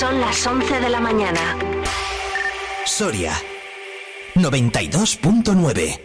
Son 0.00 0.18
las 0.18 0.46
11 0.46 0.80
de 0.80 0.88
la 0.88 0.98
mañana. 0.98 1.58
Soria 2.86 3.34
92.9 4.34 6.00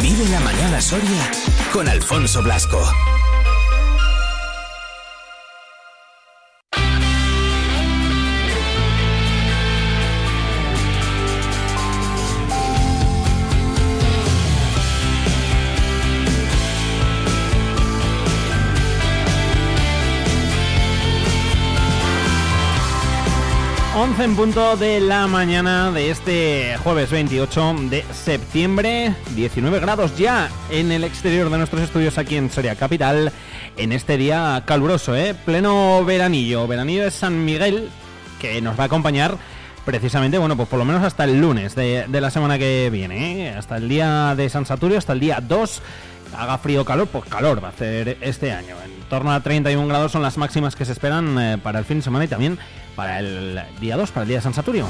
Vive 0.00 0.28
la 0.30 0.40
mañana 0.40 0.80
Soria 0.80 1.30
con 1.70 1.86
Alfonso 1.86 2.42
Blasco. 2.42 2.80
En 24.20 24.34
punto 24.34 24.76
de 24.76 25.00
la 25.00 25.28
mañana 25.28 25.92
de 25.92 26.10
este 26.10 26.76
jueves 26.82 27.10
28 27.10 27.74
de 27.90 28.04
septiembre, 28.12 29.14
19 29.36 29.78
grados 29.78 30.16
ya 30.16 30.50
en 30.70 30.90
el 30.90 31.04
exterior 31.04 31.48
de 31.50 31.58
nuestros 31.58 31.82
estudios 31.82 32.18
aquí 32.18 32.36
en 32.36 32.50
Soria 32.50 32.74
Capital, 32.74 33.30
en 33.76 33.92
este 33.92 34.16
día 34.16 34.62
caluroso, 34.66 35.14
¿eh? 35.14 35.34
pleno 35.44 36.04
veranillo, 36.04 36.66
veranillo 36.66 37.04
de 37.04 37.10
San 37.12 37.44
Miguel, 37.44 37.90
que 38.40 38.60
nos 38.60 38.78
va 38.78 38.84
a 38.84 38.86
acompañar 38.86 39.36
precisamente, 39.84 40.38
bueno, 40.38 40.56
pues 40.56 40.68
por 40.68 40.80
lo 40.80 40.84
menos 40.84 41.04
hasta 41.04 41.24
el 41.24 41.40
lunes 41.40 41.76
de, 41.76 42.06
la 42.10 42.30
semana 42.30 42.58
que 42.58 42.90
viene, 42.90 43.46
¿eh? 43.46 43.50
hasta 43.50 43.76
el 43.76 43.88
día 43.88 44.34
de 44.34 44.48
San 44.48 44.66
Saturio, 44.66 44.98
hasta 44.98 45.12
el 45.12 45.20
día 45.20 45.40
2 45.40 45.82
haga 46.36 46.58
frío 46.58 46.82
o 46.82 46.84
calor, 46.84 47.06
pues 47.08 47.24
calor 47.26 47.62
va 47.62 47.68
a 47.68 47.70
hacer 47.70 48.18
este 48.20 48.52
año. 48.52 48.74
En 48.84 49.08
torno 49.08 49.32
a 49.32 49.40
31 49.40 49.86
grados 49.86 50.12
son 50.12 50.22
las 50.22 50.36
máximas 50.36 50.76
que 50.76 50.84
se 50.84 50.92
esperan 50.92 51.38
eh, 51.38 51.58
para 51.58 51.78
el 51.78 51.84
fin 51.84 51.98
de 51.98 52.02
semana 52.02 52.24
y 52.24 52.28
también 52.28 52.58
para 52.98 53.20
el 53.20 53.62
día 53.78 53.96
2, 53.96 54.10
para 54.10 54.22
el 54.24 54.28
día 54.28 54.38
de 54.38 54.42
San 54.42 54.54
Saturio. 54.54 54.88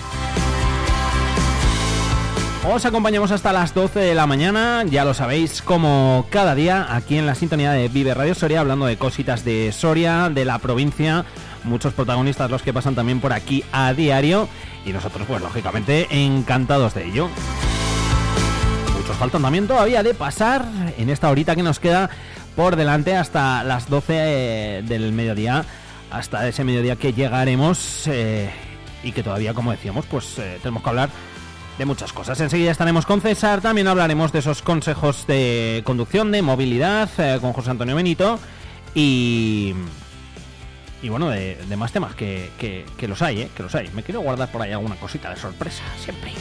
Os 2.67 2.87
acompañamos 2.87 3.33
hasta 3.33 3.53
las 3.53 3.75
12 3.75 4.01
de 4.01 4.15
la 4.15 4.27
mañana, 4.27 4.83
ya 4.89 5.05
lo 5.05 5.13
sabéis, 5.13 5.61
como 5.61 6.25
cada 6.31 6.55
día 6.55 6.87
aquí 6.89 7.19
en 7.19 7.27
la 7.27 7.35
sintonía 7.35 7.73
de 7.73 7.89
Vive 7.89 8.15
Radio 8.15 8.35
Soria, 8.35 8.61
hablando 8.61 8.87
de 8.87 8.97
cositas 8.97 9.45
de 9.45 9.73
Soria, 9.73 10.31
de 10.31 10.47
la 10.47 10.59
provincia, 10.59 11.27
muchos 11.65 11.93
protagonistas 11.93 12.51
los 12.51 12.63
que 12.63 12.73
pasan 12.73 12.95
también 12.95 13.21
por 13.21 13.35
aquí 13.35 13.63
a 13.73 13.93
diario 13.93 14.49
y 14.87 14.93
nosotros 14.95 15.27
pues 15.29 15.43
lógicamente 15.43 16.07
encantados 16.11 16.95
de 16.95 17.09
ello. 17.09 17.29
Muchos 18.97 19.17
faltan 19.17 19.43
también 19.43 19.67
todavía 19.67 20.03
de 20.03 20.15
pasar 20.15 20.65
en 20.97 21.11
esta 21.11 21.29
horita 21.29 21.55
que 21.55 21.63
nos 21.63 21.79
queda 21.79 22.09
por 22.57 22.77
delante 22.77 23.15
hasta 23.15 23.63
las 23.65 23.91
12 23.91 24.15
eh, 24.17 24.83
del 24.87 25.13
mediodía 25.13 25.67
hasta 26.11 26.47
ese 26.49 26.65
mediodía 26.65 26.97
que 26.97 27.13
llegaremos 27.13 28.07
eh, 28.07 28.51
y 29.03 29.13
que 29.13 29.23
todavía, 29.23 29.55
como 29.55 29.71
decíamos, 29.71 30.07
pues 30.07 30.39
eh, 30.39 30.59
tenemos 30.63 30.83
que 30.83 30.89
hablar 30.89 31.11
de 31.79 31.85
muchas 31.85 32.13
cosas. 32.13 32.41
Enseguida 32.41 32.71
estaremos 32.71 33.07
con 33.07 33.21
César, 33.21 33.61
también 33.61 33.87
hablaremos 33.89 34.33
de 34.33 34.41
esos 34.41 34.63
consejos 34.63 35.27
de 35.27 35.83
conducción, 35.85 36.33
de 36.33 36.43
movilidad, 36.43 37.09
eh, 37.19 37.39
con 37.41 37.53
José 37.53 37.71
Antonio 37.71 37.97
Benito 37.97 38.39
y... 38.95 39.75
Y 41.01 41.11
bueno, 41.11 41.31
de, 41.31 41.57
más 41.77 41.93
temas 41.93 42.17
que, 42.17 42.51
que, 42.59 43.07
los 43.07 43.23
hay, 43.23 43.47
que 43.57 43.63
los 43.63 43.73
hay. 43.77 43.89
Me 43.95 44.03
quiero 44.03 44.21
guardar 44.21 44.51
por 44.51 44.63
ahí 44.63 44.73
alguna 44.73 44.97
cosita 44.97 45.31
de 45.31 45.37
sorpresa, 45.37 45.85
siempre. 45.97 46.33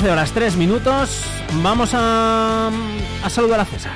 11 0.00 0.12
horas 0.12 0.32
3 0.32 0.56
minutos. 0.56 1.24
Vamos 1.62 1.90
a, 1.92 2.70
a 3.22 3.28
saludar 3.28 3.60
a 3.60 3.66
César. 3.66 3.92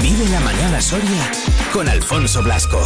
Vive 0.00 0.26
la 0.30 0.40
mañana 0.40 0.80
Soria 0.80 1.30
con 1.70 1.86
Alfonso 1.86 2.42
Blasco. 2.42 2.80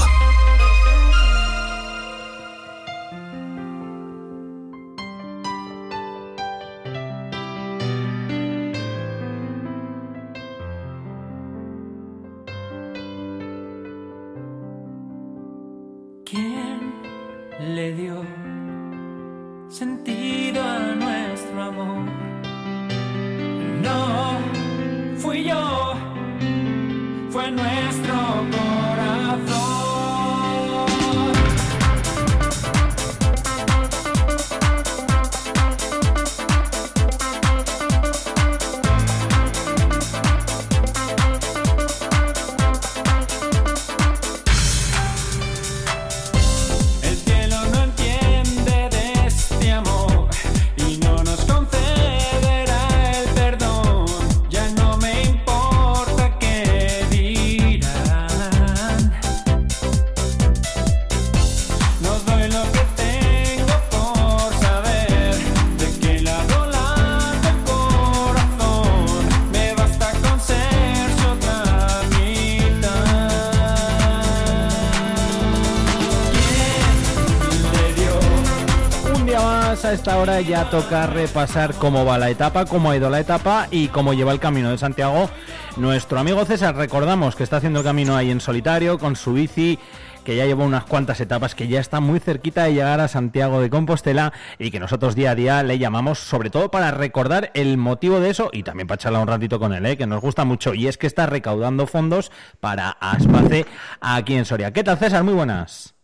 Esta 79.93 80.17
hora 80.17 80.41
ya 80.41 80.71
toca 80.71 81.07
repasar 81.07 81.75
cómo 81.75 82.07
va 82.07 82.17
la 82.17 82.31
etapa, 82.31 82.65
cómo 82.65 82.91
ha 82.91 82.97
ido 82.97 83.11
la 83.11 83.21
etapa 83.21 83.69
y 83.71 83.89
cómo 83.89 84.15
lleva 84.15 84.33
el 84.33 84.41
camino 84.41 84.71
de 84.71 84.79
Santiago. 84.79 85.29
Nuestro 85.77 86.19
amigo 86.19 86.45
César, 86.47 86.75
recordamos 86.75 87.37
que 87.37 87.43
está 87.43 87.59
haciendo 87.59 87.81
el 87.81 87.85
camino 87.85 88.17
ahí 88.17 88.31
en 88.31 88.41
solitario 88.41 88.99
con 88.99 89.17
su 89.17 89.35
bici 89.35 89.79
que 90.25 90.37
ya 90.37 90.47
lleva 90.47 90.65
unas 90.65 90.85
cuantas 90.85 91.21
etapas, 91.21 91.55
que 91.55 91.69
ya 91.69 91.81
está 91.81 92.01
muy 92.01 92.21
cerquita 92.21 92.65
de 92.65 92.75
llegar 92.75 93.01
a 93.01 93.09
Santiago 93.09 93.61
de 93.61 93.69
Compostela 93.69 94.33
y 94.59 94.71
que 94.71 94.81
nosotros 94.81 95.15
día 95.15 95.33
a 95.33 95.35
día 95.35 95.63
le 95.63 95.79
llamamos 95.79 96.21
sobre 96.21 96.49
todo 96.49 96.71
para 96.71 96.91
recordar 96.91 97.51
el 97.55 97.77
motivo 97.77 98.19
de 98.19 98.31
eso 98.31 98.49
y 98.53 98.63
también 98.63 98.87
para 98.87 98.99
charlar 98.99 99.23
un 99.23 99.29
ratito 99.29 99.59
con 99.59 99.75
él, 99.75 99.85
¿eh? 99.85 99.99
que 99.99 100.07
nos 100.07 100.23
gusta 100.23 100.45
mucho 100.45 100.73
y 100.73 100.87
es 100.87 100.97
que 100.97 101.07
está 101.07 101.27
recaudando 101.27 101.87
fondos 101.87 102.31
para 102.61 102.91
Aspace 102.91 103.67
aquí 104.01 104.37
en 104.37 104.47
Soria. 104.47 104.73
¿Qué 104.73 104.85
tal 104.85 104.97
César? 104.99 105.23
Muy 105.23 105.35
buenas. 105.35 105.95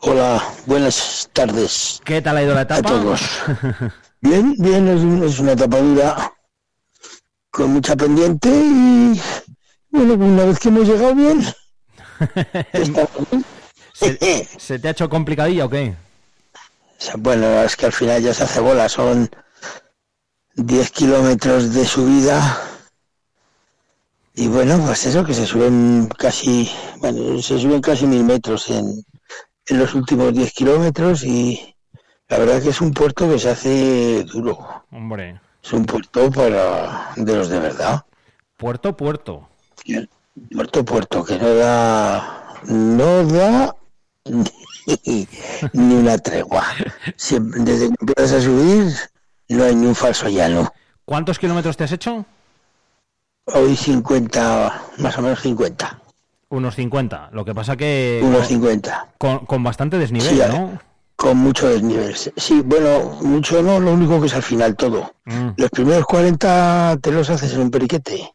Hola, 0.00 0.40
buenas 0.66 1.28
tardes. 1.32 2.00
¿Qué 2.04 2.22
tal 2.22 2.36
ha 2.36 2.42
ido 2.42 2.54
la 2.54 2.62
etapa? 2.62 2.88
A 2.88 2.92
todos. 2.92 3.20
Bien, 4.20 4.54
bien, 4.58 4.88
es, 5.24 5.38
una 5.40 5.52
etapa 5.52 5.78
dura, 5.78 6.32
con 7.50 7.72
mucha 7.72 7.96
pendiente 7.96 8.48
y 8.48 9.20
bueno, 9.90 10.14
una 10.14 10.44
vez 10.44 10.58
que 10.58 10.68
hemos 10.68 10.86
llegado 10.86 11.14
bien. 11.14 11.44
¿Se, 13.92 14.78
te 14.78 14.88
ha 14.88 14.90
hecho 14.92 15.08
complicadilla 15.08 15.64
o 15.64 15.70
qué? 15.70 15.94
Bueno, 17.18 17.62
es 17.62 17.76
que 17.76 17.86
al 17.86 17.92
final 17.92 18.22
ya 18.22 18.34
se 18.34 18.44
hace 18.44 18.60
bola, 18.60 18.88
son 18.88 19.28
10 20.54 20.90
kilómetros 20.90 21.74
de 21.74 21.84
subida 21.84 22.60
y 24.34 24.46
bueno, 24.46 24.80
pues 24.84 25.06
eso, 25.06 25.24
que 25.24 25.34
se 25.34 25.46
suben 25.46 26.08
casi, 26.16 26.70
bueno, 26.98 27.42
se 27.42 27.58
suben 27.58 27.80
casi 27.80 28.06
mil 28.06 28.22
metros 28.22 28.70
en, 28.70 29.04
en 29.68 29.78
los 29.78 29.94
últimos 29.94 30.32
10 30.32 30.52
kilómetros 30.52 31.24
y 31.24 31.74
la 32.28 32.38
verdad 32.38 32.62
que 32.62 32.70
es 32.70 32.80
un 32.80 32.92
puerto 32.92 33.28
que 33.28 33.38
se 33.38 33.50
hace 33.50 34.24
duro. 34.24 34.84
Hombre. 34.90 35.40
Es 35.62 35.72
un 35.72 35.84
puerto 35.84 36.30
para 36.30 37.12
de 37.16 37.36
los 37.36 37.48
de 37.48 37.58
verdad. 37.58 38.04
Puerto, 38.56 38.96
puerto. 38.96 39.48
Muerto 40.50 40.84
puerto, 40.84 41.24
que 41.24 41.38
no 41.38 41.54
da, 41.54 42.54
no 42.64 43.24
da 43.24 43.76
ni, 44.24 44.44
ni 45.72 45.94
una 45.94 46.18
tregua. 46.18 46.64
Siempre, 47.16 47.60
desde 47.62 47.88
que 47.88 47.94
empiezas 48.00 48.32
a 48.32 48.40
subir, 48.40 48.92
no 49.48 49.64
hay 49.64 49.74
ni 49.74 49.86
un 49.86 49.94
falso 49.94 50.28
llano. 50.28 50.72
¿Cuántos 51.04 51.38
kilómetros 51.38 51.76
te 51.76 51.84
has 51.84 51.92
hecho? 51.92 52.24
Hoy 53.46 53.76
50, 53.76 54.82
más 54.98 55.18
o 55.18 55.22
menos 55.22 55.40
50. 55.40 56.02
Unos 56.50 56.74
50. 56.76 57.30
Lo 57.32 57.44
que 57.44 57.54
pasa 57.54 57.76
que 57.76 58.20
Unos 58.24 58.46
50. 58.48 59.08
con, 59.18 59.44
con 59.46 59.62
bastante 59.62 59.98
desnivel, 59.98 60.28
Sí, 60.28 60.40
¿no? 60.48 60.80
Con 61.16 61.36
mucho 61.36 61.68
desnivel. 61.68 62.14
Sí, 62.16 62.62
bueno, 62.64 63.18
mucho 63.22 63.62
no, 63.62 63.80
lo 63.80 63.92
único 63.92 64.20
que 64.20 64.28
es 64.28 64.34
al 64.34 64.42
final 64.42 64.76
todo. 64.76 65.12
Mm. 65.24 65.48
Los 65.56 65.70
primeros 65.70 66.06
40 66.06 66.98
te 67.02 67.10
los 67.10 67.28
haces 67.28 67.52
en 67.54 67.60
un 67.60 67.70
periquete. 67.70 68.32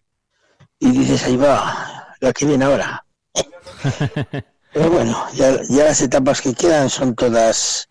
Y 0.79 0.91
dices, 0.91 1.23
ahí 1.25 1.37
va, 1.37 2.13
la 2.19 2.33
que 2.33 2.45
viene 2.45 2.65
ahora. 2.65 3.05
Pero 4.73 4.89
bueno, 4.89 5.17
ya, 5.33 5.51
ya 5.69 5.85
las 5.85 6.01
etapas 6.01 6.41
que 6.41 6.53
quedan 6.53 6.89
son 6.89 7.15
todas 7.15 7.87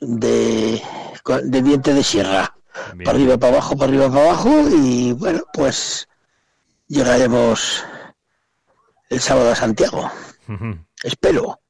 de, 0.00 0.82
de 1.44 1.62
diente 1.62 1.94
de 1.94 2.02
sierra. 2.02 2.54
Bien. 2.94 3.04
Para 3.04 3.16
arriba, 3.16 3.38
para 3.38 3.52
abajo, 3.54 3.76
para 3.76 3.88
arriba, 3.90 4.08
para 4.10 4.24
abajo. 4.30 4.50
Y 4.68 5.12
bueno, 5.12 5.42
pues 5.52 6.08
llegaremos 6.88 7.84
el 9.10 9.20
sábado 9.20 9.50
a 9.50 9.54
Santiago. 9.54 10.10
Ujú. 10.48 10.78
Espero. 11.02 11.60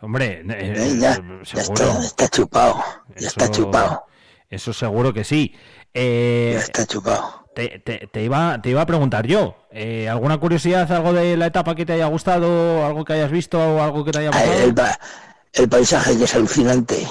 Hombre, 0.00 0.42
eh, 0.48 0.74
Eh, 0.76 0.96
ya, 1.00 1.20
ya 1.44 1.60
está, 1.62 1.98
está 2.00 2.28
chupado. 2.28 2.82
Ya 3.16 3.28
está 3.28 3.50
chupado. 3.50 4.04
Eso 4.48 4.72
seguro 4.72 5.12
que 5.12 5.24
sí. 5.24 5.54
Eh, 5.94 6.52
Ya 6.54 6.60
está 6.60 6.86
chupado. 6.86 7.46
te, 7.54 7.78
te- 7.80 8.06
te 8.12 8.22
iba, 8.22 8.60
te 8.62 8.68
iba 8.70 8.82
a 8.82 8.86
preguntar 8.86 9.26
yo, 9.26 9.56
eh, 9.70 10.08
¿alguna 10.08 10.38
curiosidad, 10.38 10.90
algo 10.92 11.12
de 11.14 11.36
la 11.38 11.46
etapa 11.46 11.74
que 11.74 11.86
te 11.86 11.94
haya 11.94 12.06
gustado, 12.06 12.84
algo 12.84 13.04
que 13.04 13.14
hayas 13.14 13.30
visto 13.30 13.58
o 13.58 13.80
algo 13.82 14.04
que 14.04 14.12
te 14.12 14.18
haya 14.18 14.30
Ah, 14.34 14.44
El, 14.44 14.74
pasado? 14.74 14.98
pa- 14.98 15.06
el 15.54 15.68
paisaje 15.68 16.18
que 16.18 16.24
es 16.24 16.34
alucinante. 16.34 17.08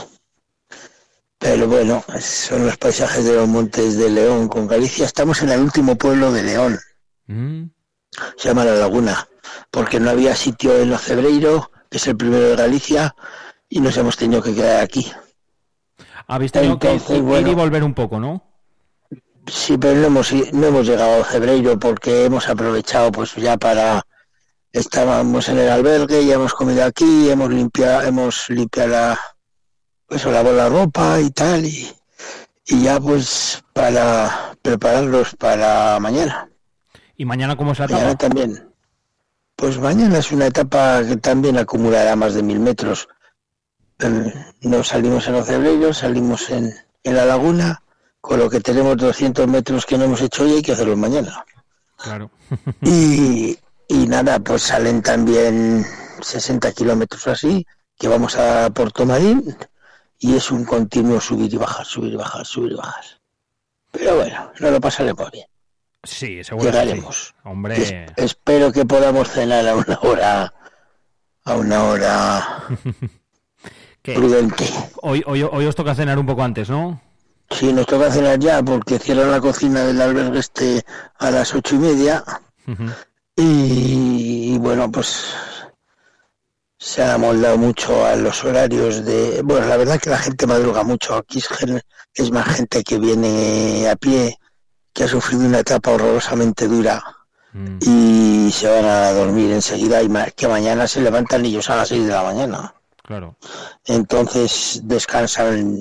Pero 1.39 1.67
bueno, 1.67 2.03
son 2.19 2.65
los 2.65 2.77
paisajes 2.77 3.25
de 3.25 3.33
los 3.35 3.47
montes 3.47 3.97
de 3.97 4.09
León 4.09 4.47
con 4.47 4.67
Galicia. 4.67 5.05
Estamos 5.05 5.41
en 5.41 5.49
el 5.49 5.59
último 5.61 5.95
pueblo 5.97 6.31
de 6.31 6.43
León, 6.43 6.79
Mm, 7.27 7.65
se 8.37 8.49
llama 8.49 8.65
La 8.65 8.75
Laguna, 8.75 9.27
porque 9.71 9.99
no 9.99 10.09
había 10.09 10.35
sitio 10.35 10.77
en 10.79 10.93
Ocebreiro, 10.93 11.71
que 11.89 11.97
es 11.97 12.07
el 12.07 12.17
primero 12.17 12.43
de 12.49 12.55
Galicia, 12.55 13.15
y 13.69 13.79
nos 13.79 13.97
hemos 13.97 14.17
tenido 14.17 14.41
que 14.41 14.53
quedar 14.53 14.83
aquí. 14.83 15.11
Habéis 16.27 16.51
tenido 16.51 16.79
que 16.79 16.91
Entonces, 16.91 17.17
ir 17.17 17.23
bueno. 17.23 17.49
y 17.49 17.53
volver 17.53 17.83
un 17.83 17.93
poco, 17.93 18.19
¿no? 18.19 18.43
Sí, 19.47 19.77
pero 19.77 19.99
no 19.99 20.07
hemos, 20.07 20.33
no 20.53 20.67
hemos 20.67 20.87
llegado 20.87 21.15
a 21.15 21.19
Ocebreiro 21.19 21.77
porque 21.77 22.25
hemos 22.25 22.49
aprovechado 22.49 23.11
pues 23.11 23.35
ya 23.35 23.57
para... 23.57 24.05
Estábamos 24.71 25.47
en 25.47 25.59
el 25.59 25.69
albergue, 25.69 26.25
ya 26.25 26.35
hemos 26.35 26.53
comido 26.53 26.83
aquí, 26.83 27.29
hemos 27.29 27.49
limpiado, 27.49 28.01
hemos 28.01 28.49
limpiado 28.49 28.89
la... 28.89 29.19
Pues 30.07 30.25
lavado 30.25 30.53
la 30.53 30.69
ropa 30.69 31.19
y 31.19 31.31
tal, 31.31 31.65
y, 31.65 31.91
y 32.67 32.83
ya 32.83 32.99
pues 32.99 33.63
para 33.73 34.55
prepararlos 34.61 35.35
para 35.35 35.99
mañana. 35.99 36.49
¿Y 37.17 37.25
mañana 37.25 37.55
cómo 37.55 37.71
es 37.71 37.79
la 37.79 37.87
Mañana 37.87 38.11
etapa? 38.11 38.17
también. 38.29 38.69
Pues 39.55 39.79
mañana 39.79 40.17
es 40.19 40.31
una 40.31 40.47
etapa 40.47 41.01
que 41.07 41.17
también 41.17 41.57
acumulará 41.57 42.15
más 42.15 42.33
de 42.33 42.43
mil 42.43 42.59
metros. 42.59 43.07
Eh, 43.99 44.33
No 44.61 44.83
salimos 44.83 45.27
en 45.27 45.35
Ocebreiro, 45.35 45.93
salimos 45.93 46.49
en, 46.49 46.73
en 47.03 47.15
la 47.15 47.25
laguna, 47.25 47.81
con 48.19 48.39
lo 48.39 48.49
que 48.49 48.59
tenemos 48.59 48.97
200 48.97 49.47
metros 49.47 49.85
que 49.85 49.97
no 49.97 50.05
hemos 50.05 50.21
hecho 50.21 50.43
hoy 50.43 50.53
hay 50.55 50.61
que 50.61 50.73
hacerlo 50.73 50.97
mañana. 50.97 51.43
Claro. 51.97 52.29
Y, 52.81 53.57
y 53.87 54.07
nada, 54.07 54.39
pues 54.39 54.63
salen 54.63 55.01
también 55.01 55.85
60 56.21 56.71
kilómetros 56.73 57.27
así, 57.27 57.65
que 57.97 58.07
vamos 58.07 58.35
a 58.35 58.69
Puerto 58.71 59.05
Marín, 59.05 59.55
y 60.19 60.35
es 60.35 60.51
un 60.51 60.65
continuo 60.65 61.21
subir 61.21 61.53
y 61.53 61.57
bajar, 61.57 61.85
subir 61.85 62.13
y 62.13 62.15
bajar, 62.17 62.45
subir 62.45 62.73
y 62.73 62.75
bajar. 62.75 63.03
Pero 63.91 64.15
bueno, 64.17 64.51
no 64.59 64.71
lo 64.71 64.81
pasaremos 64.81 65.31
bien. 65.31 65.45
Sí, 66.05 66.43
seguro 66.43 66.71
que 66.71 66.93
sí. 67.11 67.31
Hombre, 67.43 68.05
Es- 68.15 68.31
espero 68.33 68.71
que 68.71 68.85
podamos 68.85 69.29
cenar 69.29 69.67
a 69.67 69.75
una 69.75 69.99
hora, 70.01 70.53
a 71.43 71.55
una 71.55 71.83
hora 71.83 72.63
prudente. 74.03 74.65
hoy, 75.01 75.23
hoy, 75.25 75.43
hoy 75.43 75.65
os 75.65 75.75
toca 75.75 75.95
cenar 75.95 76.17
un 76.19 76.25
poco 76.25 76.43
antes, 76.43 76.69
¿no? 76.69 77.01
Sí, 77.49 77.71
nos 77.73 77.85
toca 77.85 78.11
cenar 78.11 78.39
ya 78.39 78.61
porque 78.63 78.97
cierran 78.99 79.31
la 79.31 79.39
cocina 79.41 79.83
del 79.83 80.01
albergue 80.01 80.39
este 80.39 80.83
a 81.19 81.29
las 81.31 81.53
ocho 81.53 81.75
y 81.75 81.79
media 81.79 82.23
y, 83.35 84.53
y 84.53 84.57
bueno, 84.57 84.91
pues 84.91 85.25
se 86.77 87.03
ha 87.03 87.13
amoldado 87.15 87.57
mucho 87.57 88.05
a 88.05 88.15
los 88.15 88.43
horarios 88.43 89.05
de... 89.05 89.41
Bueno, 89.43 89.67
la 89.67 89.77
verdad 89.77 89.99
que 89.99 90.09
la 90.09 90.17
gente 90.19 90.45
madruga 90.47 90.83
mucho. 90.83 91.15
Aquí 91.15 91.39
es, 91.39 91.47
es 92.13 92.31
más 92.31 92.47
gente 92.47 92.83
que 92.83 92.97
viene 92.99 93.89
a 93.89 93.95
pie, 93.95 94.37
que 94.95 95.03
ha 95.03 95.07
sufrido 95.07 95.45
una 95.45 95.59
etapa 95.59 95.91
horrorosamente 95.91 96.67
dura 96.67 97.03
Mm, 97.55 97.77
y 97.79 98.51
se 98.51 98.67
van 98.67 98.83
a 98.83 99.13
dormir 99.13 99.49
enseguida 99.49 100.03
y 100.03 100.09
que 100.35 100.45
mañana 100.45 100.87
se 100.87 100.99
levantan 100.99 101.45
ellos 101.45 101.69
a 101.69 101.77
las 101.77 101.87
seis 101.87 102.05
de 102.05 102.11
la 102.11 102.23
mañana. 102.23 102.75
claro. 103.01 103.37
Entonces 103.85 104.81
descansan, 104.83 105.77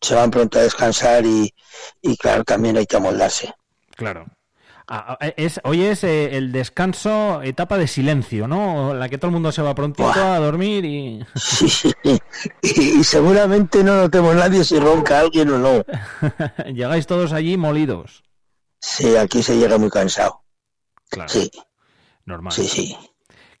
se 0.00 0.14
van 0.14 0.30
pronto 0.30 0.58
a 0.58 0.62
descansar 0.62 1.26
y, 1.26 1.52
y 2.00 2.16
claro, 2.16 2.44
también 2.44 2.78
hay 2.78 2.86
que 2.86 2.96
amoldarse. 2.96 3.52
Claro. 3.94 4.24
Ah, 4.88 5.18
ah, 5.20 5.26
es, 5.36 5.60
hoy 5.64 5.84
es 5.84 6.02
eh, 6.02 6.34
el 6.38 6.50
descanso, 6.50 7.42
etapa 7.42 7.76
de 7.76 7.88
silencio, 7.88 8.48
¿no? 8.48 8.94
La 8.94 9.10
que 9.10 9.18
todo 9.18 9.28
el 9.28 9.34
mundo 9.34 9.52
se 9.52 9.60
va 9.60 9.74
prontito 9.74 10.08
a 10.10 10.38
dormir 10.38 10.84
y... 10.86 11.26
Sí, 11.36 11.68
sí. 11.68 11.92
Y, 12.62 13.00
y 13.00 13.04
seguramente 13.04 13.84
no 13.84 13.96
notemos 13.96 14.34
nadie 14.34 14.64
si 14.64 14.78
ronca 14.78 15.20
alguien 15.20 15.50
o 15.50 15.58
no. 15.58 15.84
Llegáis 16.72 17.06
todos 17.06 17.34
allí 17.34 17.58
molidos. 17.58 18.22
Sí, 18.84 19.16
aquí 19.16 19.42
se 19.44 19.56
llega 19.56 19.78
muy 19.78 19.88
cansado. 19.90 20.42
Claro, 21.08 21.28
Sí, 21.30 21.50
normal. 22.24 22.52
sí, 22.52 22.66
sí. 22.68 22.96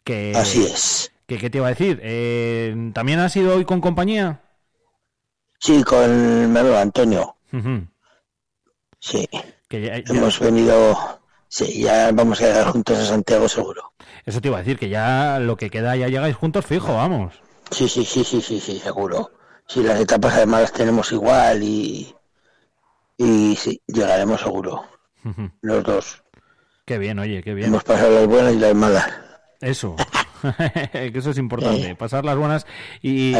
Que, 0.02 0.32
Así 0.36 0.64
es. 0.64 1.12
que- 1.28 1.38
¿Qué 1.38 1.48
te 1.48 1.58
iba 1.58 1.68
a 1.68 1.70
decir? 1.70 2.00
Eh, 2.02 2.90
¿También 2.92 3.20
has 3.20 3.34
ido 3.36 3.54
hoy 3.54 3.64
con 3.64 3.80
compañía? 3.80 4.42
Sí, 5.60 5.84
con 5.84 6.52
Manuel 6.52 6.74
Antonio. 6.74 7.36
Sí, 8.98 9.28
Que 9.68 9.80
ya- 9.80 9.98
ya- 9.98 10.02
hemos 10.14 10.40
venido. 10.40 11.20
Sí, 11.48 11.82
ya 11.82 12.10
vamos 12.12 12.40
a 12.40 12.46
llegar 12.46 12.66
juntos 12.72 12.98
a 12.98 13.04
Santiago 13.06 13.48
seguro. 13.48 13.92
Eso 14.24 14.40
te 14.40 14.48
iba 14.48 14.56
a 14.56 14.60
decir, 14.62 14.78
que 14.78 14.88
ya 14.88 15.38
lo 15.38 15.56
que 15.56 15.70
queda 15.70 15.94
ya 15.96 16.08
llegáis 16.08 16.34
juntos 16.36 16.66
fijo, 16.66 16.94
vamos. 16.94 17.34
Sí, 17.70 17.88
sí, 17.88 18.04
sí, 18.04 18.24
sí, 18.24 18.40
sí, 18.40 18.58
sí, 18.60 18.80
seguro. 18.80 19.30
Sí, 19.68 19.82
las 19.82 20.00
etapas 20.00 20.34
además 20.34 20.62
las 20.62 20.72
tenemos 20.72 21.12
igual 21.12 21.62
y. 21.62 22.12
Y 23.18 23.54
sí, 23.56 23.80
llegaremos 23.86 24.40
seguro. 24.40 24.82
Los 25.60 25.84
dos. 25.84 26.22
Qué 26.84 26.98
bien, 26.98 27.18
oye, 27.18 27.42
qué 27.42 27.54
bien. 27.54 27.68
Hemos 27.68 27.84
pasado 27.84 28.10
las 28.14 28.26
buenas 28.26 28.52
y 28.54 28.58
las 28.58 28.74
malas. 28.74 29.08
Eso. 29.60 29.94
que 30.92 31.12
eso 31.14 31.30
es 31.30 31.38
importante, 31.38 31.94
pasar 31.94 32.24
las 32.24 32.36
buenas 32.36 32.66
y, 33.00 33.32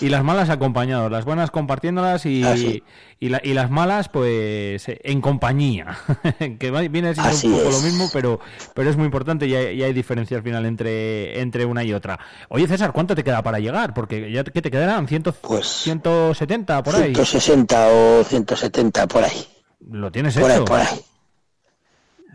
y 0.00 0.08
las 0.08 0.24
malas 0.24 0.48
acompañados, 0.48 1.12
las 1.12 1.26
buenas 1.26 1.50
compartiéndolas 1.50 2.24
y, 2.24 2.42
Así. 2.42 2.82
y, 3.20 3.28
la- 3.28 3.42
y 3.44 3.52
las 3.52 3.70
malas 3.70 4.08
pues 4.08 4.84
en 4.86 5.20
compañía, 5.20 5.98
que 6.58 6.70
viene 6.88 7.12
siendo 7.12 7.30
Así 7.32 7.48
un 7.48 7.52
poco 7.52 7.68
es. 7.68 7.74
lo 7.74 7.80
mismo, 7.82 8.08
pero, 8.14 8.40
pero 8.74 8.88
es 8.88 8.96
muy 8.96 9.04
importante 9.04 9.46
y 9.46 9.54
hay, 9.54 9.82
hay 9.82 9.92
diferencia 9.92 10.38
al 10.38 10.42
final 10.42 10.64
entre, 10.64 11.38
entre 11.38 11.66
una 11.66 11.84
y 11.84 11.92
otra. 11.92 12.18
Oye 12.48 12.66
César, 12.66 12.92
¿cuánto 12.92 13.14
te 13.14 13.22
queda 13.22 13.42
para 13.42 13.58
llegar? 13.58 13.92
Porque 13.92 14.32
ya 14.32 14.42
¿qué 14.44 14.62
te 14.62 14.70
quedarán? 14.70 15.06
¿Ciento- 15.06 15.34
Pues, 15.34 15.66
170 15.66 16.82
por 16.82 16.96
ahí. 16.96 17.14
160 17.14 17.88
o 17.88 18.24
170 18.24 19.06
por 19.06 19.22
ahí. 19.24 19.46
Lo 19.90 20.10
tienes 20.10 20.34
Por 20.38 20.50
ahí, 20.50 20.56
hecho. 20.56 20.64
por 20.64 20.80
ahí. 20.80 20.98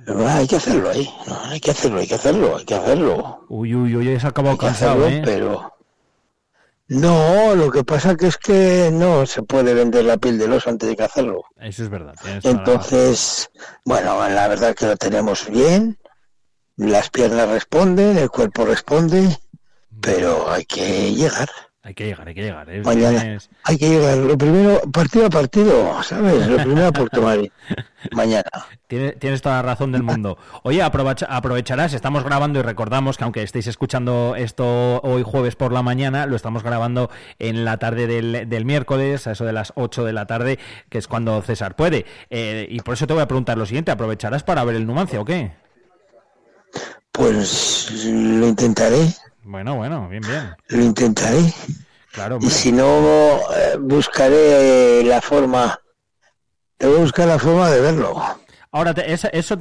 Hay 0.08 0.48
que 0.48 0.58
hacerlo 0.58 0.90
ahí. 0.90 1.10
No, 1.28 1.40
hay 1.46 1.60
que 1.60 1.72
hacerlo, 1.72 2.00
hay 2.00 2.08
que 2.08 2.16
hacerlo, 2.16 2.58
hay 2.58 2.66
que 2.66 2.76
hacerlo. 2.76 3.46
Uy, 3.50 3.74
uy, 3.76 3.96
uy, 3.96 4.16
has 4.16 4.26
acabado 4.26 4.54
Hay 4.54 4.60
que 4.60 4.66
cansado, 4.66 5.06
hacerlo, 5.06 5.18
¿eh? 5.18 5.22
pero... 5.26 5.74
No, 6.88 7.56
lo 7.56 7.72
que 7.72 7.84
pasa 7.84 8.16
que 8.16 8.28
es 8.28 8.38
que 8.38 8.90
no 8.92 9.26
se 9.26 9.42
puede 9.42 9.74
vender 9.74 10.06
la 10.06 10.18
piel 10.18 10.38
del 10.38 10.54
oso 10.54 10.70
antes 10.70 10.90
de 10.90 10.96
que 10.96 11.04
hacerlo. 11.04 11.44
Eso 11.60 11.84
es 11.84 11.90
verdad. 11.90 12.14
Entonces, 12.44 13.50
bueno, 13.86 14.28
la 14.30 14.48
verdad 14.48 14.76
que 14.76 14.86
lo 14.86 14.98
tenemos 14.98 15.50
bien. 15.50 15.98
Las 16.76 17.10
piernas 17.10 17.50
responden, 17.50 18.18
el 18.18 18.30
cuerpo 18.30 18.66
responde, 18.66 19.40
pero 20.02 20.52
hay 20.52 20.66
que 20.66 21.14
llegar. 21.14 21.50
Hay 21.86 21.94
que 21.96 22.06
llegar, 22.06 22.26
hay 22.26 22.34
que 22.34 22.42
llegar. 22.44 22.70
¿eh? 22.70 22.82
Mañana. 22.86 23.38
Hay 23.66 23.78
que 23.78 23.90
llegar. 23.90 24.18
Lo 24.18 24.38
primero, 24.38 24.80
partido 24.90 25.26
a 25.26 25.30
partido, 25.30 26.02
¿sabes? 26.02 26.48
Lo 26.48 26.56
primero 26.56 26.88
a 26.88 26.92
Puerto 26.94 27.22
Marín. 27.22 27.52
Mañana. 28.14 28.46
Tienes, 28.88 29.20
tienes 29.20 29.42
toda 29.42 29.56
la 29.56 29.64
razón 29.64 29.92
del 29.92 30.02
mundo. 30.02 30.38
Oye, 30.64 30.82
aprovecha- 30.82 31.28
aprovecharás, 31.30 31.94
estamos 31.94 32.24
grabando 32.24 32.60
y 32.60 32.62
recordamos 32.62 33.18
que 33.18 33.26
aunque 33.26 33.44
estéis 33.44 33.68
escuchando 33.68 34.36
esto 34.38 35.02
hoy 35.02 35.24
jueves 35.24 35.58
por 35.58 35.74
la 35.74 35.82
mañana, 35.82 36.26
lo 36.26 36.38
estamos 36.38 36.64
grabando 36.64 37.10
en 37.38 37.66
la 37.66 37.76
tarde 37.76 38.08
del, 38.08 38.48
del 38.48 38.64
miércoles, 38.64 39.28
a 39.28 39.32
eso 39.34 39.44
de 39.44 39.52
las 39.52 39.74
8 39.76 40.06
de 40.06 40.14
la 40.14 40.26
tarde, 40.26 40.60
que 40.88 41.00
es 41.00 41.10
cuando 41.10 41.42
César 41.42 41.76
puede. 41.76 42.06
Eh, 42.30 42.66
y 42.70 42.80
por 42.80 42.94
eso 42.94 43.08
te 43.08 43.14
voy 43.14 43.24
a 43.24 43.28
preguntar 43.28 43.58
lo 43.58 43.66
siguiente, 43.66 43.92
¿aprovecharás 43.92 44.44
para 44.44 44.64
ver 44.64 44.78
el 44.78 44.88
Numancia 44.88 45.20
o 45.20 45.26
qué? 45.26 45.52
Pues 47.12 47.92
lo 48.06 48.48
intentaré. 48.48 49.00
Bueno, 49.44 49.76
bueno, 49.76 50.08
bien, 50.08 50.22
bien. 50.22 50.56
Lo 50.70 50.84
intentaré. 50.84 51.54
Claro, 52.12 52.38
y 52.42 52.50
si 52.50 52.72
no, 52.72 53.40
eh, 53.56 53.78
buscaré 53.80 55.04
la 55.04 55.20
forma. 55.22 55.80
Debo 56.80 56.98
buscar 56.98 57.28
la 57.28 57.40
forma 57.40 57.70
de 57.70 57.82
verlo. 57.82 58.22
Ahora, 58.72 58.92
eso, 58.92 59.30
eso 59.32 59.58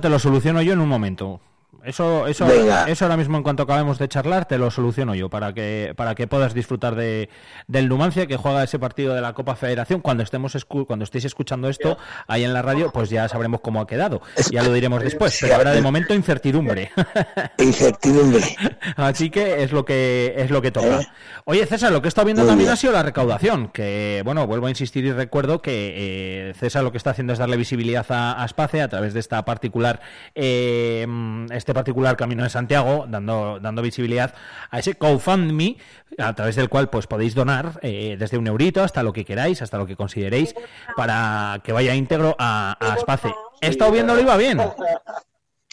te 0.00 0.08
lo 0.08 0.18
soluciono 0.18 0.62
yo 0.62 0.72
en 0.72 0.80
un 0.80 0.88
momento. 0.88 1.40
Eso, 1.84 2.28
eso, 2.28 2.46
eso 2.46 3.04
ahora 3.04 3.16
mismo 3.16 3.36
en 3.36 3.42
cuanto 3.42 3.64
acabemos 3.64 3.98
de 3.98 4.06
charlar 4.06 4.46
te 4.46 4.56
lo 4.56 4.70
soluciono 4.70 5.16
yo 5.16 5.28
para 5.28 5.52
que 5.52 5.94
para 5.96 6.14
que 6.14 6.28
puedas 6.28 6.54
disfrutar 6.54 6.94
de 6.94 7.28
del 7.66 7.88
Numancia 7.88 8.28
que 8.28 8.36
juega 8.36 8.62
ese 8.62 8.78
partido 8.78 9.14
de 9.14 9.20
la 9.20 9.32
Copa 9.32 9.56
Federación. 9.56 10.00
Cuando 10.00 10.22
estemos 10.22 10.56
cuando 10.86 11.02
estéis 11.02 11.24
escuchando 11.24 11.68
esto 11.68 11.98
ahí 12.28 12.44
en 12.44 12.52
la 12.52 12.62
radio 12.62 12.92
pues 12.92 13.10
ya 13.10 13.28
sabremos 13.28 13.62
cómo 13.62 13.80
ha 13.80 13.86
quedado. 13.88 14.22
Ya 14.52 14.62
lo 14.62 14.72
diremos 14.72 15.02
después 15.02 15.36
pero 15.40 15.56
ahora 15.56 15.72
de 15.72 15.82
momento 15.82 16.14
incertidumbre. 16.14 16.92
Incertidumbre. 17.58 18.44
Así 18.96 19.30
que 19.30 19.64
es 19.64 19.72
lo 19.72 19.84
que 19.84 20.34
es 20.36 20.52
lo 20.52 20.62
que 20.62 20.70
toca. 20.70 21.00
¿Eh? 21.00 21.06
oye 21.46 21.66
César 21.66 21.90
lo 21.90 22.00
que 22.00 22.06
he 22.06 22.10
estado 22.10 22.26
viendo 22.26 22.46
también 22.46 22.70
ha 22.70 22.76
sido 22.76 22.92
la 22.92 23.02
recaudación 23.02 23.68
que 23.68 24.22
bueno 24.24 24.46
vuelvo 24.46 24.66
a 24.66 24.70
insistir 24.70 25.04
y 25.04 25.10
recuerdo 25.10 25.60
que 25.62 25.94
eh, 25.96 26.54
César 26.54 26.84
lo 26.84 26.92
que 26.92 26.98
está 26.98 27.10
haciendo 27.10 27.32
es 27.32 27.40
darle 27.40 27.56
visibilidad 27.56 28.06
a, 28.10 28.40
a 28.40 28.44
Space 28.44 28.80
a 28.80 28.88
través 28.88 29.14
de 29.14 29.20
esta 29.20 29.44
particular 29.44 30.00
eh, 30.36 31.06
este 31.50 31.71
este 31.72 31.80
particular 31.80 32.16
Camino 32.16 32.42
de 32.42 32.50
Santiago, 32.50 33.06
dando, 33.08 33.58
dando 33.58 33.80
visibilidad 33.80 34.34
a 34.70 34.78
ese 34.78 34.92
GoFundMe, 34.92 35.78
a 36.18 36.34
través 36.34 36.54
del 36.56 36.68
cual 36.68 36.90
pues 36.90 37.06
podéis 37.06 37.34
donar 37.34 37.80
eh, 37.80 38.16
desde 38.18 38.36
un 38.36 38.46
eurito 38.46 38.82
hasta 38.82 39.02
lo 39.02 39.14
que 39.14 39.24
queráis, 39.24 39.62
hasta 39.62 39.78
lo 39.78 39.86
que 39.86 39.96
consideréis, 39.96 40.54
para 40.96 41.60
que 41.64 41.72
vaya 41.72 41.94
íntegro 41.94 42.36
a, 42.38 42.76
a 42.78 42.96
Space. 42.96 43.32
He 43.62 43.68
estado 43.68 43.90
viendo, 43.90 44.18
iba 44.20 44.36
bien. 44.36 44.60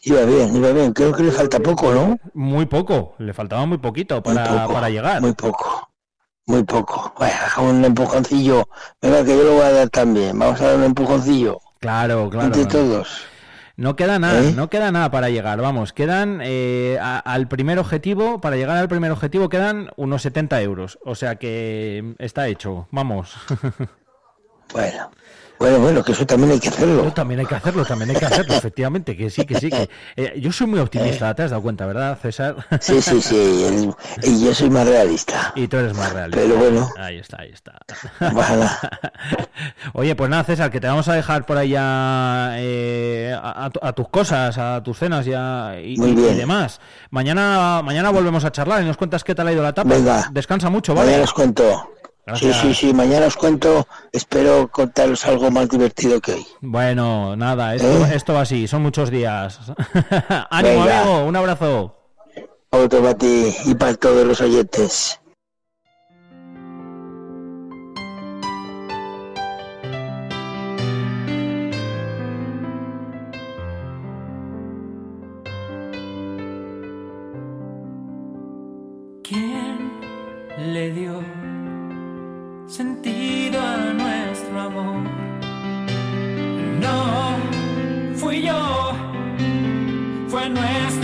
Iba 0.04 0.22
bien, 0.22 0.56
iba 0.56 0.72
bien. 0.72 0.94
Creo 0.94 1.12
que 1.12 1.24
le 1.24 1.32
falta 1.32 1.60
poco, 1.60 1.92
¿no? 1.92 2.18
Muy 2.34 2.66
poco, 2.66 3.16
le 3.18 3.34
faltaba 3.34 3.66
muy 3.66 3.80
poquito 3.80 4.24
para, 4.24 4.68
para 4.68 4.90
llegar. 4.90 5.20
Muy 5.20 5.34
poco, 5.34 5.90
muy 6.46 6.64
poco. 6.64 7.14
Bueno, 7.18 7.36
un 7.70 7.84
empujoncillo. 7.84 8.70
Venga, 9.02 9.26
que 9.26 9.36
yo 9.36 9.44
lo 9.44 9.54
voy 9.56 9.64
a 9.64 9.72
dar 9.72 9.90
también. 9.90 10.40
Vamos 10.40 10.62
a 10.62 10.68
dar 10.68 10.76
un 10.78 10.86
empujoncillo. 10.86 11.60
Claro, 11.80 12.30
claro. 12.30 12.48
Entre 12.48 12.66
todos. 12.66 13.26
No 13.80 13.96
queda 13.96 14.20
nada, 14.20 14.44
¿Eh? 14.44 14.52
no 14.54 14.70
queda 14.70 14.92
nada 14.92 15.10
para 15.10 15.30
llegar. 15.30 15.62
Vamos, 15.62 15.94
quedan 15.94 16.42
eh, 16.44 17.00
al 17.00 17.48
primer 17.48 17.80
objetivo, 17.80 18.42
para 18.42 18.58
llegar 18.58 18.76
al 18.76 18.90
primer 18.90 19.10
objetivo 19.10 19.48
quedan 19.48 19.90
unos 19.96 20.22
70 20.24 20.62
euros. 20.64 21.00
O 21.06 21.16
sea 21.16 21.38
que 21.38 22.14
está 22.20 22.48
hecho. 22.48 22.88
Vamos. 22.92 23.34
Bueno. 24.72 25.10
Bueno, 25.60 25.80
bueno, 25.80 26.02
que 26.02 26.14
eso 26.14 26.26
también 26.26 26.54
hay 26.54 26.60
que 26.60 26.70
hacerlo. 26.70 27.12
también 27.12 27.42
hay 27.42 27.46
que 27.46 27.56
hacerlo, 27.56 27.84
también 27.84 28.12
hay 28.12 28.16
que 28.16 28.26
hacerlo, 28.26 28.56
efectivamente, 28.56 29.18
que 29.18 29.30
sí, 29.30 29.46
que 29.46 29.60
sí. 29.60 29.70
Que, 29.70 29.90
eh, 30.16 30.40
yo 30.40 30.54
soy 30.54 30.68
muy 30.68 30.80
optimista, 30.80 31.36
¿te 31.36 31.44
has 31.44 31.52
dado 31.52 31.62
cuenta, 31.62 31.86
verdad, 31.86 32.18
César? 32.22 32.56
Sí, 32.80 33.02
sí, 33.02 33.22
sí, 33.22 33.92
y 34.24 34.46
yo 34.46 34.56
soy 34.56 34.70
más 34.70 34.88
realista. 34.88 35.52
Y 35.56 35.68
tú 35.68 35.76
eres 35.76 35.94
más 35.98 36.14
realista. 36.14 36.42
Pero 36.42 36.56
bueno. 36.58 36.90
Ahí 36.98 37.18
está, 37.18 37.42
ahí 37.42 37.52
está. 37.52 37.78
Oye, 39.94 40.16
pues 40.16 40.30
nada, 40.30 40.46
César, 40.46 40.72
que 40.72 40.80
te 40.80 40.88
vamos 40.88 41.10
a 41.10 41.14
dejar 41.14 41.46
por 41.46 41.58
ahí 41.58 41.72
ya 41.72 42.52
eh, 42.56 43.36
a, 43.38 43.94
tus 43.94 44.08
cosas, 44.08 44.58
a 44.58 44.82
tus 44.82 44.98
cenas 44.98 45.26
ya 45.26 45.76
y, 45.84 45.98
demás. 45.98 46.80
Mañana, 47.10 47.82
mañana 47.84 48.12
volvemos 48.12 48.46
a 48.46 48.52
charlar 48.54 48.82
y 48.82 48.86
nos 48.86 48.96
cuentas 48.96 49.26
qué 49.26 49.36
tal 49.36 49.50
ha 49.50 49.52
ido 49.52 49.62
la 49.62 49.70
etapa. 49.70 49.90
Venga. 49.90 50.30
Descansa 50.32 50.70
mucho, 50.70 50.96
¿vale? 50.96 51.08
Mañana 51.08 51.26
os 51.26 51.34
cuento. 51.34 51.99
Sí, 52.36 52.52
sí, 52.54 52.74
sí, 52.74 52.94
mañana 52.94 53.28
os 53.28 53.36
cuento, 53.36 53.88
espero 54.12 54.70
contaros 54.70 55.26
algo 55.26 55.52
más 55.52 55.70
divertido 55.70 56.20
que 56.20 56.34
hoy. 56.34 56.48
Bueno, 56.62 57.36
nada, 57.36 57.76
esto, 57.76 58.06
¿Eh? 58.06 58.12
esto 58.14 58.34
va 58.34 58.42
así, 58.42 58.68
son 58.68 58.82
muchos 58.82 59.10
días. 59.10 59.60
Ánimo, 60.50 60.84
amigo, 60.84 61.26
un 61.26 61.36
abrazo. 61.36 61.96
Otro 62.72 63.02
para 63.02 63.18
ti 63.18 63.54
y 63.66 63.74
para 63.76 63.96
todos 63.96 64.26
los 64.26 64.42
oyentes. 64.42 65.19
nuestra. 90.50 90.99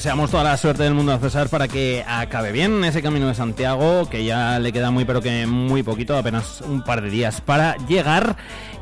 Deseamos 0.00 0.30
toda 0.30 0.44
la 0.44 0.56
suerte 0.56 0.82
del 0.82 0.94
mundo 0.94 1.12
a 1.12 1.18
César 1.18 1.50
para 1.50 1.68
que 1.68 2.02
acabe 2.08 2.52
bien 2.52 2.82
ese 2.84 3.02
camino 3.02 3.28
de 3.28 3.34
Santiago, 3.34 4.08
que 4.08 4.24
ya 4.24 4.58
le 4.58 4.72
queda 4.72 4.90
muy 4.90 5.04
pero 5.04 5.20
que 5.20 5.46
muy 5.46 5.82
poquito, 5.82 6.16
apenas 6.16 6.62
un 6.62 6.80
par 6.82 7.02
de 7.02 7.10
días 7.10 7.42
para 7.42 7.76
llegar. 7.86 8.34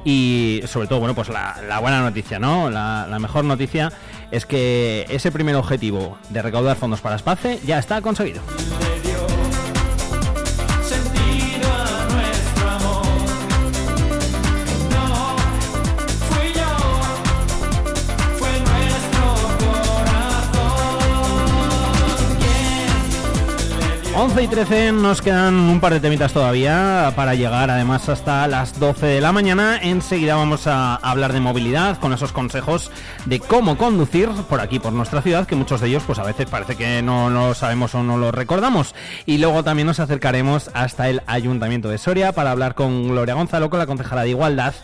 Y 0.04 0.62
sobre 0.68 0.86
todo, 0.86 1.00
bueno, 1.00 1.16
pues 1.16 1.28
la, 1.28 1.80
buena 1.80 2.02
noticia, 2.02 2.38
¿no? 2.38 2.70
La, 2.70 3.08
la, 3.10 3.18
mejor 3.18 3.44
noticia 3.44 3.92
es 4.30 4.46
que 4.46 5.06
ese 5.08 5.32
primer 5.32 5.56
objetivo 5.56 6.16
de 6.30 6.40
recaudar 6.40 6.76
fondos 6.76 7.00
para 7.00 7.16
Space 7.16 7.58
ya 7.66 7.80
está 7.80 8.00
conseguido. 8.00 8.40
11 24.28 24.42
y 24.42 24.48
13 24.48 24.92
nos 24.92 25.22
quedan 25.22 25.54
un 25.54 25.80
par 25.80 25.94
de 25.94 26.00
temitas 26.00 26.34
todavía 26.34 27.14
para 27.16 27.34
llegar 27.34 27.70
además 27.70 28.10
hasta 28.10 28.46
las 28.46 28.78
12 28.78 29.06
de 29.06 29.20
la 29.22 29.32
mañana. 29.32 29.78
Enseguida 29.80 30.36
vamos 30.36 30.66
a 30.66 30.96
hablar 30.96 31.32
de 31.32 31.40
movilidad 31.40 31.98
con 31.98 32.12
esos 32.12 32.32
consejos 32.32 32.90
de 33.24 33.40
cómo 33.40 33.78
conducir 33.78 34.28
por 34.50 34.60
aquí, 34.60 34.80
por 34.80 34.92
nuestra 34.92 35.22
ciudad, 35.22 35.46
que 35.46 35.56
muchos 35.56 35.80
de 35.80 35.88
ellos 35.88 36.02
pues 36.06 36.18
a 36.18 36.24
veces 36.24 36.44
parece 36.44 36.76
que 36.76 37.00
no 37.00 37.30
lo 37.30 37.54
sabemos 37.54 37.94
o 37.94 38.02
no 38.02 38.18
lo 38.18 38.30
recordamos. 38.30 38.94
Y 39.24 39.38
luego 39.38 39.64
también 39.64 39.86
nos 39.86 39.98
acercaremos 39.98 40.70
hasta 40.74 41.08
el 41.08 41.22
Ayuntamiento 41.26 41.88
de 41.88 41.96
Soria 41.96 42.32
para 42.32 42.50
hablar 42.50 42.74
con 42.74 43.08
Gloria 43.08 43.34
Gonzalo, 43.34 43.70
con 43.70 43.78
la 43.78 43.86
concejala 43.86 44.24
de 44.24 44.30
Igualdad 44.30 44.74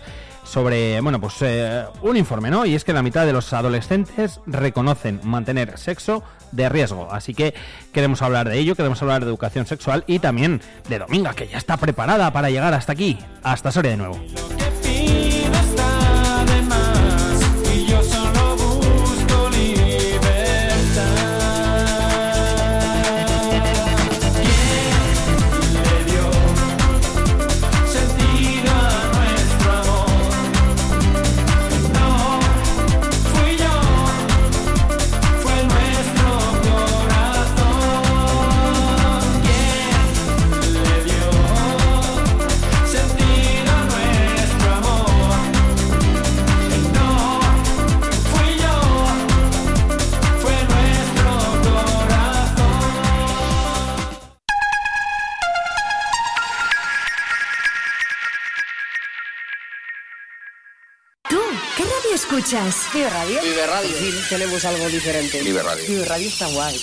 sobre, 0.45 1.01
bueno, 1.01 1.21
pues 1.21 1.35
eh, 1.41 1.85
un 2.03 2.17
informe, 2.17 2.51
¿no? 2.51 2.65
Y 2.65 2.75
es 2.75 2.85
que 2.85 2.93
la 2.93 3.03
mitad 3.03 3.27
de 3.27 3.33
los 3.33 3.53
adolescentes 3.53 4.41
reconocen 4.47 5.21
mantener 5.25 5.77
sexo 5.79 6.23
de 6.53 6.69
riesgo. 6.69 7.09
Así 7.11 7.35
que 7.35 7.55
queremos 7.93 8.23
hablar 8.23 8.49
de 8.49 8.59
ello, 8.59 8.77
queremos 8.77 9.03
hablar 9.03 9.25
de 9.25 9.31
educación 9.31 9.67
sexual 9.67 10.05
y 10.07 10.19
también 10.21 10.61
de 10.89 10.99
Dominga, 10.99 11.35
que 11.35 11.49
ya 11.49 11.59
está 11.59 11.77
preparada 11.77 12.33
para 12.33 12.51
llegar 12.51 12.75
hasta 12.75 12.93
aquí, 12.93 13.19
hasta 13.43 13.73
Soria 13.73 13.93
de 13.93 13.97
nuevo. 13.97 14.21
Escuchas? 62.25 62.89
Vive 62.93 63.11
Radio. 63.11 63.41
Vive 63.43 63.67
Radio. 63.67 63.97
Fin 63.97 64.15
tenemos 64.29 64.65
algo 64.65 64.89
diferente. 64.89 65.43
Vive 65.43 65.63
Radio. 65.63 65.85
Vive 65.87 66.05
Radio 66.05 66.29
está 66.29 66.47
guay. 66.47 66.81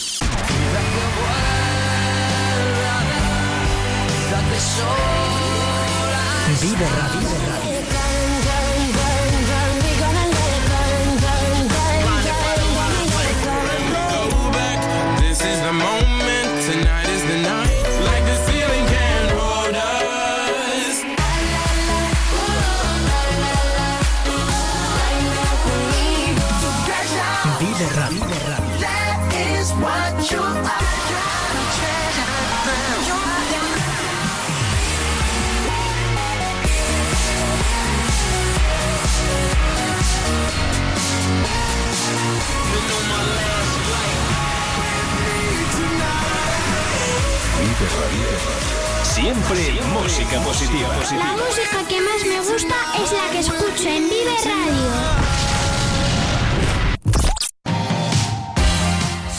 Vive 6.62 6.86
Radio. 6.89 7.50
Siempre 49.04 49.80
música 49.94 50.40
positiva. 50.42 50.90
La 51.12 51.34
música 51.34 51.88
que 51.88 52.01
más 52.01 52.25
me 52.25 52.38
gusta 52.40 52.75
es 53.04 53.12
la 53.12 53.30
que 53.32 53.40
escucho 53.40 53.88
en 53.88 54.10
Vive 54.10 54.36
Radio. 54.46 55.32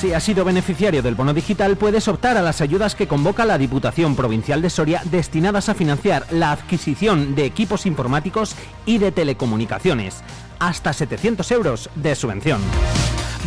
Si 0.00 0.12
has 0.12 0.24
sido 0.24 0.44
beneficiario 0.44 1.02
del 1.02 1.14
bono 1.14 1.32
digital, 1.32 1.76
puedes 1.76 2.08
optar 2.08 2.36
a 2.36 2.42
las 2.42 2.60
ayudas 2.60 2.94
que 2.94 3.06
convoca 3.06 3.44
la 3.44 3.56
Diputación 3.56 4.16
Provincial 4.16 4.60
de 4.60 4.70
Soria 4.70 5.02
destinadas 5.04 5.68
a 5.68 5.74
financiar 5.74 6.26
la 6.30 6.52
adquisición 6.52 7.34
de 7.34 7.44
equipos 7.44 7.86
informáticos 7.86 8.56
y 8.84 8.98
de 8.98 9.12
telecomunicaciones. 9.12 10.22
Hasta 10.58 10.92
700 10.92 11.50
euros 11.52 11.88
de 11.94 12.14
subvención. 12.14 12.60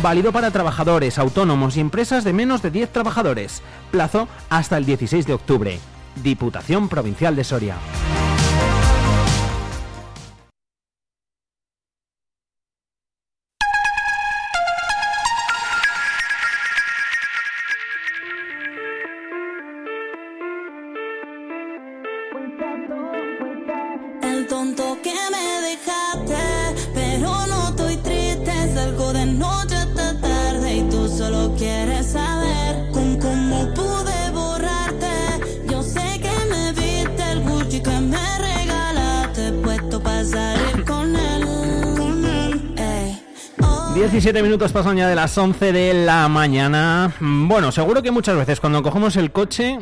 Válido 0.02 0.30
para 0.30 0.50
trabajadores, 0.50 1.18
autónomos 1.18 1.76
y 1.76 1.80
empresas 1.80 2.22
de 2.22 2.34
menos 2.34 2.60
de 2.60 2.70
10 2.70 2.92
trabajadores. 2.92 3.62
Plazo 3.90 4.28
hasta 4.50 4.76
el 4.76 4.84
16 4.84 5.26
de 5.26 5.32
octubre. 5.32 5.80
Diputación 6.22 6.88
Provincial 6.88 7.34
de 7.34 7.44
Soria. 7.44 7.76
Tonto 24.48 24.96
que 25.02 25.12
me 25.32 25.68
dejaste, 25.68 26.90
pero 26.94 27.46
no 27.48 27.68
estoy 27.68 27.96
triste. 27.96 28.74
Salgo 28.74 29.12
de 29.12 29.26
noche 29.26 29.75
quieres 31.54 32.06
saber 32.06 32.90
con 32.92 33.18
cómo 33.18 33.68
pude 33.74 34.30
borrarte. 34.32 35.66
Yo 35.70 35.82
sé 35.82 36.20
que 36.20 36.32
me 36.50 36.72
viste 36.72 37.32
el 37.32 37.40
Gucci 37.42 37.80
que 37.80 38.00
me 38.00 38.38
regalaste, 38.38 39.52
puesto 39.62 40.02
para 40.02 40.24
salir 40.24 40.84
con 40.84 41.14
él. 41.14 41.44
Con 41.96 42.24
él. 42.24 42.74
Ey. 42.76 43.22
Oh. 43.62 43.92
17 43.94 44.42
minutos 44.42 44.72
pasan 44.72 44.96
ya 44.96 45.08
de 45.08 45.14
las 45.14 45.36
11 45.36 45.72
de 45.72 45.94
la 45.94 46.28
mañana. 46.28 47.14
Bueno, 47.20 47.70
seguro 47.70 48.02
que 48.02 48.10
muchas 48.10 48.36
veces 48.36 48.60
cuando 48.60 48.82
cogemos 48.82 49.16
el 49.16 49.30
coche, 49.30 49.78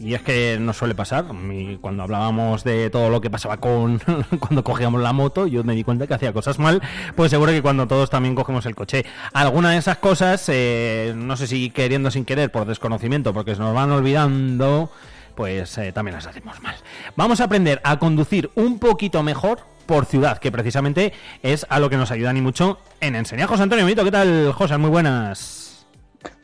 y 0.00 0.14
es 0.14 0.22
que 0.22 0.58
nos 0.60 0.76
suele 0.76 0.94
pasar, 0.94 1.26
y 1.52 1.76
cuando 1.76 2.04
hablábamos 2.04 2.62
de 2.62 2.88
todo 2.90 3.10
lo 3.10 3.20
que 3.20 3.30
pasaba 3.30 3.56
con 3.56 4.00
cuando 4.40 4.62
cogíamos 4.62 5.00
la 5.02 5.12
moto, 5.12 5.46
yo 5.46 5.64
me 5.64 5.74
di 5.74 5.82
cuenta 5.82 6.06
que 6.06 6.14
hacía 6.14 6.32
cosas 6.32 6.58
mal, 6.58 6.80
pues 7.16 7.30
seguro 7.30 7.50
que 7.50 7.62
cuando 7.62 7.86
todos 7.86 8.08
también 8.08 8.34
cogemos 8.34 8.64
el 8.66 8.74
coche. 8.74 9.04
Alguna 9.32 9.72
de 9.72 9.78
esas 9.78 9.98
cosas, 9.98 10.44
eh, 10.48 11.14
no 11.16 11.36
sé 11.36 11.46
si 11.46 11.70
queriendo 11.70 12.10
sin 12.10 12.24
querer, 12.24 12.52
por 12.52 12.66
desconocimiento, 12.66 13.32
porque 13.34 13.54
se 13.54 13.60
nos 13.60 13.74
van 13.74 13.90
olvidando, 13.90 14.90
pues 15.34 15.76
eh, 15.78 15.92
también 15.92 16.14
las 16.14 16.26
hacemos 16.26 16.60
mal. 16.62 16.76
Vamos 17.16 17.40
a 17.40 17.44
aprender 17.44 17.80
a 17.82 17.98
conducir 17.98 18.50
un 18.54 18.78
poquito 18.78 19.22
mejor 19.24 19.60
por 19.86 20.04
ciudad, 20.04 20.38
que 20.38 20.52
precisamente 20.52 21.12
es 21.42 21.66
a 21.70 21.80
lo 21.80 21.90
que 21.90 21.96
nos 21.96 22.10
ayudan 22.12 22.36
y 22.36 22.40
mucho 22.40 22.78
en 23.00 23.16
enseñar. 23.16 23.48
José 23.48 23.64
Antonio 23.64 23.86
¿qué 23.86 24.10
tal, 24.12 24.52
José? 24.52 24.76
Muy 24.76 24.90
buenas. 24.90 25.86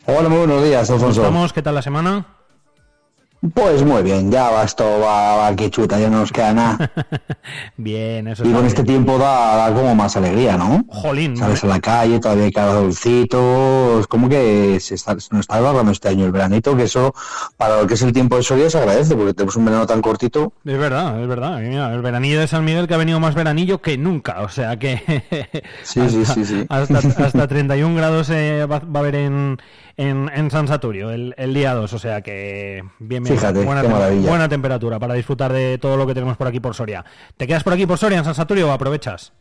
Hola, 0.06 0.28
muy 0.28 0.38
buenos 0.38 0.64
días, 0.64 0.86
¿Cómo 0.88 0.98
Alfonso. 0.98 1.22
estamos? 1.22 1.52
¿Qué 1.52 1.62
tal 1.62 1.74
la 1.74 1.82
semana? 1.82 2.33
Pues 3.52 3.82
muy 3.84 4.02
bien, 4.02 4.30
ya 4.30 4.50
va 4.50 4.64
esto, 4.64 4.84
va, 5.00 5.36
va 5.36 5.56
que 5.56 5.70
chuta, 5.70 5.98
ya 5.98 6.08
no 6.08 6.20
nos 6.20 6.32
queda 6.32 6.54
nada. 6.54 6.90
Bien, 7.76 8.26
eso 8.28 8.42
Y 8.44 8.52
con 8.52 8.64
este 8.64 8.84
tiempo 8.84 9.18
da, 9.18 9.56
da 9.56 9.74
como 9.74 9.94
más 9.94 10.16
alegría, 10.16 10.56
¿no? 10.56 10.84
Jolín, 10.88 11.36
Sales 11.36 11.62
a 11.64 11.66
la 11.66 11.80
calle, 11.80 12.20
todavía 12.20 12.44
hay 12.44 12.52
calorcito, 12.52 14.00
es 14.00 14.06
como 14.06 14.28
que 14.28 14.78
se, 14.80 14.94
está, 14.94 15.18
se 15.20 15.28
nos 15.32 15.40
está 15.40 15.56
alargando 15.56 15.92
este 15.92 16.08
año 16.08 16.24
el 16.24 16.32
veranito, 16.32 16.74
que 16.74 16.84
eso, 16.84 17.14
para 17.58 17.80
lo 17.82 17.86
que 17.86 17.94
es 17.94 18.02
el 18.02 18.12
tiempo 18.12 18.36
de 18.36 18.42
Soria, 18.42 18.70
se 18.70 18.78
agradece, 18.78 19.14
porque 19.14 19.34
tenemos 19.34 19.56
un 19.56 19.66
verano 19.66 19.86
tan 19.86 20.00
cortito. 20.00 20.52
Es 20.64 20.78
verdad, 20.78 21.20
es 21.20 21.28
verdad. 21.28 21.58
Mira, 21.58 21.92
el 21.92 22.00
veranillo 22.00 22.40
de 22.40 22.46
San 22.46 22.64
Miguel 22.64 22.88
que 22.88 22.94
ha 22.94 22.98
venido 22.98 23.20
más 23.20 23.34
veranillo 23.34 23.82
que 23.82 23.98
nunca. 23.98 24.40
O 24.42 24.48
sea 24.48 24.78
que. 24.78 25.02
Sí, 25.82 26.00
sí, 26.08 26.24
sí, 26.24 26.44
sí. 26.44 26.66
Hasta, 26.68 26.98
hasta 26.98 27.48
31 27.48 27.94
grados 27.94 28.30
eh, 28.30 28.66
va, 28.66 28.78
va 28.78 29.00
a 29.00 29.02
haber 29.02 29.16
en, 29.16 29.58
en, 29.96 30.30
en 30.34 30.50
San 30.50 30.68
Saturio 30.68 31.10
el, 31.10 31.34
el 31.36 31.52
día 31.52 31.74
2. 31.74 31.92
O 31.92 31.98
sea 31.98 32.22
que. 32.22 32.82
Bien, 32.98 33.22
bien. 33.22 33.33
Fíjate, 33.36 33.64
buena, 33.64 33.82
qué 33.82 33.88
maravilla. 33.88 34.28
buena 34.28 34.48
temperatura 34.48 34.98
para 34.98 35.14
disfrutar 35.14 35.52
de 35.52 35.78
todo 35.78 35.96
lo 35.96 36.06
que 36.06 36.14
tenemos 36.14 36.36
por 36.36 36.46
aquí 36.46 36.60
por 36.60 36.74
Soria. 36.74 37.04
¿Te 37.36 37.46
quedas 37.46 37.62
por 37.64 37.72
aquí 37.72 37.86
por 37.86 37.98
Soria 37.98 38.18
en 38.18 38.24
San 38.24 38.34
Saturio 38.34 38.68
o 38.68 38.72
aprovechas? 38.72 39.32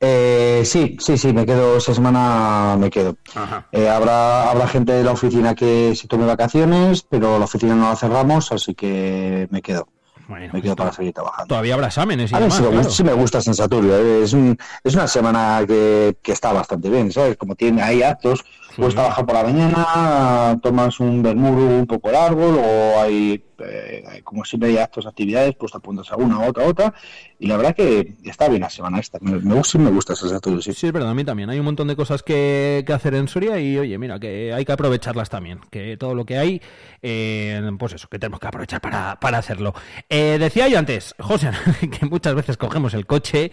Eh, 0.00 0.62
sí, 0.64 0.96
sí, 1.00 1.18
sí, 1.18 1.32
me 1.32 1.44
quedo, 1.44 1.76
esa 1.78 1.92
semana 1.92 2.76
me 2.78 2.88
quedo. 2.88 3.16
Ajá. 3.34 3.66
Eh, 3.72 3.88
habrá, 3.88 4.48
habrá 4.50 4.68
gente 4.68 4.92
de 4.92 5.02
la 5.02 5.10
oficina 5.10 5.54
que 5.56 5.94
se 5.96 6.06
tome 6.06 6.24
vacaciones, 6.24 7.02
pero 7.02 7.38
la 7.38 7.46
oficina 7.46 7.74
no 7.74 7.88
la 7.88 7.96
cerramos, 7.96 8.52
así 8.52 8.74
que 8.74 9.48
me 9.50 9.60
quedo. 9.60 9.88
Bueno, 10.28 10.50
Me 10.52 10.60
quedo 10.60 10.76
para 10.76 10.92
seguir 10.92 11.14
trabajando. 11.14 11.48
Todavía 11.48 11.72
habrá 11.74 11.86
exámenes 11.86 12.30
y 12.30 12.34
A 12.34 12.38
ver, 12.38 12.48
demás. 12.52 12.60
me 12.60 12.68
claro. 12.76 12.90
sí 12.90 13.02
me 13.02 13.12
gusta 13.14 13.40
San 13.40 13.54
Saturio, 13.54 13.96
¿eh? 13.96 14.22
es, 14.24 14.34
un- 14.34 14.58
es 14.84 14.94
una 14.94 15.08
semana 15.08 15.64
que, 15.66 16.18
que 16.22 16.32
está 16.32 16.52
bastante 16.52 16.90
bien, 16.90 17.10
¿sabes? 17.10 17.36
Como 17.38 17.54
tiene 17.56 17.82
hay 17.82 18.02
actos, 18.02 18.44
puedes 18.78 18.94
trabajar 18.94 19.26
por 19.26 19.34
la 19.34 19.42
mañana, 19.42 20.58
tomas 20.62 21.00
un 21.00 21.22
bermudo 21.22 21.78
un 21.80 21.86
poco 21.86 22.12
largo, 22.12 22.52
luego 22.52 23.00
hay, 23.00 23.44
eh, 23.58 24.04
hay 24.08 24.22
como 24.22 24.44
siempre 24.44 24.70
hay 24.70 24.78
actos, 24.78 25.04
actividades, 25.04 25.56
pues 25.56 25.72
te 25.72 25.78
apuntas 25.78 26.10
a 26.12 26.16
una, 26.16 26.36
a 26.36 26.48
otra, 26.48 26.64
a 26.64 26.68
otra, 26.68 26.94
y 27.40 27.48
la 27.48 27.56
verdad 27.56 27.74
que 27.74 28.14
está 28.24 28.48
bien 28.48 28.62
la 28.62 28.70
semana 28.70 29.00
esta, 29.00 29.18
me, 29.20 29.38
me 29.40 29.54
gusta, 29.54 29.78
me 29.78 29.90
gusta 29.90 30.14
Saturio, 30.14 30.62
sí. 30.62 30.72
Sí, 30.72 30.86
es 30.86 30.92
verdad, 30.92 31.10
a 31.10 31.14
mí 31.14 31.24
también. 31.24 31.50
Hay 31.50 31.58
un 31.58 31.64
montón 31.64 31.88
de 31.88 31.96
cosas 31.96 32.22
que, 32.22 32.84
que 32.86 32.92
hacer 32.92 33.14
en 33.14 33.28
Soria 33.28 33.58
y, 33.58 33.78
oye, 33.78 33.98
mira, 33.98 34.18
que 34.18 34.52
hay 34.52 34.64
que 34.64 34.72
aprovecharlas 34.72 35.28
también. 35.28 35.60
Que 35.70 35.96
todo 35.96 36.14
lo 36.14 36.24
que 36.24 36.38
hay, 36.38 36.62
eh, 37.02 37.60
pues 37.78 37.94
eso, 37.94 38.08
que 38.08 38.18
tenemos 38.18 38.40
que 38.40 38.46
aprovechar 38.46 38.80
para, 38.80 39.18
para 39.20 39.38
hacerlo. 39.38 39.74
Eh, 40.08 40.36
decía 40.38 40.68
yo 40.68 40.78
antes, 40.78 41.14
José, 41.18 41.50
que 41.98 42.06
muchas 42.06 42.34
veces 42.34 42.56
cogemos 42.56 42.94
el 42.94 43.06
coche, 43.06 43.50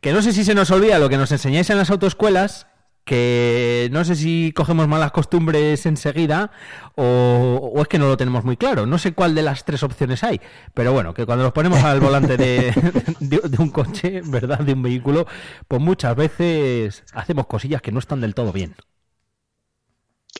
que 0.00 0.12
no 0.12 0.22
sé 0.22 0.32
si 0.32 0.44
se 0.44 0.54
nos 0.54 0.70
olvida 0.70 0.98
lo 0.98 1.08
que 1.08 1.16
nos 1.16 1.32
enseñáis 1.32 1.70
en 1.70 1.78
las 1.78 1.90
autoescuelas, 1.90 2.66
que 3.04 3.88
no 3.92 4.04
sé 4.04 4.14
si 4.16 4.52
cogemos 4.54 4.86
malas 4.88 5.10
costumbres 5.12 5.84
enseguida 5.86 6.50
o, 6.96 7.72
o 7.74 7.82
es 7.82 7.88
que 7.88 7.98
no 7.98 8.06
lo 8.08 8.16
tenemos 8.16 8.44
muy 8.44 8.56
claro. 8.56 8.86
No 8.86 8.98
sé 8.98 9.12
cuál 9.12 9.34
de 9.34 9.42
las 9.42 9.64
tres 9.64 9.82
opciones 9.82 10.22
hay, 10.24 10.40
pero 10.74 10.92
bueno, 10.92 11.14
que 11.14 11.26
cuando 11.26 11.44
nos 11.44 11.52
ponemos 11.52 11.82
al 11.82 12.00
volante 12.00 12.36
de, 12.36 12.72
de- 13.20 13.58
un 13.62 13.70
coche, 13.70 14.22
¿verdad? 14.24 14.60
De 14.60 14.72
un 14.74 14.82
vehículo, 14.82 15.26
pues 15.68 15.80
muchas 15.82 16.14
veces 16.16 17.04
hacemos 17.12 17.46
cosillas 17.46 17.82
que 17.82 17.92
no 17.92 17.98
están 17.98 18.20
del 18.20 18.34
todo 18.34 18.52
bien. 18.52 18.74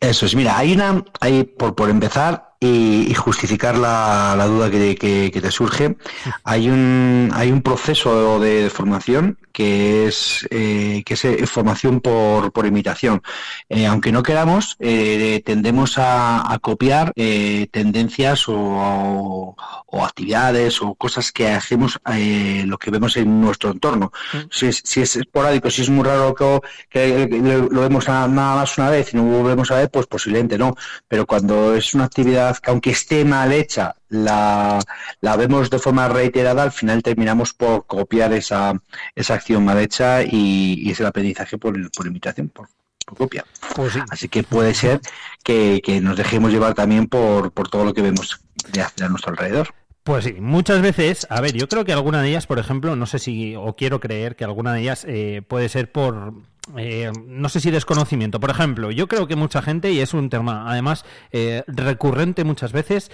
Eso 0.01 0.27
es, 0.27 0.35
mira, 0.35 0.59
hay 0.59 0.73
una, 0.73 1.05
hay 1.21 1.45
por, 1.45 1.75
por 1.75 1.89
empezar 1.91 2.52
y, 2.69 3.11
y 3.11 3.15
justificar 3.15 3.77
la, 3.77 4.35
la 4.37 4.47
duda 4.47 4.71
que, 4.71 4.95
que- 4.97 5.31
que 5.33 5.41
te 5.41 5.51
surge, 5.51 5.97
hay 6.45 6.69
un, 6.71 7.31
hay 7.35 7.51
un 7.51 7.63
proceso 7.63 8.39
de 8.41 8.71
formación 8.71 9.39
que 9.53 10.07
es, 10.09 10.47
eh, 10.51 11.03
que 11.05 11.15
es 11.15 11.25
eh, 11.27 11.47
formación 11.47 12.01
por, 12.01 12.53
por 12.53 12.65
imitación. 12.67 13.21
Eh, 13.69 13.87
aunque 13.87 14.11
no 14.13 14.23
queramos, 14.23 14.77
eh, 14.81 15.43
tendemos 15.45 15.99
a, 15.99 16.51
a 16.53 16.59
copiar 16.59 17.13
eh, 17.17 17.67
tendencias 17.71 18.49
o, 18.49 19.55
o 19.87 20.05
actividades 20.05 20.81
o 20.83 20.95
cosas 20.95 21.33
que 21.33 21.49
hacemos 21.51 21.99
eh, 22.15 22.65
lo 22.67 22.79
que 22.79 22.91
vemos 22.91 23.17
en 23.17 23.41
nuestro 23.41 23.71
entorno. 23.71 24.11
Si, 24.51 24.67
es, 24.67 24.81
si 24.85 25.03
es 25.03 25.17
esporádico, 25.17 25.69
si 25.71 25.83
es 25.83 25.91
muy 25.91 26.05
raro 26.05 26.35
que, 26.35 26.61
que 26.89 27.29
lo 27.71 27.81
vemos 27.81 28.09
nada 28.09 28.29
nada 28.29 28.57
más 28.57 28.79
una 28.79 28.91
vez 28.91 29.13
y 29.13 29.17
no 29.17 29.25
lo 29.25 29.39
volvemos 29.43 29.71
a 29.71 29.77
ver, 29.77 29.91
pues 29.91 30.07
posiblemente 30.07 30.57
no. 30.57 30.75
Pero 31.09 31.27
cuando 31.27 31.75
es 31.75 31.93
una 31.95 32.05
actividad 32.05 32.52
que 32.61 32.71
aunque 32.71 32.91
esté 32.91 33.25
mal 33.25 33.53
hecha, 33.53 33.95
la, 34.09 34.81
la 35.21 35.37
vemos 35.37 35.71
de 35.71 35.79
forma 35.79 36.09
reiterada, 36.09 36.63
al 36.63 36.73
final 36.73 37.03
terminamos 37.03 37.53
por 37.53 37.87
copiar 37.87 38.33
esa, 38.33 38.75
esa 39.15 39.35
acción 39.35 39.65
mal 39.65 39.79
hecha 39.79 40.23
y, 40.23 40.75
y 40.83 40.91
es 40.91 41.01
el 41.01 41.07
aprendizaje 41.07 41.59
por, 41.59 41.91
por 41.93 42.07
imitación, 42.07 42.49
por, 42.49 42.69
por 43.07 43.17
copia. 43.17 43.45
Pues 43.75 43.95
sí. 43.95 44.01
Así 44.11 44.29
que 44.29 44.43
puede 44.43 44.75
ser 44.75 45.01
que, 45.43 45.81
que 45.85 46.01
nos 46.01 46.17
dejemos 46.17 46.53
llevar 46.53 46.75
también 46.75 47.07
por, 47.07 47.53
por 47.53 47.69
todo 47.69 47.85
lo 47.85 47.95
que 47.95 48.03
vemos 48.03 48.41
de 48.73 48.83
hacia 48.83 49.09
nuestro 49.09 49.33
alrededor. 49.33 49.75
Pues 50.05 50.25
sí, 50.25 50.35
muchas 50.41 50.83
veces, 50.83 51.29
a 51.31 51.41
ver, 51.41 51.53
yo 51.53 51.69
creo 51.69 51.85
que 51.85 51.93
alguna 51.93 52.23
de 52.23 52.31
ellas, 52.31 52.47
por 52.47 52.59
ejemplo, 52.59 52.97
no 52.97 53.07
sé 53.07 53.21
si, 53.21 53.55
o 53.55 53.77
quiero 53.77 54.01
creer 54.01 54.35
que 54.35 54.45
alguna 54.45 54.73
de 54.73 54.81
ellas 54.81 55.05
eh, 55.09 55.43
puede 55.47 55.69
ser 55.69 55.93
por, 55.93 56.35
eh, 56.77 57.11
no 57.27 57.49
sé 57.49 57.61
si 57.61 57.71
desconocimiento. 57.71 58.39
Por 58.39 58.51
ejemplo, 58.51 58.91
yo 58.93 59.09
creo 59.09 59.27
que 59.27 59.35
mucha 59.35 59.63
gente, 59.63 59.91
y 59.93 60.01
es 60.01 60.15
un 60.15 60.31
tema 60.31 60.71
además 60.71 61.05
eh, 61.33 61.65
recurrente 61.67 62.45
muchas 62.45 62.73
veces, 62.73 63.11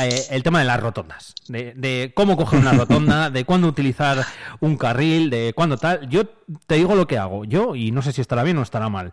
eh, 0.00 0.24
el 0.30 0.42
tema 0.42 0.60
de 0.60 0.64
las 0.64 0.80
rotondas, 0.80 1.34
de, 1.48 1.74
de 1.74 2.12
cómo 2.14 2.36
coger 2.36 2.58
una 2.58 2.72
rotonda, 2.74 3.30
de 3.30 3.44
cuándo 3.44 3.68
utilizar 3.68 4.24
un 4.60 4.76
carril, 4.76 5.28
de 5.28 5.52
cuándo 5.54 5.76
tal. 5.76 6.08
Yo 6.08 6.24
te 6.66 6.76
digo 6.76 6.94
lo 6.94 7.06
que 7.06 7.18
hago, 7.18 7.44
yo, 7.44 7.76
y 7.76 7.92
no 7.92 8.00
sé 8.00 8.12
si 8.12 8.22
estará 8.22 8.42
bien 8.42 8.58
o 8.58 8.62
estará 8.62 8.88
mal. 8.88 9.12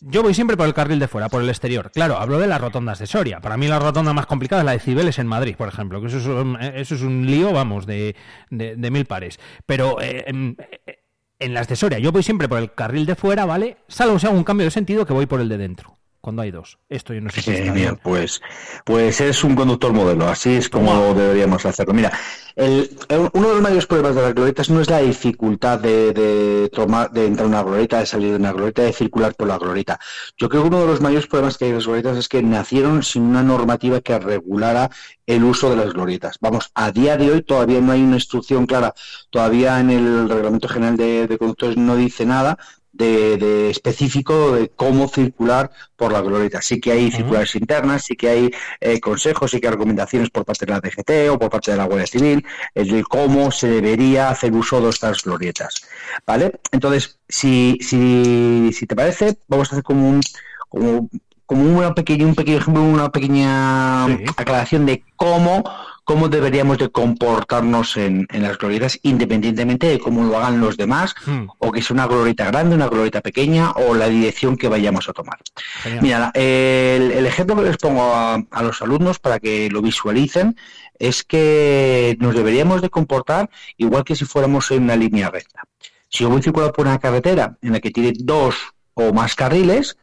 Yo 0.00 0.22
voy 0.22 0.34
siempre 0.34 0.56
por 0.56 0.66
el 0.66 0.74
carril 0.74 0.98
de 0.98 1.08
fuera, 1.08 1.28
por 1.28 1.40
el 1.42 1.48
exterior. 1.48 1.90
Claro, 1.90 2.18
hablo 2.18 2.38
de 2.38 2.46
las 2.46 2.60
rotondas 2.60 2.98
de 2.98 3.06
Soria. 3.06 3.40
Para 3.40 3.56
mí 3.56 3.68
la 3.68 3.78
rotonda 3.78 4.12
más 4.12 4.26
complicada 4.26 4.60
es 4.62 4.66
la 4.66 4.72
de 4.72 4.80
Cibeles 4.80 5.18
en 5.18 5.26
Madrid, 5.26 5.56
por 5.56 5.68
ejemplo, 5.68 6.00
que 6.00 6.08
eso 6.08 6.18
es 6.18 6.26
un, 6.26 7.08
un 7.08 7.26
lío, 7.26 7.52
vamos, 7.52 7.86
de, 7.86 8.14
de- 8.50 8.76
de 8.76 8.90
mil 8.90 9.06
pares. 9.06 9.38
Pero 9.66 10.00
eh, 10.02 10.24
en, 10.26 10.56
en 11.38 11.54
las 11.54 11.68
de 11.68 11.76
Soria 11.76 11.98
yo 11.98 12.12
voy 12.12 12.22
siempre 12.22 12.48
por 12.48 12.58
el 12.58 12.72
carril 12.74 13.06
de 13.06 13.14
fuera, 13.14 13.46
¿vale? 13.46 13.78
Salvo 13.88 14.18
si 14.18 14.26
hago 14.26 14.36
un 14.36 14.44
cambio 14.44 14.64
de 14.66 14.70
sentido 14.72 15.06
que 15.06 15.12
voy 15.14 15.26
por 15.26 15.40
el 15.40 15.48
de 15.48 15.56
dentro, 15.58 15.96
cuando 16.24 16.42
hay 16.42 16.50
dos. 16.50 16.78
Esto 16.88 17.12
yo 17.12 17.20
no 17.20 17.28
sé 17.30 17.42
si 17.42 17.50
está 17.50 17.64
Genial, 17.66 17.74
bien. 17.74 18.00
pues, 18.02 18.40
pues 18.84 19.20
es 19.20 19.44
un 19.44 19.54
conductor 19.54 19.92
modelo, 19.92 20.26
así 20.26 20.54
es 20.54 20.68
como 20.70 21.12
deberíamos 21.14 21.66
hacerlo. 21.66 21.92
Mira, 21.92 22.10
el, 22.56 22.90
el- 23.08 23.28
uno 23.34 23.48
de 23.48 23.54
los 23.54 23.62
mayores 23.62 23.86
problemas 23.86 24.16
de 24.16 24.22
las 24.22 24.34
glorietas 24.34 24.70
no 24.70 24.80
es 24.80 24.88
la 24.88 25.00
dificultad 25.00 25.78
de, 25.80 26.12
de 26.14 26.70
tomar, 26.70 27.10
de 27.12 27.26
entrar 27.26 27.44
a 27.44 27.48
una 27.48 27.62
glorieta, 27.62 27.98
de 28.00 28.06
salir 28.06 28.30
de 28.30 28.36
una 28.36 28.52
glorieta, 28.52 28.82
de 28.82 28.92
circular 28.94 29.34
por 29.34 29.48
la 29.48 29.58
glorieta. 29.58 30.00
Yo 30.38 30.48
creo 30.48 30.62
que 30.62 30.68
uno 30.68 30.80
de 30.80 30.86
los 30.86 31.00
mayores 31.02 31.26
problemas 31.26 31.58
que 31.58 31.66
hay 31.66 31.70
en 31.72 31.76
las 31.76 31.86
glorietas 31.86 32.16
es 32.16 32.28
que 32.28 32.42
nacieron 32.42 33.02
sin 33.02 33.22
una 33.22 33.42
normativa 33.42 34.00
que 34.00 34.18
regulara 34.18 34.90
el 35.26 35.44
uso 35.44 35.68
de 35.68 35.76
las 35.76 35.92
glorietas. 35.92 36.38
Vamos, 36.40 36.70
a 36.74 36.90
día 36.90 37.18
de 37.18 37.30
hoy 37.30 37.42
todavía 37.42 37.80
no 37.82 37.92
hay 37.92 38.02
una 38.02 38.16
instrucción 38.16 38.64
clara, 38.66 38.94
todavía 39.30 39.78
en 39.78 39.90
el 39.90 40.28
Reglamento 40.28 40.68
General 40.68 40.96
de, 40.96 41.26
de 41.26 41.38
Conductores 41.38 41.76
no 41.76 41.96
dice 41.96 42.24
nada 42.24 42.56
de, 42.94 43.36
de 43.36 43.70
específico 43.70 44.52
de 44.52 44.68
cómo 44.68 45.08
circular 45.08 45.70
por 45.96 46.12
la 46.12 46.20
glorieta. 46.20 46.62
Sí 46.62 46.80
que 46.80 46.92
hay 46.92 47.10
circulares 47.10 47.54
internas, 47.56 48.04
sí 48.04 48.16
que 48.16 48.28
hay 48.28 48.50
eh, 48.80 49.00
consejos, 49.00 49.50
sí 49.50 49.60
que 49.60 49.66
hay 49.66 49.72
recomendaciones 49.72 50.30
por 50.30 50.44
parte 50.44 50.64
de 50.66 50.72
la 50.72 50.80
DGT 50.80 51.30
o 51.30 51.38
por 51.38 51.50
parte 51.50 51.72
de 51.72 51.76
la 51.76 51.84
Guardia 51.84 52.06
Civil 52.06 52.44
eh, 52.74 52.84
de 52.84 53.02
cómo 53.02 53.50
se 53.50 53.68
debería 53.68 54.30
hacer 54.30 54.52
uso 54.52 54.80
de 54.80 54.90
estas 54.90 55.22
glorietas. 55.22 55.74
¿Vale? 56.26 56.60
Entonces, 56.70 57.18
si, 57.28 57.78
si, 57.80 58.70
si 58.72 58.86
te 58.86 58.96
parece, 58.96 59.38
vamos 59.48 59.68
a 59.68 59.72
hacer 59.72 59.84
como 59.84 60.08
un 60.08 60.20
como, 60.68 61.08
como 61.46 61.78
una 61.78 61.94
pequeña, 61.94 62.26
un 62.26 62.34
pequeño 62.34 62.58
ejemplo, 62.58 62.82
una 62.82 63.10
pequeña 63.10 64.04
aclaración 64.36 64.86
de 64.86 65.04
cómo, 65.16 65.62
cómo 66.04 66.28
deberíamos 66.28 66.78
de 66.78 66.90
comportarnos 66.90 67.96
en, 67.96 68.26
en 68.30 68.42
las 68.42 68.58
glorietas, 68.58 68.98
independientemente 69.02 69.86
de 69.88 69.98
cómo 69.98 70.22
lo 70.24 70.36
hagan 70.38 70.60
los 70.60 70.76
demás, 70.76 71.14
Hmm. 71.26 71.46
o 71.58 71.72
que 71.72 71.82
sea 71.82 71.94
una 71.94 72.06
glorieta 72.06 72.46
grande, 72.46 72.74
una 72.76 72.88
glorieta 72.88 73.20
pequeña, 73.20 73.72
o 73.72 73.94
la 73.94 74.08
dirección 74.08 74.56
que 74.56 74.68
vayamos 74.68 75.08
a 75.08 75.12
tomar. 75.12 75.38
Genial. 75.82 76.02
Mira, 76.02 76.30
el, 76.34 77.10
el 77.12 77.26
ejemplo 77.26 77.56
que 77.56 77.62
les 77.62 77.76
pongo 77.78 78.02
a, 78.14 78.34
a 78.34 78.62
los 78.62 78.80
alumnos 78.82 79.18
para 79.18 79.40
que 79.40 79.68
lo 79.70 79.80
visualicen 79.82 80.56
es 80.98 81.24
que 81.24 82.16
nos 82.20 82.34
deberíamos 82.34 82.82
de 82.82 82.90
comportar 82.90 83.50
igual 83.76 84.04
que 84.04 84.14
si 84.14 84.24
fuéramos 84.24 84.70
en 84.70 84.84
una 84.84 84.96
línea 84.96 85.30
recta. 85.30 85.62
Si 86.08 86.22
yo 86.22 86.30
voy 86.30 86.42
circulando 86.42 86.72
por 86.72 86.86
una 86.86 86.98
carretera 86.98 87.56
en 87.62 87.72
la 87.72 87.80
que 87.80 87.90
tiene 87.90 88.12
dos 88.16 88.54
o 88.94 89.12
más 89.12 89.34
carriles, 89.34 89.96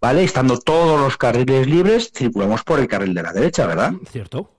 ¿vale? 0.00 0.24
Estando 0.24 0.58
todos 0.58 0.98
los 1.00 1.16
carriles 1.18 1.66
libres, 1.66 2.10
circulamos 2.14 2.62
por 2.62 2.78
el 2.80 2.88
carril 2.88 3.12
de 3.12 3.22
la 3.22 3.32
derecha, 3.32 3.66
¿verdad? 3.66 3.92
¿Cierto? 4.10 4.50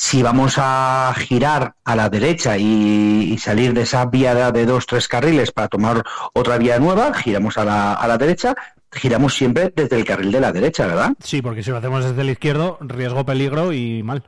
Si 0.00 0.22
vamos 0.22 0.54
a 0.58 1.12
girar 1.18 1.74
a 1.82 1.96
la 1.96 2.08
derecha 2.08 2.56
y, 2.56 3.32
y 3.32 3.38
salir 3.38 3.74
de 3.74 3.82
esa 3.82 4.06
vía 4.06 4.52
de, 4.52 4.64
dos, 4.64 4.86
tres 4.86 5.08
carriles 5.08 5.50
para 5.50 5.66
tomar 5.66 6.04
otra 6.34 6.56
vía 6.56 6.78
nueva, 6.78 7.12
giramos 7.12 7.58
a 7.58 7.64
la, 7.64 7.94
a 7.94 8.06
la 8.06 8.16
derecha, 8.16 8.54
giramos 8.92 9.34
siempre 9.34 9.72
desde 9.74 9.96
el 9.96 10.04
carril 10.04 10.30
de 10.30 10.40
la 10.40 10.52
derecha, 10.52 10.86
¿verdad? 10.86 11.14
Sí, 11.20 11.42
porque 11.42 11.64
si 11.64 11.70
lo 11.70 11.78
hacemos 11.78 12.04
desde 12.04 12.20
el 12.20 12.30
izquierdo, 12.30 12.78
riesgo, 12.80 13.26
peligro 13.26 13.72
y 13.72 14.04
mal. 14.04 14.22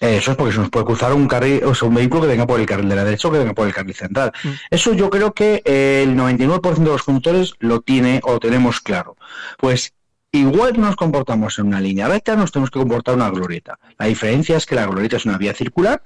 Eso 0.00 0.32
es 0.32 0.36
porque 0.36 0.52
se 0.52 0.58
nos 0.58 0.70
puede 0.70 0.84
cruzar 0.84 1.12
un 1.12 1.28
carril, 1.28 1.62
o 1.62 1.72
sea, 1.72 1.86
un 1.86 1.94
vehículo 1.94 2.22
que 2.22 2.28
venga 2.28 2.46
por 2.46 2.58
el 2.58 2.66
carril 2.66 2.88
de 2.88 2.96
la 2.96 3.04
derecha 3.04 3.28
o 3.28 3.30
que 3.30 3.38
venga 3.38 3.54
por 3.54 3.68
el 3.68 3.72
carril 3.72 3.94
central. 3.94 4.32
Eso 4.68 4.94
yo 4.94 5.10
creo 5.10 5.32
que 5.32 5.62
eh, 5.64 6.02
el 6.02 6.16
99% 6.16 6.74
de 6.74 6.84
los 6.86 7.04
conductores 7.04 7.54
lo 7.60 7.82
tiene 7.82 8.20
o 8.24 8.32
lo 8.32 8.40
tenemos 8.40 8.80
claro. 8.80 9.16
Pues 9.58 9.92
igual 10.32 10.80
nos 10.80 10.96
comportamos 10.96 11.58
en 11.58 11.66
una 11.66 11.80
línea 11.80 12.08
recta, 12.08 12.36
nos 12.36 12.52
tenemos 12.52 12.70
que 12.70 12.78
comportar 12.78 13.14
en 13.14 13.20
una 13.22 13.30
glorieta. 13.30 13.78
La 13.98 14.06
diferencia 14.06 14.56
es 14.56 14.66
que 14.66 14.74
la 14.74 14.86
glorieta 14.86 15.16
es 15.16 15.26
una 15.26 15.38
vía 15.38 15.54
circular 15.54 16.02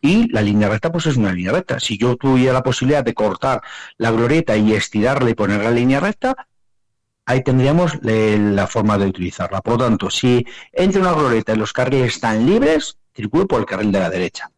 y 0.00 0.28
la 0.32 0.42
línea 0.42 0.68
recta 0.68 0.90
pues 0.90 1.06
es 1.06 1.16
una 1.16 1.32
línea 1.32 1.52
recta. 1.52 1.78
Si 1.78 1.96
yo 1.96 2.16
tuviera 2.16 2.52
la 2.52 2.62
posibilidad 2.62 3.04
de 3.04 3.14
cortar 3.14 3.62
la 3.98 4.10
glorieta 4.10 4.56
y 4.56 4.72
estirarla 4.72 5.30
y 5.30 5.34
poner 5.34 5.62
la 5.62 5.70
línea 5.70 6.00
recta, 6.00 6.48
ahí 7.24 7.42
tendríamos 7.42 8.02
le- 8.02 8.36
la 8.38 8.66
forma 8.66 8.98
de 8.98 9.06
utilizarla. 9.06 9.60
Por 9.60 9.74
lo 9.74 9.84
tanto, 9.84 10.10
si 10.10 10.44
entre 10.72 11.00
una 11.00 11.12
glorieta 11.12 11.52
y 11.52 11.56
los 11.56 11.72
carriles 11.72 12.14
están 12.14 12.44
libres, 12.44 12.98
circulo 13.14 13.46
por 13.46 13.60
el 13.60 13.66
carril 13.66 13.92
de 13.92 14.00
la 14.00 14.10
derecha. 14.10 14.50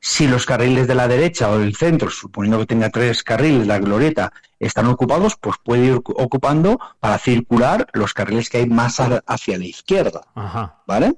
Si 0.00 0.26
los 0.26 0.46
carriles 0.46 0.86
de 0.86 0.94
la 0.94 1.08
derecha 1.08 1.50
o 1.50 1.58
del 1.58 1.76
centro, 1.76 2.10
suponiendo 2.10 2.58
que 2.58 2.66
tenga 2.66 2.90
tres 2.90 3.22
carriles, 3.22 3.66
la 3.66 3.78
glorieta, 3.78 4.32
están 4.58 4.86
ocupados, 4.86 5.36
pues 5.36 5.56
puede 5.62 5.86
ir 5.86 5.94
ocupando 5.94 6.78
para 7.00 7.18
circular 7.18 7.86
los 7.92 8.14
carriles 8.14 8.48
que 8.48 8.58
hay 8.58 8.66
más 8.66 8.98
hacia 9.00 9.58
la 9.58 9.64
izquierda. 9.64 10.22
Ajá. 10.34 10.82
¿Vale? 10.86 11.14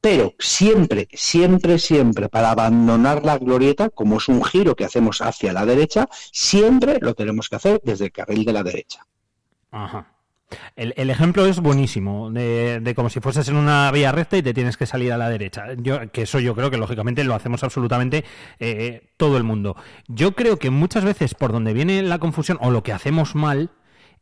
Pero 0.00 0.32
siempre, 0.38 1.08
siempre, 1.12 1.78
siempre, 1.78 2.30
para 2.30 2.50
abandonar 2.50 3.22
la 3.24 3.36
glorieta, 3.36 3.90
como 3.90 4.16
es 4.16 4.28
un 4.28 4.42
giro 4.42 4.74
que 4.74 4.86
hacemos 4.86 5.20
hacia 5.20 5.52
la 5.52 5.66
derecha, 5.66 6.08
siempre 6.32 6.98
lo 7.00 7.14
tenemos 7.14 7.50
que 7.50 7.56
hacer 7.56 7.80
desde 7.84 8.06
el 8.06 8.12
carril 8.12 8.44
de 8.46 8.52
la 8.52 8.62
derecha. 8.62 9.06
Ajá. 9.70 10.06
El, 10.76 10.94
el 10.96 11.10
ejemplo 11.10 11.46
es 11.46 11.60
buenísimo, 11.60 12.30
de, 12.30 12.80
de 12.80 12.94
como 12.94 13.10
si 13.10 13.20
fueses 13.20 13.48
en 13.48 13.56
una 13.56 13.90
vía 13.90 14.12
recta 14.12 14.36
y 14.36 14.42
te 14.42 14.54
tienes 14.54 14.76
que 14.76 14.86
salir 14.86 15.12
a 15.12 15.18
la 15.18 15.28
derecha. 15.28 15.66
Yo, 15.76 16.10
que 16.10 16.22
eso 16.22 16.40
yo 16.40 16.54
creo 16.54 16.70
que 16.70 16.76
lógicamente 16.76 17.24
lo 17.24 17.34
hacemos 17.34 17.62
absolutamente 17.62 18.24
eh, 18.58 19.08
todo 19.16 19.36
el 19.36 19.44
mundo. 19.44 19.76
Yo 20.08 20.32
creo 20.32 20.58
que 20.58 20.70
muchas 20.70 21.04
veces 21.04 21.34
por 21.34 21.52
donde 21.52 21.72
viene 21.72 22.02
la 22.02 22.18
confusión 22.18 22.58
o 22.60 22.70
lo 22.70 22.82
que 22.82 22.92
hacemos 22.92 23.34
mal 23.34 23.70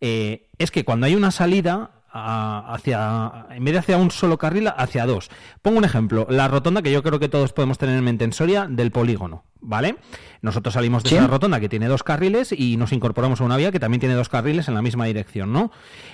eh, 0.01 0.49
es 0.59 0.71
que 0.71 0.85
cuando 0.85 1.07
hay 1.07 1.15
una 1.15 1.31
salida 1.31 1.98
a- 2.11 2.73
hacia 2.75 3.47
en 3.51 3.65
vez 3.65 3.73
de 3.75 3.79
hacia 3.81 3.97
un 3.99 4.11
solo 4.11 4.39
carril 4.39 4.69
hacia 4.77 5.07
dos. 5.07 5.31
Pongo 5.63 5.79
un 5.79 5.85
ejemplo, 5.85 6.27
la 6.31 6.49
rotonda 6.49 6.83
que 6.83 6.93
yo 6.93 7.03
creo 7.03 7.19
que 7.19 7.29
todos 7.29 7.53
podemos 7.53 7.79
tener 7.79 7.97
en 7.99 8.05
mente 8.05 8.25
en 8.25 8.33
Soria 8.33 8.67
del 8.69 8.91
polígono, 8.91 9.45
¿vale? 9.61 9.97
Nosotros 10.41 10.75
salimos 10.75 11.03
de 11.03 11.11
Sí. 11.11 11.17
esa 11.17 11.27
rotonda 11.27 11.61
que 11.61 11.69
tiene 11.69 11.87
dos 11.89 12.03
carriles 12.03 12.53
y 12.53 12.77
nos 12.77 12.93
incorporamos 12.93 13.41
a 13.41 13.45
una 13.45 13.57
vía 13.57 13.73
que 13.73 13.81
también 13.81 14.01
tiene 14.01 14.15
dos 14.15 14.29
carriles 14.29 14.69
en 14.69 14.75
la 14.75 14.83
misma 14.83 15.07
dirección, 15.07 15.53
¿no? 15.53 15.71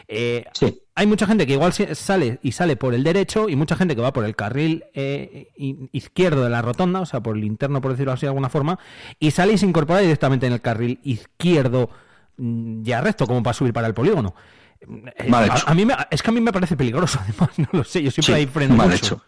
Eh, 0.09 0.45
Sí. 0.55 0.81
hay 0.95 1.07
mucha 1.07 1.27
gente 1.27 1.47
que 1.47 1.53
igual 1.53 1.73
sale 1.73 2.39
y 2.43 2.53
sale 2.53 2.77
por 2.77 2.95
el 2.95 3.05
derecho 3.05 3.49
y 3.49 3.57
mucha 3.57 3.77
gente 3.77 3.95
que 3.95 4.03
va 4.03 4.13
por 4.13 4.25
el 4.25 4.35
carril 4.35 4.85
eh, 4.95 5.49
izquierdo 5.93 6.43
de 6.45 6.51
la 6.51 6.63
rotonda, 6.63 7.01
o 7.01 7.07
sea, 7.07 7.21
por 7.21 7.37
el 7.37 7.45
interno, 7.45 7.81
por 7.81 7.93
decirlo 7.93 8.13
así 8.13 8.23
de 8.23 8.29
alguna 8.29 8.49
forma, 8.49 8.79
y 9.19 9.31
sale 9.31 9.53
y 9.53 9.59
se 9.59 9.67
incorpora 9.67 10.01
directamente 10.01 10.47
en 10.47 10.53
el 10.55 10.61
carril 10.61 10.99
izquierdo 11.05 11.91
mm, 12.37 12.83
ya 12.83 13.01
recto, 13.01 13.27
como 13.27 13.43
para 13.43 13.55
subir 13.55 13.73
para 13.73 13.87
el 13.87 13.95
polígono. 13.95 14.35
Eh, 14.81 15.31
a, 15.67 15.75
mí 15.75 15.85
me, 15.85 15.95
es 16.11 16.23
que 16.23 16.31
a 16.31 16.33
mí 16.33 16.41
me 16.41 16.53
parece 16.53 16.77
peligroso, 16.77 17.19
además, 17.23 17.51
no 17.59 17.69
lo 17.73 17.85
sé, 17.85 18.03
yo 18.03 18.11
siempre 18.11 18.35
Sí, 18.35 18.41
ahí 18.41 18.47
freno 18.47 18.75
mal 18.75 18.91
mucho. 18.91 18.97
hecho. 18.97 19.23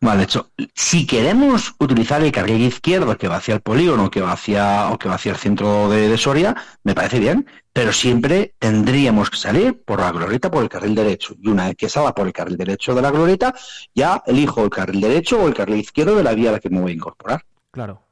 Mal 0.00 0.20
hecho. 0.20 0.50
Si 0.74 1.06
queremos 1.06 1.74
utilizar 1.78 2.22
el 2.22 2.32
carril 2.32 2.60
izquierdo 2.60 3.16
que 3.16 3.28
va 3.28 3.36
hacia 3.36 3.54
el 3.54 3.60
polígono, 3.60 4.10
que 4.10 4.20
va 4.20 4.32
hacia, 4.32 4.90
o 4.90 4.98
que 4.98 5.08
va 5.08 5.14
hacia 5.14 5.30
el 5.30 5.38
centro 5.38 5.88
de, 5.88 6.08
de 6.08 6.18
Soria, 6.18 6.56
me 6.82 6.92
parece 6.92 7.20
bien, 7.20 7.46
pero 7.72 7.92
siempre 7.92 8.54
tendríamos 8.58 9.30
que 9.30 9.36
salir 9.36 9.80
por 9.84 10.00
la 10.00 10.10
glorieta 10.10 10.50
por 10.50 10.64
el 10.64 10.68
carril 10.68 10.96
derecho. 10.96 11.36
Y 11.40 11.48
una 11.48 11.66
vez 11.66 11.76
que 11.76 11.88
salga 11.88 12.14
por 12.14 12.26
el 12.26 12.32
carril 12.32 12.56
derecho 12.56 12.96
de 12.96 13.02
la 13.02 13.12
glorieta, 13.12 13.54
ya 13.94 14.22
elijo 14.26 14.64
el 14.64 14.70
carril 14.70 15.00
derecho 15.00 15.40
o 15.40 15.46
el 15.46 15.54
carril 15.54 15.76
izquierdo 15.76 16.16
de 16.16 16.24
la 16.24 16.34
vía 16.34 16.50
a 16.50 16.54
la 16.54 16.60
que 16.60 16.68
me 16.68 16.80
voy 16.80 16.90
a 16.90 16.94
incorporar. 16.96 17.44
Claro. 17.70 18.02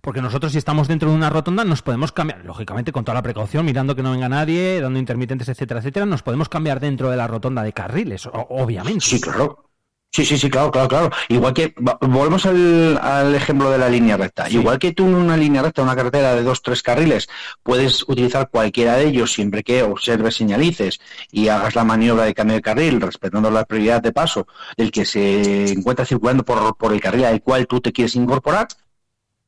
Porque 0.00 0.22
nosotros 0.22 0.52
si 0.52 0.58
estamos 0.58 0.88
dentro 0.88 1.10
de 1.10 1.16
una 1.16 1.30
rotonda 1.30 1.64
nos 1.64 1.82
podemos 1.82 2.12
cambiar, 2.12 2.44
lógicamente 2.44 2.92
con 2.92 3.04
toda 3.04 3.14
la 3.14 3.22
precaución, 3.22 3.64
mirando 3.64 3.94
que 3.94 4.02
no 4.02 4.12
venga 4.12 4.28
nadie, 4.28 4.80
dando 4.80 4.98
intermitentes, 4.98 5.48
etcétera, 5.48 5.80
etcétera, 5.80 6.06
nos 6.06 6.22
podemos 6.22 6.48
cambiar 6.48 6.80
dentro 6.80 7.10
de 7.10 7.16
la 7.16 7.26
rotonda 7.26 7.62
de 7.62 7.72
carriles, 7.72 8.28
obviamente. 8.32 9.04
Sí, 9.04 9.20
claro. 9.20 9.70
Sí, 10.12 10.24
sí, 10.24 10.36
sí, 10.36 10.50
claro, 10.50 10.72
claro, 10.72 10.88
claro. 10.88 11.10
Igual 11.28 11.54
que, 11.54 11.72
volvemos 12.00 12.44
al, 12.44 12.98
al 13.00 13.32
ejemplo 13.32 13.70
de 13.70 13.78
la 13.78 13.88
línea 13.88 14.16
recta. 14.16 14.50
Igual 14.50 14.80
que 14.80 14.92
tú 14.92 15.06
en 15.06 15.14
una 15.14 15.36
línea 15.36 15.62
recta, 15.62 15.82
una 15.82 15.94
carretera 15.94 16.34
de 16.34 16.42
dos, 16.42 16.62
tres 16.62 16.82
carriles, 16.82 17.28
puedes 17.62 18.02
utilizar 18.08 18.50
cualquiera 18.50 18.96
de 18.96 19.06
ellos 19.06 19.32
siempre 19.32 19.62
que 19.62 19.84
observes, 19.84 20.34
señalices 20.34 21.00
y 21.30 21.46
hagas 21.46 21.76
la 21.76 21.84
maniobra 21.84 22.24
de 22.24 22.34
cambio 22.34 22.56
de 22.56 22.62
carril, 22.62 23.00
respetando 23.00 23.52
la 23.52 23.64
prioridad 23.64 24.02
de 24.02 24.12
paso 24.12 24.48
del 24.76 24.90
que 24.90 25.04
se 25.04 25.70
encuentra 25.70 26.04
circulando 26.04 26.44
por, 26.44 26.76
por 26.76 26.92
el 26.92 27.00
carril 27.00 27.26
al 27.26 27.40
cual 27.40 27.68
tú 27.68 27.80
te 27.80 27.92
quieres 27.92 28.16
incorporar, 28.16 28.66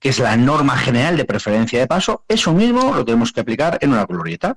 que 0.02 0.08
es 0.08 0.18
la 0.18 0.36
norma 0.36 0.76
general 0.76 1.16
de 1.16 1.24
preferencia 1.24 1.78
de 1.78 1.86
paso, 1.86 2.24
eso 2.26 2.52
mismo 2.52 2.92
lo 2.92 3.04
tenemos 3.04 3.30
que 3.30 3.40
aplicar 3.40 3.78
en 3.80 3.92
una 3.92 4.04
glorieta. 4.04 4.56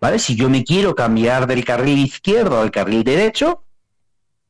¿Vale? 0.00 0.18
Si 0.18 0.34
yo 0.34 0.48
me 0.48 0.64
quiero 0.64 0.94
cambiar 0.94 1.46
del 1.46 1.62
carril 1.62 1.98
izquierdo 1.98 2.58
al 2.58 2.70
carril 2.70 3.04
derecho, 3.04 3.64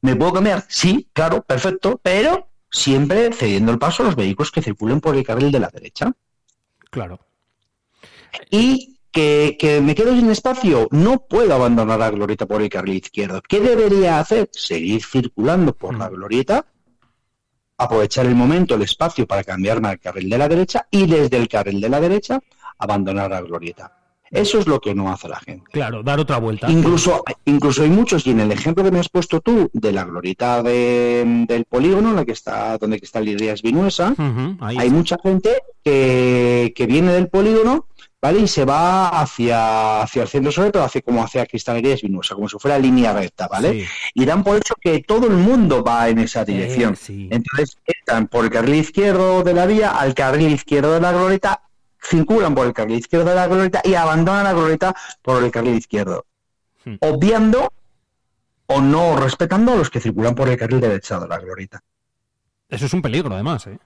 ¿me 0.00 0.14
puedo 0.14 0.34
cambiar? 0.34 0.64
Sí, 0.68 1.08
claro, 1.12 1.42
perfecto, 1.42 1.98
pero 2.00 2.48
siempre 2.70 3.32
cediendo 3.32 3.72
el 3.72 3.80
paso 3.80 4.04
a 4.04 4.06
los 4.06 4.14
vehículos 4.14 4.52
que 4.52 4.62
circulen 4.62 5.00
por 5.00 5.16
el 5.16 5.26
carril 5.26 5.50
de 5.50 5.58
la 5.58 5.68
derecha. 5.68 6.12
Claro. 6.90 7.18
Y 8.50 9.00
que, 9.10 9.56
que 9.58 9.80
me 9.80 9.96
quedo 9.96 10.14
sin 10.14 10.30
espacio, 10.30 10.86
no 10.92 11.26
puedo 11.26 11.52
abandonar 11.52 11.98
la 11.98 12.10
glorieta 12.10 12.46
por 12.46 12.62
el 12.62 12.68
carril 12.68 12.98
izquierdo. 12.98 13.42
¿Qué 13.42 13.58
debería 13.58 14.20
hacer? 14.20 14.48
Seguir 14.52 15.02
circulando 15.04 15.74
por 15.74 15.98
la 15.98 16.08
glorieta, 16.08 16.66
aprovechar 17.78 18.26
el 18.26 18.34
momento, 18.34 18.74
el 18.74 18.82
espacio 18.82 19.26
para 19.26 19.44
cambiarme 19.44 19.88
al 19.88 20.00
carril 20.00 20.28
de 20.28 20.38
la 20.38 20.48
derecha 20.48 20.86
y 20.90 21.06
desde 21.06 21.36
el 21.36 21.48
carril 21.48 21.80
de 21.80 21.88
la 21.88 22.00
derecha 22.00 22.40
abandonar 22.78 23.30
la 23.30 23.40
glorieta. 23.40 23.94
Eso 24.30 24.58
es 24.58 24.66
lo 24.66 24.78
que 24.78 24.94
no 24.94 25.10
hace 25.10 25.26
la 25.26 25.40
gente. 25.40 25.70
Claro, 25.72 26.02
dar 26.02 26.20
otra 26.20 26.36
vuelta. 26.36 26.70
Incluso, 26.70 27.24
incluso 27.46 27.82
hay 27.82 27.88
muchos, 27.88 28.26
y 28.26 28.30
en 28.32 28.40
el 28.40 28.52
ejemplo 28.52 28.84
que 28.84 28.90
me 28.90 28.98
has 29.00 29.08
puesto 29.08 29.40
tú 29.40 29.70
de 29.72 29.90
la 29.90 30.04
glorieta 30.04 30.62
de- 30.62 31.46
del 31.48 31.64
polígono, 31.64 32.12
la 32.12 32.26
que 32.26 32.32
está, 32.32 32.76
donde 32.76 32.96
está 33.00 33.20
Lirías 33.20 33.62
Vinuesa, 33.62 34.14
hay 34.60 34.76
está. 34.76 34.90
mucha 34.90 35.16
gente 35.22 35.62
que, 35.82 36.74
que 36.76 36.86
viene 36.86 37.12
del 37.14 37.28
polígono, 37.28 37.86
¿vale? 38.20 38.40
Y 38.40 38.48
se 38.48 38.64
va 38.64 39.08
hacia, 39.08 40.02
hacia 40.02 40.22
el 40.22 40.28
centro 40.28 40.52
sobre 40.52 40.70
todo, 40.70 40.84
hacia, 40.84 41.02
como 41.02 41.22
hacia 41.22 41.46
Cristalerías 41.46 42.02
Vinuesa, 42.02 42.34
como 42.34 42.48
si 42.48 42.58
fuera 42.58 42.78
línea 42.78 43.12
recta, 43.12 43.48
¿vale? 43.48 43.72
Sí. 43.72 43.86
Y 44.14 44.24
dan 44.24 44.42
por 44.42 44.56
hecho 44.56 44.74
que 44.80 45.02
todo 45.02 45.26
el 45.26 45.34
mundo 45.34 45.82
va 45.84 46.08
en 46.08 46.18
esa 46.18 46.44
dirección. 46.44 46.94
Eh, 46.94 46.96
sí. 46.96 47.28
Entonces 47.30 47.76
entran 47.86 48.28
por 48.28 48.44
el 48.44 48.50
carril 48.50 48.76
izquierdo 48.76 49.42
de 49.42 49.54
la 49.54 49.66
vía 49.66 49.90
al 49.92 50.14
carril 50.14 50.52
izquierdo 50.52 50.94
de 50.94 51.00
la 51.00 51.12
glorieta, 51.12 51.62
circulan 52.02 52.54
por 52.54 52.66
el 52.66 52.72
carril 52.72 52.98
izquierdo 52.98 53.30
de 53.30 53.34
la 53.34 53.46
glorieta 53.46 53.80
y 53.84 53.94
abandonan 53.94 54.44
la 54.44 54.52
glorieta 54.52 54.94
por 55.22 55.42
el 55.42 55.50
carril 55.50 55.76
izquierdo, 55.76 56.24
Hmm. 56.84 56.96
obviando 57.00 57.72
o 58.66 58.80
no 58.80 59.16
respetando 59.16 59.72
a 59.72 59.76
los 59.76 59.90
que 59.90 60.00
circulan 60.00 60.34
por 60.34 60.48
el 60.48 60.56
carril 60.56 60.80
derecho 60.80 61.18
de 61.18 61.28
la 61.28 61.38
glorieta. 61.38 61.82
Eso 62.68 62.86
es 62.86 62.92
un 62.92 63.02
peligro, 63.02 63.34
además, 63.34 63.66
¿eh? 63.66 63.78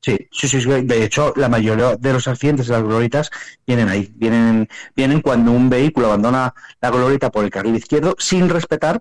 Sí, 0.00 0.16
sí, 0.30 0.48
sí. 0.48 0.58
De 0.84 1.04
hecho, 1.04 1.32
la 1.36 1.48
mayoría 1.48 1.96
de 1.96 2.12
los 2.12 2.28
accidentes 2.28 2.66
de 2.68 2.72
las 2.74 2.82
glorietas 2.82 3.30
vienen 3.66 3.88
ahí. 3.88 4.10
Vienen, 4.14 4.68
vienen 4.94 5.20
cuando 5.20 5.50
un 5.52 5.68
vehículo 5.68 6.06
abandona 6.06 6.54
la 6.80 6.90
glorieta 6.90 7.30
por 7.30 7.44
el 7.44 7.50
carril 7.50 7.74
izquierdo 7.76 8.14
sin 8.18 8.48
respetar 8.48 9.00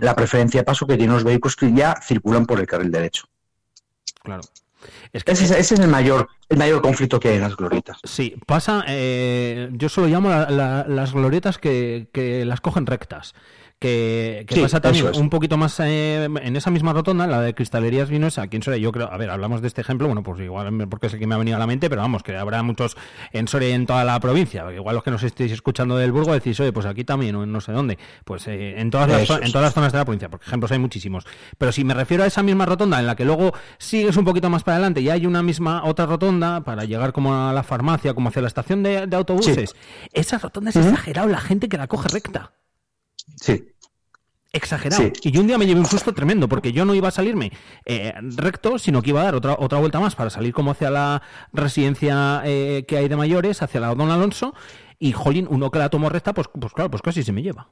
la 0.00 0.16
preferencia 0.16 0.60
de 0.60 0.64
paso 0.64 0.86
que 0.86 0.96
tienen 0.96 1.14
los 1.14 1.22
vehículos 1.24 1.54
que 1.54 1.72
ya 1.72 1.94
circulan 2.02 2.44
por 2.44 2.58
el 2.58 2.66
carril 2.66 2.90
derecho. 2.90 3.24
Claro. 4.22 4.42
Es 5.12 5.24
que 5.24 5.32
Ese, 5.32 5.44
es- 5.44 5.50
ese 5.52 5.74
es 5.74 5.80
el 5.80 5.88
mayor, 5.88 6.28
el 6.48 6.58
mayor 6.58 6.82
conflicto 6.82 7.18
que 7.20 7.28
hay 7.30 7.36
en 7.36 7.40
las 7.42 7.56
glorietas. 7.56 7.98
Sí, 8.04 8.34
pasa, 8.46 8.84
eh, 8.88 9.68
yo 9.72 9.88
solo 9.88 10.08
llamo 10.08 10.28
la- 10.28 10.50
la- 10.50 10.84
las 10.88 11.12
glorietas 11.12 11.58
que, 11.58 12.08
que 12.12 12.44
las 12.44 12.60
cogen 12.60 12.86
rectas. 12.86 13.34
Que, 13.78 14.46
que 14.48 14.54
Sí, 14.54 14.62
pasa 14.62 14.80
también 14.80 15.06
es. 15.08 15.18
un 15.18 15.28
poquito 15.28 15.58
más 15.58 15.78
eh, 15.80 16.24
en 16.24 16.56
esa 16.56 16.70
misma 16.70 16.94
rotonda, 16.94 17.26
la 17.26 17.42
de 17.42 17.54
Cristalerías 17.54 18.08
Vinuesa, 18.08 18.40
aquí 18.40 18.56
en 18.56 18.62
Soria, 18.62 18.78
yo 18.78 18.90
creo, 18.90 19.12
a 19.12 19.16
ver, 19.18 19.28
hablamos 19.28 19.60
de 19.60 19.68
este 19.68 19.82
ejemplo, 19.82 20.06
bueno, 20.06 20.22
pues 20.22 20.40
igual 20.40 20.88
porque 20.88 21.08
es 21.08 21.12
el 21.12 21.18
que 21.18 21.26
me 21.26 21.34
ha 21.34 21.38
venido 21.38 21.56
a 21.56 21.60
la 21.60 21.66
mente, 21.66 21.90
pero 21.90 22.00
vamos, 22.00 22.22
que 22.22 22.34
habrá 22.34 22.62
muchos 22.62 22.96
en 23.32 23.48
Soria 23.48 23.68
y 23.68 23.72
en 23.72 23.84
toda 23.86 24.02
la 24.04 24.18
provincia. 24.18 24.64
Igual 24.72 24.94
los 24.94 25.04
que 25.04 25.10
nos 25.10 25.22
estéis 25.22 25.52
escuchando 25.52 25.98
del 25.98 26.10
Burgo 26.10 26.32
decís, 26.32 26.58
oye, 26.58 26.72
pues 26.72 26.86
aquí 26.86 27.04
también, 27.04 27.36
o 27.36 27.42
en 27.44 27.52
no 27.52 27.60
sé 27.60 27.72
dónde. 27.72 27.98
Pues 28.24 28.48
eh, 28.48 28.80
en, 28.80 28.90
todas 28.90 29.08
las, 29.10 29.28
en 29.28 29.52
todas 29.52 29.66
las 29.66 29.74
zonas 29.74 29.92
de 29.92 29.98
la 29.98 30.04
provincia, 30.06 30.30
porque 30.30 30.46
ejemplos 30.46 30.72
hay 30.72 30.78
muchísimos. 30.78 31.26
Pero 31.58 31.70
si 31.70 31.84
me 31.84 31.92
refiero 31.92 32.22
a 32.24 32.26
esa 32.26 32.42
misma 32.42 32.64
rotonda 32.64 32.98
en 32.98 33.06
la 33.06 33.14
que 33.14 33.26
luego 33.26 33.52
sigues 33.76 34.16
un 34.16 34.24
poquito 34.24 34.48
más 34.48 34.62
para 34.62 34.76
adelante 34.76 35.02
y 35.02 35.10
hay 35.10 35.26
una 35.26 35.42
misma 35.42 35.84
otra 35.84 36.06
rotonda 36.06 36.62
para 36.62 36.84
llegar 36.84 37.12
como 37.12 37.34
a 37.34 37.52
la 37.52 37.62
farmacia, 37.62 38.14
como 38.14 38.30
hacia 38.30 38.40
la 38.40 38.48
estación 38.48 38.82
de, 38.82 39.06
de 39.06 39.16
autobuses, 39.16 39.74
esa 40.14 40.38
rotonda 40.38 40.70
es 40.70 40.76
exagerado 40.76 41.28
la 41.28 41.40
gente 41.40 41.68
que 41.68 41.76
la 41.76 41.88
coge 41.88 42.08
recta. 42.08 42.52
Sí. 43.34 43.68
Exagerado. 44.52 45.02
Sí. 45.02 45.12
Y 45.22 45.30
yo 45.32 45.40
un 45.40 45.46
día 45.46 45.58
me 45.58 45.66
llevé 45.66 45.80
un 45.80 45.86
susto 45.86 46.14
tremendo 46.14 46.48
porque 46.48 46.72
yo 46.72 46.84
no 46.84 46.94
iba 46.94 47.08
a 47.08 47.10
salirme 47.10 47.52
eh, 47.84 48.14
recto, 48.36 48.78
sino 48.78 49.02
que 49.02 49.10
iba 49.10 49.20
a 49.20 49.24
dar 49.24 49.34
otra, 49.34 49.56
otra 49.58 49.78
vuelta 49.78 50.00
más 50.00 50.14
para 50.14 50.30
salir 50.30 50.54
como 50.54 50.70
hacia 50.70 50.90
la 50.90 51.22
residencia 51.52 52.42
eh, 52.44 52.84
que 52.88 52.96
hay 52.96 53.08
de 53.08 53.16
mayores, 53.16 53.62
hacia 53.62 53.80
la 53.80 53.94
Don 53.94 54.10
Alonso. 54.10 54.54
Y, 54.98 55.12
jolín, 55.12 55.46
uno 55.50 55.70
que 55.70 55.78
la 55.78 55.90
tomó 55.90 56.08
recta, 56.08 56.32
pues, 56.32 56.48
pues 56.58 56.72
claro, 56.72 56.90
pues 56.90 57.02
casi 57.02 57.22
se 57.22 57.32
me 57.32 57.42
lleva. 57.42 57.68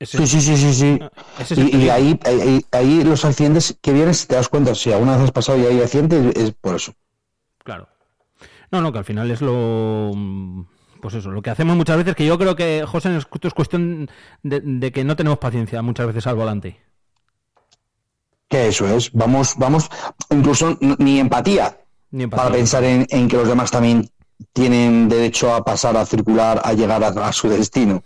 Sí, 0.00 0.26
sí, 0.26 0.40
sí, 0.40 0.56
sí, 0.56 0.74
sí. 0.74 0.98
es 1.40 1.50
el 1.52 1.74
Y, 1.74 1.76
y 1.76 1.88
ahí, 1.88 2.20
ahí, 2.24 2.64
ahí 2.70 3.04
los 3.04 3.24
accidentes 3.24 3.76
que 3.80 3.92
vienen, 3.92 4.14
si 4.14 4.28
te 4.28 4.36
das 4.36 4.48
cuenta, 4.48 4.74
si 4.74 4.92
alguna 4.92 5.12
vez 5.12 5.22
has 5.22 5.32
pasado 5.32 5.58
y 5.58 5.66
hay 5.66 5.80
accidentes, 5.80 6.36
es 6.36 6.52
por 6.52 6.76
eso. 6.76 6.94
Claro. 7.64 7.88
No, 8.70 8.80
no, 8.80 8.92
que 8.92 8.98
al 8.98 9.04
final 9.04 9.30
es 9.30 9.40
lo. 9.40 10.12
Pues 11.00 11.14
eso, 11.14 11.30
lo 11.30 11.42
que 11.42 11.50
hacemos 11.50 11.76
muchas 11.76 11.96
veces, 11.96 12.14
que 12.14 12.26
yo 12.26 12.38
creo 12.38 12.56
que, 12.56 12.84
José, 12.86 13.16
es 13.16 13.26
es 13.42 13.54
cuestión 13.54 14.10
de, 14.42 14.60
de 14.60 14.92
que 14.92 15.04
no 15.04 15.16
tenemos 15.16 15.38
paciencia 15.38 15.80
muchas 15.82 16.06
veces 16.06 16.26
al 16.26 16.36
volante. 16.36 16.80
Que 18.48 18.68
eso 18.68 18.86
es. 18.88 19.12
Vamos, 19.12 19.54
vamos, 19.56 19.88
incluso 20.30 20.76
ni 20.98 21.20
empatía. 21.20 21.78
Ni 22.10 22.24
empatía. 22.24 22.44
para 22.44 22.56
pensar 22.56 22.82
en, 22.84 23.06
en 23.10 23.28
que 23.28 23.36
los 23.36 23.48
demás 23.48 23.70
también 23.70 24.08
tienen 24.52 25.08
derecho 25.08 25.52
a 25.52 25.64
pasar, 25.64 25.96
a 25.96 26.06
circular, 26.06 26.60
a 26.64 26.72
llegar 26.72 27.02
a, 27.02 27.08
a 27.08 27.32
su 27.32 27.48
destino, 27.48 28.02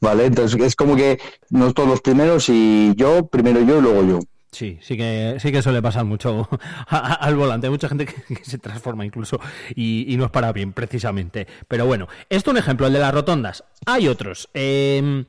¿vale? 0.00 0.26
Entonces 0.26 0.60
es 0.60 0.76
como 0.76 0.96
que 0.96 1.18
nosotros 1.50 1.88
los 1.88 2.00
primeros 2.00 2.48
y 2.48 2.92
yo, 2.96 3.26
primero 3.26 3.60
yo 3.60 3.78
y 3.78 3.82
luego 3.82 4.04
yo. 4.04 4.18
Sí, 4.56 4.78
sí 4.80 4.96
que, 4.96 5.36
sí 5.38 5.52
que 5.52 5.60
suele 5.60 5.82
pasar 5.82 6.04
mucho 6.06 6.48
al 6.88 7.36
volante. 7.36 7.66
Hay 7.66 7.70
mucha 7.70 7.88
gente 7.88 8.06
que, 8.06 8.34
que 8.36 8.44
se 8.44 8.58
transforma 8.58 9.04
incluso 9.04 9.38
y, 9.74 10.10
y 10.12 10.16
no 10.16 10.24
es 10.24 10.30
para 10.30 10.50
bien, 10.52 10.72
precisamente. 10.72 11.46
Pero 11.68 11.84
bueno, 11.84 12.08
esto 12.30 12.50
es 12.50 12.52
un 12.54 12.58
ejemplo, 12.58 12.86
el 12.86 12.92
de 12.94 12.98
las 13.00 13.12
rotondas. 13.12 13.64
Hay 13.84 14.08
otros. 14.08 14.48
Eh, 14.54 15.24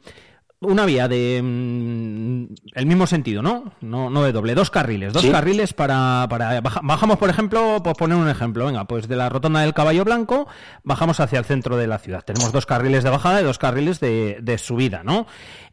una 0.59 0.85
vía 0.85 1.07
de 1.07 1.39
mm, 1.43 2.45
el 2.73 2.85
mismo 2.87 3.05
sentido, 3.05 3.43
¿no? 3.43 3.73
No, 3.81 4.09
no 4.09 4.23
de 4.23 4.31
doble, 4.31 4.55
dos 4.55 4.71
carriles, 4.71 5.13
dos 5.13 5.21
Sí. 5.21 5.29
carriles 5.29 5.73
para, 5.73 6.25
para 6.29 6.61
baja- 6.61 6.79
bajamos, 6.83 7.17
por 7.17 7.29
ejemplo, 7.29 7.83
por 7.83 7.95
poner 7.95 8.17
un 8.17 8.27
ejemplo, 8.29 8.65
venga, 8.65 8.85
pues 8.85 9.07
de 9.07 9.15
la 9.17 9.29
rotonda 9.29 9.59
del 9.61 9.73
Caballo 9.75 10.03
Blanco 10.03 10.47
bajamos 10.83 11.19
hacia 11.19 11.37
el 11.39 11.45
centro 11.45 11.77
de 11.77 11.85
la 11.87 11.99
ciudad. 11.99 12.23
Tenemos 12.25 12.51
dos 12.53 12.65
carriles 12.65 13.03
de 13.03 13.09
bajada 13.11 13.41
y 13.41 13.43
dos 13.43 13.59
carriles 13.59 13.99
de, 13.99 14.39
de 14.41 14.57
subida, 14.57 15.03
¿no? 15.03 15.27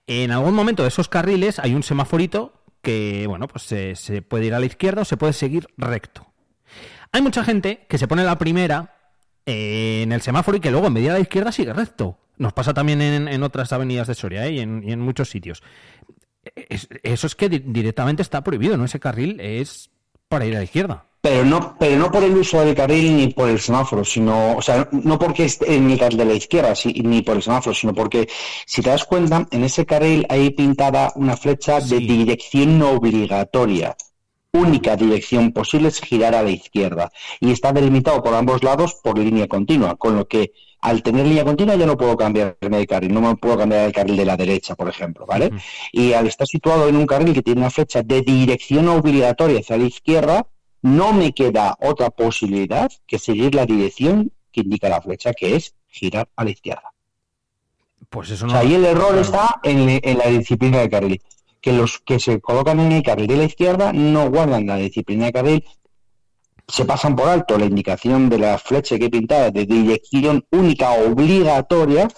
En 0.07 0.33
algún 0.33 0.55
momento 0.55 0.83
de 0.83 0.89
esos 0.89 1.09
carriles 1.09 1.59
hay 1.61 1.75
un 1.75 1.83
semaforito 1.83 2.53
que, 2.85 3.25
bueno, 3.27 3.49
pues 3.49 3.65
se, 3.65 4.23
puede 4.23 4.45
ir 4.47 4.55
a 4.55 4.61
la 4.61 4.67
izquierda 4.67 5.03
o 5.03 5.05
se 5.05 5.17
puede 5.17 5.33
seguir 5.33 5.67
recto. 5.77 6.27
Hay 7.11 7.21
mucha 7.23 7.43
gente 7.43 7.87
que 7.89 7.99
se 7.99 8.07
pone 8.07 8.23
la 8.23 8.39
primera 8.39 8.95
eh, 9.47 10.03
en 10.05 10.13
el 10.13 10.21
semáforo 10.21 10.57
y 10.57 10.61
que 10.61 10.71
luego 10.71 10.87
en 10.87 10.95
vez 10.95 11.05
de 11.05 11.11
la 11.11 11.19
izquierda 11.21 11.51
sigue 11.51 11.73
recto. 11.73 12.19
Nos 12.37 12.53
pasa 12.53 12.73
también 12.75 13.01
en, 13.03 13.27
en 13.29 13.43
otras 13.43 13.73
avenidas 13.73 14.07
de 14.07 14.15
Soria 14.15 14.47
¿eh? 14.47 14.53
y, 14.53 14.61
en, 14.61 15.01
muchos 15.01 15.31
sitios. 15.31 15.63
Es- 16.55 16.89
eso 17.03 17.27
es 17.27 17.35
que 17.35 17.49
di- 17.49 17.63
directamente 17.65 18.23
está 18.23 18.43
prohibido, 18.45 18.77
¿no? 18.77 18.85
Ese 18.85 19.01
carril 19.01 19.41
es 19.41 19.91
para 20.29 20.45
ir 20.47 20.55
a 20.55 20.59
la 20.59 20.65
izquierda. 20.65 21.07
Pero 21.25 21.43
no, 21.43 21.75
pero 21.79 21.97
no 21.97 22.11
por 22.11 22.23
el 22.23 22.37
uso 22.37 22.63
del 22.63 22.75
carril 22.75 23.17
ni 23.17 23.29
por 23.29 23.49
el 23.49 23.59
semáforo, 23.59 24.05
sino, 24.05 24.59
o 24.59 24.61
sea, 24.61 24.87
no 24.93 25.19
porque 25.19 25.47
esté 25.47 25.75
en 25.75 25.91
el 25.91 25.99
carril 25.99 26.19
de 26.19 26.25
la 26.27 26.35
izquierda 26.35 26.75
ni 27.03 27.23
por 27.23 27.37
el 27.37 27.43
semáforo, 27.43 27.73
sino 27.75 27.95
porque, 27.95 28.29
si 28.67 28.83
te 28.83 28.91
das 28.91 29.07
cuenta, 29.07 29.49
en 29.51 29.65
ese 29.65 29.87
carril 29.87 30.27
hay 30.29 30.51
pintada 30.51 31.15
una 31.17 31.35
flecha 31.35 31.81
de 31.81 31.97
dirección 32.01 32.79
no 32.79 32.91
obligatoria. 32.91 33.97
Única 34.53 34.97
dirección 34.97 35.53
posible 35.53 35.89
es 35.89 35.99
girar 35.99 36.35
a 36.35 36.43
la 36.43 36.51
izquierda. 36.51 37.11
Y 37.41 37.53
está 37.53 37.73
delimitado 37.73 38.23
por 38.23 38.35
ambos 38.35 38.63
lados 38.63 38.95
por 39.03 39.19
línea 39.19 39.49
continua, 39.49 39.97
con 39.97 40.17
lo 40.17 40.29
que 40.29 40.53
al 40.83 41.03
tener 41.03 41.27
línea 41.27 41.45
continua 41.47 41.77
yo 41.77 41.87
no 41.87 41.97
puedo 41.97 42.19
cambiarme 42.19 42.77
de 42.77 42.87
carril, 42.87 43.15
no 43.15 43.23
me 43.23 43.35
puedo 43.37 43.57
cambiar 43.57 43.87
al 43.87 43.93
carril 43.95 44.19
de 44.19 44.27
la 44.27 44.37
derecha, 44.37 44.75
por 44.75 44.91
ejemplo, 44.91 45.25
¿vale? 45.25 45.51
Y 45.91 46.13
al 46.13 46.27
estar 46.27 46.47
situado 46.47 46.87
en 46.87 46.97
un 46.97 47.07
carril 47.07 47.33
que 47.33 47.41
tiene 47.41 47.63
una 47.63 47.71
flecha 47.71 48.03
de 48.03 48.21
dirección 48.21 48.89
obligatoria 48.89 49.61
hacia 49.61 49.79
la 49.79 49.85
izquierda, 49.85 50.47
no 50.85 51.13
me 51.15 51.33
queda 51.33 51.77
otra 51.81 52.11
posibilidad 52.11 52.93
que 53.07 53.19
seguir 53.19 53.55
la 53.55 53.65
dirección 53.65 54.31
que 54.53 54.61
indica 54.61 54.89
la 54.91 55.01
flecha, 55.01 55.33
que 55.33 55.57
es 55.57 55.75
girar 55.89 56.29
a 56.37 56.45
la 56.45 56.51
izquierda. 56.51 56.93
Pues 58.11 58.31
eso 58.31 58.45
O 58.45 58.49
no. 58.49 58.53
sea, 58.53 58.61
ahí 58.61 58.75
el 58.75 58.85
error 58.85 59.09
claro. 59.09 59.21
está 59.23 59.61
en, 59.63 59.99
en 60.03 60.19
la 60.19 60.27
disciplina 60.27 60.79
de 60.81 60.91
carril. 60.91 61.23
Que 61.63 61.73
los 61.73 61.99
que 62.01 62.21
se 62.21 62.41
colocan 62.41 62.79
en 62.81 62.93
el 62.93 63.03
carril 63.03 63.27
de 63.27 63.37
la 63.37 63.45
izquierda 63.45 63.93
no 63.95 64.29
guardan 64.31 64.67
la 64.67 64.77
disciplina 64.77 65.25
de 65.25 65.33
carril, 65.33 65.65
se 66.69 66.85
pasan 66.85 67.17
por 67.17 67.29
alto 67.29 67.59
la 67.59 67.65
indicación 67.65 68.29
de 68.29 68.39
la 68.39 68.59
flecha 68.59 68.99
que 68.99 69.07
he 69.07 69.11
pintada 69.11 69.51
de 69.51 69.65
dirección 69.65 70.45
única 70.51 70.91
obligatoria 70.93 72.09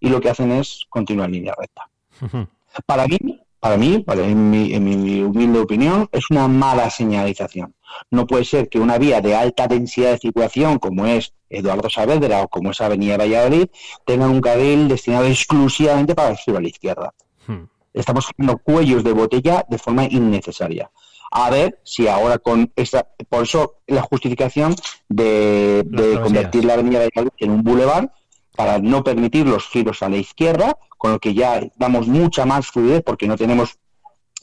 y 0.00 0.08
lo 0.08 0.20
que 0.20 0.30
hacen 0.30 0.50
es 0.50 0.84
continuar 0.88 1.28
en 1.28 1.34
línea 1.34 1.54
recta. 1.56 1.88
Para 2.86 3.06
mí, 3.06 3.18
para 3.58 3.76
mí, 3.78 4.00
para 4.00 4.22
en, 4.26 4.50
mi, 4.50 4.74
en 4.74 4.84
mi 4.84 5.20
humilde 5.22 5.60
opinión, 5.60 6.08
es 6.12 6.30
una 6.30 6.46
mala 6.46 6.90
señalización. 6.90 7.74
No 8.10 8.26
puede 8.26 8.44
ser 8.44 8.68
que 8.68 8.78
una 8.78 8.98
vía 8.98 9.20
de 9.20 9.34
alta 9.34 9.66
densidad 9.66 10.12
de 10.12 10.18
circulación, 10.18 10.78
como 10.78 11.06
es 11.06 11.32
Eduardo 11.48 11.88
Saavedra 11.88 12.42
o 12.42 12.48
como 12.48 12.70
es 12.70 12.80
Avenida 12.80 13.16
Valladolid, 13.16 13.68
tenga 14.04 14.26
un 14.26 14.40
carril 14.40 14.88
destinado 14.88 15.26
exclusivamente 15.26 16.14
para 16.14 16.30
el 16.30 16.36
giro 16.36 16.58
a 16.58 16.60
la 16.60 16.68
izquierda. 16.68 17.14
Hmm. 17.46 17.64
Estamos 17.94 18.26
haciendo 18.26 18.58
cuellos 18.58 19.04
de 19.04 19.12
botella 19.12 19.64
de 19.68 19.78
forma 19.78 20.04
innecesaria. 20.04 20.90
A 21.30 21.50
ver 21.50 21.80
si 21.82 22.06
ahora 22.06 22.38
con 22.38 22.70
esta, 22.76 23.08
por 23.28 23.42
eso 23.42 23.76
la 23.86 24.02
justificación 24.02 24.74
de, 25.08 25.82
de 25.84 26.20
convertir 26.20 26.64
la 26.64 26.74
Avenida 26.74 27.00
Valladolid 27.00 27.32
en 27.38 27.50
un 27.50 27.62
bulevar 27.62 28.12
para 28.54 28.78
no 28.78 29.04
permitir 29.04 29.46
los 29.46 29.66
giros 29.68 30.02
a 30.02 30.08
la 30.08 30.16
izquierda, 30.16 30.78
con 30.96 31.12
lo 31.12 31.18
que 31.18 31.34
ya 31.34 31.60
damos 31.76 32.08
mucha 32.08 32.46
más 32.46 32.68
fluidez 32.68 33.02
porque 33.04 33.28
no 33.28 33.36
tenemos 33.36 33.78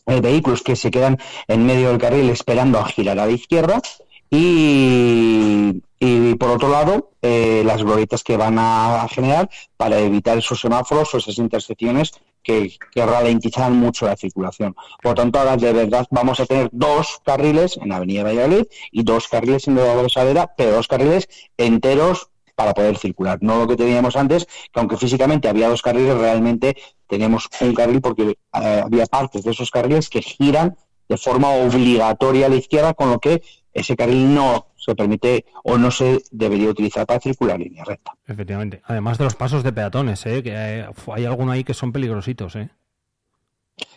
eh, 0.06 0.22
vehículos 0.22 0.62
que 0.62 0.76
se 0.76 0.92
quedan 0.92 1.18
en 1.48 1.66
medio 1.66 1.90
del 1.90 1.98
carril 1.98 2.30
esperando 2.30 2.80
a 2.80 2.86
girar 2.86 3.20
a 3.20 3.26
la 3.26 3.32
izquierda 3.32 3.82
y, 4.30 5.82
y 6.00 6.36
por 6.36 6.50
otro 6.50 6.70
lado 6.70 7.12
eh, 7.22 7.64
las 7.66 7.84
glorietas 7.84 8.24
que 8.24 8.38
van 8.38 8.58
a 8.58 9.08
generar 9.10 9.50
para 9.78 10.00
evitar 10.00 10.38
esos 10.38 10.60
semáforos 10.60 11.14
o 11.14 11.18
esas 11.18 11.38
intersecciones 11.38 12.12
que, 12.44 12.78
que 12.92 13.06
ralentizan 13.06 13.76
mucho 13.76 14.06
la 14.06 14.18
circulación. 14.18 14.76
Por 15.02 15.16
tanto, 15.16 15.40
ahora 15.40 15.56
de 15.56 15.72
verdad 15.72 16.06
vamos 16.12 16.40
a 16.40 16.46
tener 16.46 16.70
dos 16.72 17.22
carriles 17.24 17.78
en 17.78 17.92
Avenida 17.92 18.24
Valladolid 18.24 18.66
y 18.92 19.04
dos 19.04 19.28
carriles 19.28 19.68
en 19.68 19.78
Eduardo 19.78 20.10
Saavedra, 20.10 20.54
pero 20.56 20.72
dos 20.72 20.88
carriles 20.88 21.28
enteros 21.58 22.30
para 22.56 22.74
poder 22.74 22.98
circular. 22.98 23.38
No 23.42 23.58
lo 23.60 23.68
que 23.68 23.76
teníamos 23.76 24.16
antes, 24.16 24.46
que 24.46 24.80
aunque 24.80 24.98
físicamente 24.98 25.48
había 25.48 25.70
dos 25.70 25.82
carriles, 25.82 26.18
realmente 26.18 26.76
teníamos 27.08 27.50
un 27.62 27.74
carril 27.74 28.02
porque 28.02 28.30
eh, 28.30 28.82
había 28.84 29.06
partes 29.06 29.44
de 29.44 29.52
esos 29.52 29.72
carriles 29.72 30.10
que 30.10 30.22
giran 30.22 30.76
de 31.10 31.18
forma 31.18 31.50
obligatoria 31.50 32.46
a 32.46 32.50
la 32.50 32.56
izquierda, 32.56 32.94
con 32.94 33.10
lo 33.10 33.20
que 33.20 33.42
ese 33.74 33.96
carril 33.96 34.34
no 34.34 34.68
se 34.76 34.96
permite 34.96 35.46
o 35.64 35.78
no 35.78 35.90
se 35.92 36.22
debería 36.32 36.70
utilizar 36.70 37.06
para 37.06 37.20
circular 37.20 37.56
en 37.58 37.64
línea 37.64 37.84
recta. 37.86 38.14
Efectivamente. 38.28 38.82
Además 38.86 39.18
de 39.18 39.24
los 39.24 39.36
pasos 39.36 39.64
de 39.64 39.74
peatones, 39.74 40.26
¿eh? 40.26 40.44
que 40.44 40.52
eh, 40.54 40.86
hay 41.14 41.26
algunos 41.26 41.54
ahí 41.56 41.64
que 41.64 41.74
son 41.74 41.92
peligrositos. 41.92 42.56
¿eh? 42.56 42.70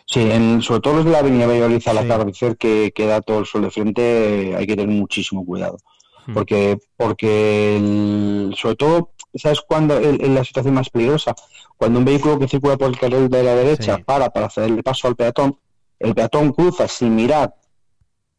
Sí, 0.05 0.21
en- 0.21 0.61
sobre 0.61 0.81
todo 0.81 0.95
los 0.95 1.05
de 1.05 1.11
la 1.11 1.19
Avenida 1.19 1.45
Valladolid 1.47 1.81
al 1.87 2.33
Sí. 2.33 2.45
que, 2.57 2.91
que 2.95 3.05
da 3.05 3.21
todo 3.21 3.39
el 3.39 3.45
sol 3.45 3.61
de 3.63 3.71
frente, 3.71 4.01
eh, 4.51 4.55
hay 4.55 4.65
que 4.65 4.75
tener 4.75 4.87
muchísimo 4.95 5.45
cuidado. 5.45 5.77
Porque, 6.33 6.77
porque 6.97 7.77
el- 7.77 8.55
sobre 8.57 8.75
todo, 8.75 9.11
¿sabes 9.35 9.61
cuándo 9.61 9.97
es 9.97 10.29
la 10.29 10.43
situación 10.43 10.73
más 10.73 10.89
peligrosa? 10.89 11.33
Cuando 11.77 11.99
un 11.99 12.05
vehículo 12.05 12.39
que 12.39 12.47
circula 12.47 12.75
por 12.77 12.89
el 12.89 12.99
carril 12.99 13.29
de 13.29 13.43
la 13.43 13.55
derecha 13.55 13.97
Sí. 13.97 14.03
para 14.03 14.29
para 14.29 14.49
cederle 14.49 14.83
paso 14.83 15.07
al 15.07 15.15
peatón, 15.15 15.57
el 15.99 16.13
peatón 16.13 16.51
cruza 16.51 16.87
sin 16.87 17.15
mirar, 17.15 17.55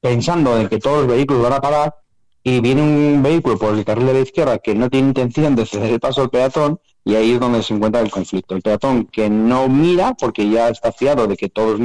pensando 0.00 0.58
en 0.58 0.68
que 0.68 0.78
todos 0.78 0.98
los 0.98 1.06
vehículos 1.08 1.42
van 1.42 1.52
a 1.54 1.60
parar, 1.60 1.94
y 2.42 2.60
viene 2.60 2.82
un 2.82 3.22
vehículo 3.22 3.58
por 3.58 3.74
el 3.74 3.84
carril 3.84 4.06
de 4.06 4.14
la 4.14 4.20
izquierda 4.20 4.58
que 4.58 4.74
no 4.74 4.88
tiene 4.88 5.08
intención 5.08 5.54
de 5.56 5.66
ceder 5.66 5.92
el 5.92 6.00
paso 6.00 6.22
al 6.22 6.30
peatón, 6.30 6.80
y 7.04 7.14
ahí 7.14 7.32
es 7.32 7.40
donde 7.40 7.62
se 7.62 7.74
encuentra 7.74 8.00
el 8.00 8.10
conflicto. 8.10 8.54
El 8.54 8.62
peatón 8.62 9.06
que 9.06 9.28
no 9.28 9.68
mira 9.68 10.14
porque 10.14 10.48
ya 10.48 10.68
está 10.68 10.92
fiado 10.92 11.26
de 11.26 11.36
que 11.36 11.48
todos, 11.48 11.80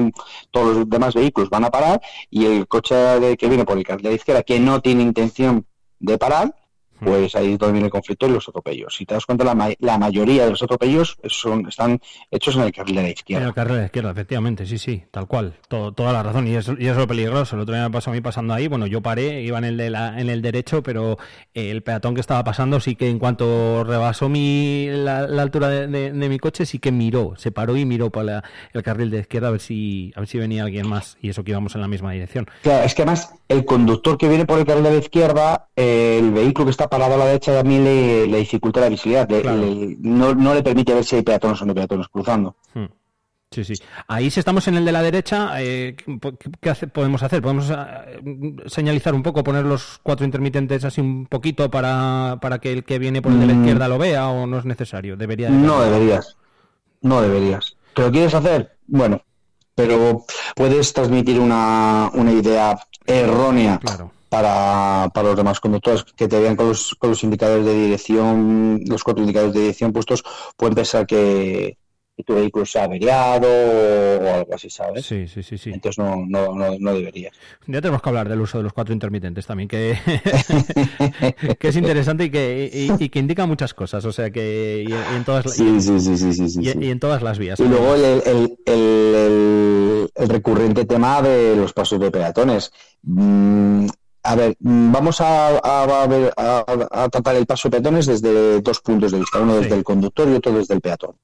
todos 0.51 0.77
los 0.77 0.89
demás 0.89 1.15
vehículos 1.15 1.49
van 1.49 1.65
a 1.65 1.71
parar, 1.71 2.01
y 2.29 2.45
el 2.45 2.67
coche 2.67 2.93
de- 2.95 3.35
que 3.37 3.47
viene 3.47 3.65
por 3.65 3.77
el 3.77 3.83
carril 3.83 4.03
de 4.03 4.09
la 4.09 4.15
izquierda 4.15 4.43
que 4.43 4.59
no 4.59 4.79
tiene 4.81 5.01
intención 5.03 5.65
de 6.03 6.17
parar, 6.17 6.53
pues 7.03 7.35
ahí 7.35 7.53
es 7.53 7.59
donde 7.59 7.73
viene 7.73 7.85
el 7.87 7.91
conflicto 7.91 8.27
y 8.27 8.31
los 8.31 8.47
atropellos. 8.47 8.95
Si 8.95 9.05
te 9.05 9.13
das 9.13 9.25
cuenta, 9.25 9.43
la, 9.43 9.55
ma- 9.55 9.69
la 9.79 9.97
mayoría 9.97 10.45
de 10.45 10.51
los 10.51 10.61
atropellos 10.63 11.17
son, 11.27 11.67
están 11.67 11.99
hechos 12.31 12.55
en 12.55 12.61
el 12.63 12.71
carril 12.71 12.95
de 12.95 13.01
la 13.01 13.07
En 13.07 13.13
izquierda. 13.13 13.47
el 13.47 13.53
carril 13.53 13.73
de 13.75 13.79
la 13.81 13.85
izquierda, 13.85 14.11
efectivamente, 14.11 14.65
sí, 14.65 14.77
sí, 14.77 15.03
tal 15.11 15.27
cual. 15.27 15.55
Todo, 15.67 15.91
toda 15.91 16.13
la 16.13 16.23
razón. 16.23 16.47
Y 16.47 16.55
es, 16.55 16.69
y 16.79 16.87
es 16.87 16.95
lo 16.97 17.07
peligroso. 17.07 17.55
El 17.55 17.61
otro 17.61 17.73
día 17.75 17.83
me 17.83 17.91
pasó 17.91 18.09
a 18.09 18.13
mí 18.13 18.21
pasando 18.21 18.53
ahí. 18.53 18.67
Bueno, 18.67 18.87
yo 18.87 19.01
paré, 19.01 19.41
iba 19.41 19.57
en 19.57 19.63
el, 19.65 19.77
de 19.77 19.89
la, 19.89 20.19
en 20.19 20.29
el 20.29 20.41
derecho, 20.41 20.83
pero 20.83 21.17
eh, 21.53 21.69
el 21.71 21.83
peatón 21.83 22.15
que 22.15 22.21
estaba 22.21 22.43
pasando 22.43 22.79
sí 22.79 22.95
que 22.95 23.09
en 23.09 23.19
cuanto 23.19 23.83
rebasó 23.83 24.29
mi, 24.29 24.87
la, 24.89 25.27
la 25.27 25.41
altura 25.41 25.69
de, 25.69 25.87
de- 25.87 26.11
de 26.11 26.29
mi 26.29 26.39
coche, 26.39 26.65
sí 26.65 26.79
que 26.79 26.91
miró, 26.91 27.33
se 27.37 27.51
paró 27.51 27.75
y 27.77 27.85
miró 27.85 28.09
para 28.09 28.23
la- 28.25 28.43
el 28.73 28.83
carril 28.83 29.09
de 29.09 29.19
izquierda 29.19 29.47
a 29.47 29.51
ver 29.51 29.59
si 29.61 30.11
a 30.15 30.19
ver 30.21 30.27
si 30.29 30.37
venía 30.37 30.63
alguien 30.63 30.87
más. 30.87 31.17
Y 31.21 31.29
eso 31.29 31.43
que 31.43 31.51
íbamos 31.51 31.75
en 31.75 31.81
la 31.81 31.87
misma 31.87 32.11
dirección. 32.11 32.47
Claro, 32.61 32.83
es 32.85 32.93
que 32.95 33.01
además 33.03 33.33
el 33.47 33.65
conductor 33.65 34.17
que 34.17 34.27
viene 34.27 34.45
por 34.45 34.59
el 34.59 34.65
carril 34.65 34.83
de 34.83 34.91
la 34.91 34.97
izquierda, 34.97 35.67
eh, 35.75 36.17
el 36.19 36.31
vehículo 36.31 36.65
que 36.65 36.71
está 36.71 36.89
parado 36.93 37.15
a 37.15 37.17
la 37.17 37.25
derecha 37.25 37.53
también 37.53 37.83
le, 37.83 38.27
le 38.27 38.37
dificulta 38.37 38.79
la 38.81 38.89
visibilidad, 38.89 39.27
Claro. 39.27 39.57
le- 39.57 39.97
no, 39.99 40.33
no 40.35 40.53
le 40.53 40.63
permite 40.63 40.93
ver 40.93 41.03
si 41.03 41.15
hay 41.17 41.21
peatones 41.23 41.61
o 41.61 41.65
no 41.65 41.73
peatones 41.75 42.07
cruzando. 42.07 42.55
Hmm. 42.73 42.85
Sí, 43.51 43.63
sí. 43.63 43.73
Ahí 44.07 44.31
si 44.31 44.39
estamos 44.39 44.67
en 44.67 44.77
el 44.77 44.85
de 44.85 44.91
la 44.91 45.03
derecha, 45.03 45.61
eh, 45.61 45.95
¿qué, 46.59 46.69
hace- 46.71 46.87
podemos 46.87 47.21
hacer? 47.21 47.39
¿Podemos 47.41 47.69
eh, 47.69 48.55
señalizar 48.65 49.13
un 49.13 49.21
poco, 49.21 49.43
poner 49.43 49.63
los 49.63 49.99
cuatro 50.01 50.25
intermitentes 50.25 50.83
así 50.85 51.01
un 51.01 51.27
poquito 51.27 51.69
para, 51.69 52.39
para 52.41 52.57
que 52.59 52.73
el 52.73 52.83
que 52.83 52.97
viene 52.97 53.21
por 53.21 53.31
el 53.31 53.39
de 53.41 53.45
la 53.47 53.53
Mm. 53.53 53.59
izquierda 53.61 53.87
lo 53.87 53.99
vea 53.99 54.27
o 54.29 54.47
no 54.47 54.57
es 54.57 54.65
necesario? 54.65 55.15
Debería 55.17 55.51
de 55.51 55.57
No 55.57 55.81
deberías. 55.81 56.35
No 57.01 57.21
deberías. 57.21 57.75
¿Que 57.93 58.01
lo 58.01 58.11
quieres 58.11 58.33
hacer? 58.33 58.75
Bueno, 58.87 59.21
pero 59.75 60.25
puedes 60.55 60.91
transmitir 60.91 61.39
una, 61.39 62.09
una 62.15 62.31
idea 62.31 62.75
errónea 63.05 63.77
Claro. 63.79 64.11
Para, 64.33 65.11
para 65.13 65.27
los 65.27 65.37
demás 65.37 65.59
conductores 65.59 66.03
que 66.15 66.27
te 66.27 66.39
vean 66.39 66.55
con 66.55 66.69
los, 66.69 66.95
con 66.95 67.11
los 67.11 67.23
indicadores 67.23 67.63
de 67.67 67.73
dirección, 67.75 68.79
los 68.87 69.03
cuatro 69.03 69.21
indicadores 69.21 69.53
de 69.53 69.59
dirección 69.59 69.93
puestos, 69.93 70.23
pueden 70.57 70.73
pensar 70.73 71.05
que, 71.05 71.77
que 72.17 72.23
tu 72.23 72.33
vehículo 72.33 72.65
se 72.65 72.79
ha 72.79 72.85
averiado 72.85 73.47
o, 73.47 74.33
algo 74.33 74.55
así, 74.55 74.71
¿sabes? 74.71 75.05
Sí, 75.05 75.27
sí, 75.27 75.43
sí, 75.43 75.59
sí. 75.59 75.69
Entonces 75.69 75.99
no, 76.03 76.25
no, 76.27 76.55
no, 76.55 76.75
no 76.79 76.93
deberías. 76.95 77.31
Ya 77.67 77.79
tenemos 77.79 78.01
que 78.01 78.09
hablar 78.09 78.27
del 78.27 78.41
uso 78.41 78.57
de 78.57 78.63
los 78.63 78.73
cuatro 78.73 78.91
intermitentes 78.91 79.45
también, 79.45 79.69
que, 79.69 79.99
que 81.59 81.67
es 81.67 81.75
interesante 81.75 82.23
y 82.25 82.29
que, 82.31 82.71
y, 82.73 83.03
y 83.05 83.09
que 83.09 83.19
indica 83.19 83.45
muchas 83.45 83.75
cosas, 83.75 84.03
o 84.03 84.11
sea 84.11 84.31
que 84.31 84.83
y, 84.87 85.15
en 85.15 85.23
todas 85.25 85.51
Sí, 85.53 85.79
sí, 85.79 85.99
sí, 85.99 86.17
sí, 86.17 86.33
sí, 86.33 86.49
sí, 86.49 86.59
y- 86.79 86.89
en 86.89 86.99
todas 86.99 87.21
las 87.21 87.37
vías. 87.37 87.59
Y 87.59 87.65
luego 87.65 87.93
el, 87.93 88.03
el- 88.03 88.57
el- 88.65 89.15
el- 89.15 90.09
el 90.15 90.29
recurrente 90.29 90.85
tema 90.85 91.21
de 91.21 91.55
los 91.55 91.71
pasos 91.71 91.99
de 91.99 92.09
peatones. 92.09 92.71
A 94.23 94.35
ver, 94.35 94.55
mm, 94.59 94.91
vamos 94.91 95.19
a, 95.21 95.49
a- 95.57 96.03
a 96.03 96.07
ver- 96.07 96.33
a- 96.37 96.65
a 96.91 97.09
tratar 97.09 97.35
el 97.35 97.45
paso 97.45 97.67
de 97.67 97.71
peatones 97.71 98.05
desde 98.05 98.61
dos 98.61 98.79
puntos 98.79 99.11
de 99.11 99.19
vista, 99.19 99.39
uno 99.39 99.55
desde 99.55 99.69
Sí. 99.69 99.75
el 99.75 99.83
conductor 99.83 100.27
y 100.29 100.33
otro 100.35 100.53
desde 100.53 100.73
el 100.75 100.81
peatón. 100.81 101.17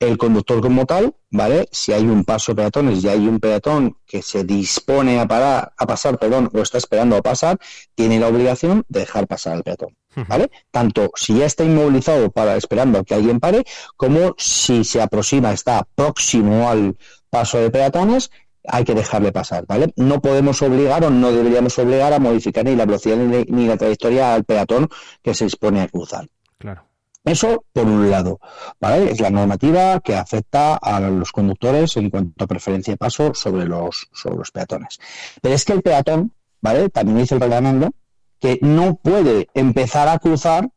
El 0.00 0.18
conductor 0.18 0.60
como 0.60 0.84
tal, 0.86 1.14
¿vale? 1.30 1.68
Si 1.70 1.92
hay 1.92 2.02
un 2.04 2.24
paso 2.24 2.52
de 2.52 2.56
peatones 2.62 3.02
y 3.04 3.08
hay 3.08 3.26
un 3.28 3.38
peatón 3.38 3.96
que 4.06 4.22
se 4.22 4.42
dispone 4.44 5.20
a 5.20 5.26
parar, 5.26 5.72
a 5.78 5.86
pasar, 5.86 6.18
perdón, 6.18 6.50
o 6.52 6.58
está 6.60 6.78
esperando 6.78 7.16
a 7.16 7.22
pasar, 7.22 7.58
tiene 7.94 8.18
la 8.18 8.28
obligación 8.28 8.84
de 8.88 9.00
dejar 9.00 9.26
pasar 9.28 9.52
al 9.54 9.62
peatón, 9.62 9.96
¿vale? 10.28 10.50
Tanto 10.70 11.10
si 11.14 11.38
ya 11.38 11.46
está 11.46 11.64
inmovilizado 11.64 12.30
para 12.30 12.56
esperando 12.56 12.98
a 12.98 13.04
que 13.04 13.14
alguien 13.14 13.38
pare, 13.38 13.64
como 13.96 14.34
si 14.36 14.82
se 14.84 15.00
aproxima, 15.00 15.52
está 15.52 15.86
próximo 15.94 16.68
al 16.68 16.96
paso 17.30 17.58
de 17.58 17.70
peatones, 17.70 18.30
hay 18.66 18.84
que 18.84 18.94
dejarle 18.94 19.32
pasar, 19.32 19.66
¿vale? 19.66 19.92
No 19.96 20.20
podemos 20.20 20.60
obligar 20.62 21.04
o 21.04 21.10
no 21.10 21.32
deberíamos 21.32 21.78
obligar 21.78 22.12
a 22.12 22.18
modificar 22.18 22.64
ni 22.64 22.76
la 22.76 22.86
velocidad 22.86 23.16
ni, 23.16 23.44
ni 23.44 23.66
la 23.66 23.76
trayectoria 23.76 24.34
al 24.34 24.44
peatón 24.44 24.88
que 25.22 25.34
se 25.34 25.44
dispone 25.44 25.80
a 25.80 25.88
cruzar. 25.88 26.26
Claro. 26.58 26.86
Eso 27.24 27.64
por 27.72 27.86
un 27.86 28.10
lado, 28.10 28.38
¿vale? 28.78 29.10
Es 29.10 29.18
la 29.20 29.30
normativa 29.30 30.00
que 30.00 30.14
afecta 30.14 30.76
a 30.76 31.00
los 31.00 31.32
conductores 31.32 31.96
en 31.96 32.10
cuanto 32.10 32.44
a 32.44 32.46
preferencia 32.46 32.92
de 32.92 32.98
paso 32.98 33.32
sobre 33.32 33.64
los, 33.64 34.08
sobre 34.12 34.36
los 34.36 34.50
peatones. 34.50 35.00
Pero 35.40 35.54
es 35.54 35.64
que 35.64 35.72
el 35.72 35.82
peatón, 35.82 36.32
¿vale? 36.60 36.90
También 36.90 37.18
dice 37.18 37.34
el 37.34 37.40
reglamento 37.40 37.92
que 38.38 38.58
no 38.60 38.96
puede 38.96 39.48
empezar 39.54 40.08
a 40.08 40.18
cruzar 40.18 40.68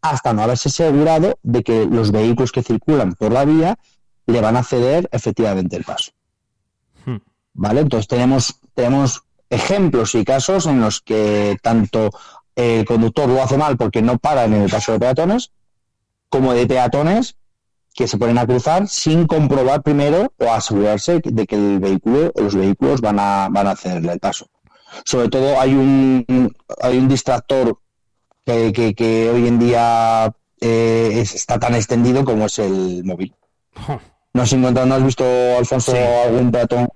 hasta 0.00 0.32
no 0.32 0.42
haberse 0.42 0.70
asegurado 0.70 1.38
de 1.42 1.62
que 1.62 1.84
los 1.84 2.12
vehículos 2.12 2.50
que 2.50 2.62
circulan 2.62 3.12
por 3.12 3.32
la 3.32 3.44
vía 3.44 3.78
le 4.26 4.40
van 4.40 4.56
a 4.56 4.62
ceder 4.62 5.06
efectivamente 5.12 5.76
el 5.76 5.84
paso. 5.84 6.12
¿Vale? 7.54 7.80
Entonces 7.80 8.06
tenemos, 8.08 8.56
tenemos 8.74 9.22
ejemplos 9.48 10.14
y 10.14 10.24
casos 10.24 10.66
en 10.66 10.80
los 10.80 11.00
que 11.00 11.56
tanto 11.62 12.10
el 12.54 12.84
conductor 12.84 13.28
lo 13.28 13.42
hace 13.42 13.56
mal 13.56 13.76
porque 13.76 14.02
no 14.02 14.18
para 14.18 14.44
en 14.44 14.54
el 14.54 14.70
paso 14.70 14.92
de 14.92 15.00
peatones, 15.00 15.52
como 16.28 16.52
de 16.52 16.66
peatones 16.66 17.36
que 17.94 18.06
se 18.06 18.18
ponen 18.18 18.38
a 18.38 18.46
cruzar 18.46 18.86
sin 18.88 19.26
comprobar 19.26 19.82
primero 19.82 20.32
o 20.38 20.50
asegurarse 20.52 21.20
de 21.24 21.46
que 21.46 21.56
el 21.56 21.80
vehículo 21.80 22.30
o 22.34 22.40
los 22.42 22.54
vehículos 22.54 23.00
van 23.00 23.18
a, 23.18 23.48
van 23.50 23.66
a 23.66 23.74
cederle 23.76 24.12
el 24.12 24.20
paso. 24.20 24.46
Sobre 25.04 25.28
todo 25.28 25.60
hay 25.60 25.74
un, 25.74 26.54
hay 26.80 26.98
un 26.98 27.08
distractor 27.08 27.78
que, 28.46 28.72
que- 28.72 28.94
que 28.94 29.30
hoy 29.30 29.46
en 29.48 29.58
día 29.58 30.32
eh, 30.60 31.10
es- 31.20 31.34
está 31.34 31.58
tan 31.58 31.74
extendido 31.74 32.24
como 32.24 32.46
es 32.46 32.58
el 32.60 33.02
móvil. 33.04 33.34
¿No 34.32 34.42
has 34.42 34.52
encontrado, 34.52 34.86
no 34.86 34.94
has 34.94 35.04
visto, 35.04 35.24
Alfonso, 35.58 35.92
Sí. 35.92 35.98
algún 35.98 36.50
peatón 36.52 36.88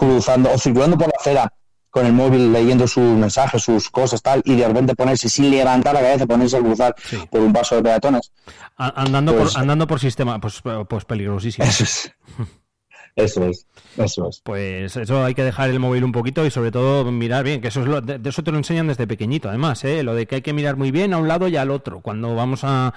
cruzando 0.00 0.50
o 0.52 0.58
circulando 0.58 0.96
por 0.98 1.08
la 1.08 1.14
acera 1.20 1.52
con 1.90 2.06
el 2.06 2.12
móvil 2.12 2.52
leyendo 2.52 2.86
sus 2.86 3.02
mensajes, 3.16 3.62
sus 3.62 3.90
cosas, 3.90 4.22
tal, 4.22 4.40
y 4.44 4.54
de 4.56 4.66
repente 4.68 4.94
ponerse 4.94 5.28
sin 5.28 5.50
levantar 5.50 5.92
la 5.92 6.00
cabeza, 6.00 6.24
ponerse 6.26 6.56
a 6.56 6.60
cruzar 6.60 6.94
Sí. 7.04 7.18
por 7.30 7.40
un 7.40 7.52
paso 7.52 7.74
de 7.76 7.82
peatones? 7.82 8.32
Andando, 8.76 9.36
Pues- 9.36 9.52
por, 9.54 9.60
andando 9.60 9.86
por 9.88 9.98
sistema, 10.00 10.40
pues, 10.40 10.62
pues 10.88 11.04
peligrosísimo. 11.04 11.66
Eso 11.66 11.84
es. 11.84 12.12
Eso 13.16 13.44
es, 13.44 13.66
eso 13.96 14.28
es. 14.28 14.40
Pues 14.44 14.96
eso 14.96 15.24
hay 15.24 15.34
que 15.34 15.42
dejar 15.42 15.70
el 15.70 15.78
móvil 15.78 16.04
un 16.04 16.12
poquito 16.12 16.46
y 16.46 16.50
sobre 16.50 16.70
todo 16.70 17.10
mirar 17.10 17.44
bien, 17.44 17.60
que 17.60 17.68
eso 17.68 17.80
es 17.80 17.86
lo, 17.86 18.00
de, 18.00 18.20
eso 18.28 18.42
te 18.42 18.52
lo 18.52 18.58
enseñan 18.58 18.86
desde 18.86 19.06
pequeñito, 19.06 19.48
además, 19.48 19.84
¿eh? 19.84 20.02
lo 20.02 20.14
de 20.14 20.26
que 20.26 20.36
hay 20.36 20.42
que 20.42 20.52
mirar 20.52 20.76
muy 20.76 20.90
bien 20.90 21.12
a 21.12 21.18
un 21.18 21.28
lado 21.28 21.48
y 21.48 21.56
al 21.56 21.70
otro 21.70 22.00
cuando 22.00 22.34
vamos 22.34 22.60
a, 22.62 22.94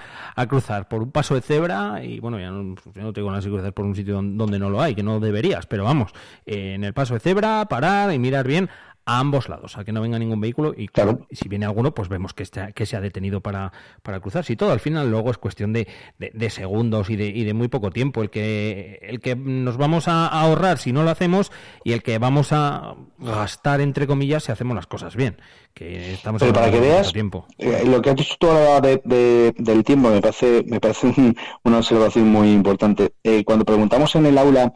cruzar 0.48 0.88
por 0.88 1.02
un 1.02 1.10
paso 1.10 1.34
de 1.34 1.40
cebra 1.40 2.02
y 2.04 2.20
bueno, 2.20 2.38
ya 2.38 2.50
no, 2.50 2.74
no 2.94 3.12
tengo 3.12 3.32
cruzar 3.40 3.72
por 3.72 3.84
un 3.84 3.94
sitio 3.94 4.14
don- 4.14 4.38
donde 4.38 4.58
no 4.58 4.70
lo 4.70 4.80
hay, 4.80 4.94
que 4.94 5.02
no 5.02 5.20
deberías, 5.20 5.66
pero 5.66 5.84
vamos, 5.84 6.12
eh, 6.46 6.74
en 6.74 6.84
el 6.84 6.92
paso 6.94 7.14
de 7.14 7.20
cebra, 7.20 7.64
parar 7.66 8.12
y 8.12 8.18
mirar 8.18 8.46
bien 8.46 8.70
a 9.06 9.18
ambos 9.18 9.48
lados, 9.48 9.76
a 9.76 9.84
que 9.84 9.92
no 9.92 10.00
venga 10.00 10.18
ningún 10.18 10.40
vehículo 10.40 10.72
y, 10.76 10.88
Claro. 10.88 11.26
si 11.30 11.48
viene 11.48 11.66
alguno, 11.66 11.92
pues 11.94 12.08
vemos 12.08 12.32
que, 12.32 12.42
está, 12.42 12.72
que 12.72 12.86
se 12.86 12.96
ha 12.96 13.00
detenido 13.00 13.40
para, 13.40 13.72
para 14.02 14.20
cruzar. 14.20 14.44
Si 14.44 14.56
todo 14.56 14.72
al 14.72 14.80
final 14.80 15.10
luego 15.10 15.30
es 15.30 15.38
cuestión 15.38 15.72
de, 15.72 15.86
de- 16.18 16.30
de 16.32 16.50
segundos 16.50 17.10
y 17.10 17.16
de, 17.16 17.26
y 17.26 17.44
de 17.44 17.52
muy 17.54 17.68
poco 17.68 17.90
tiempo, 17.90 18.22
el 18.22 18.30
que, 18.30 18.98
el 19.02 19.20
que 19.20 19.36
nos 19.36 19.76
vamos 19.76 20.08
a 20.08 20.26
ahorrar 20.26 20.78
si 20.78 20.92
no 20.92 21.02
lo 21.02 21.10
hacemos 21.10 21.52
y 21.84 21.92
el 21.92 22.02
que 22.02 22.18
vamos 22.18 22.48
a 22.52 22.94
gastar, 23.18 23.80
entre 23.80 24.06
comillas, 24.06 24.44
si 24.44 24.52
hacemos 24.52 24.74
las 24.74 24.86
cosas 24.86 25.16
bien. 25.16 25.36
Que 25.74 26.12
estamos 26.14 26.40
Pero 26.40 26.52
para 26.52 26.70
que 26.70 26.78
veas, 26.78 27.12
tiempo. 27.12 27.46
eh, 27.58 27.82
lo 27.84 28.00
que 28.00 28.10
has 28.10 28.16
dicho 28.16 28.36
tú 28.38 28.46
ahora 28.48 28.80
de, 28.80 29.02
de- 29.04 29.52
del 29.58 29.82
tiempo 29.82 30.08
me 30.08 30.20
parece, 30.20 30.62
me 30.66 30.78
parece 30.80 31.08
un- 31.08 31.36
una 31.64 31.78
observación 31.78 32.28
muy 32.28 32.52
importante. 32.52 33.12
Eh, 33.24 33.42
cuando 33.44 33.64
preguntamos 33.64 34.14
en 34.14 34.26
el 34.26 34.38
aula 34.38 34.72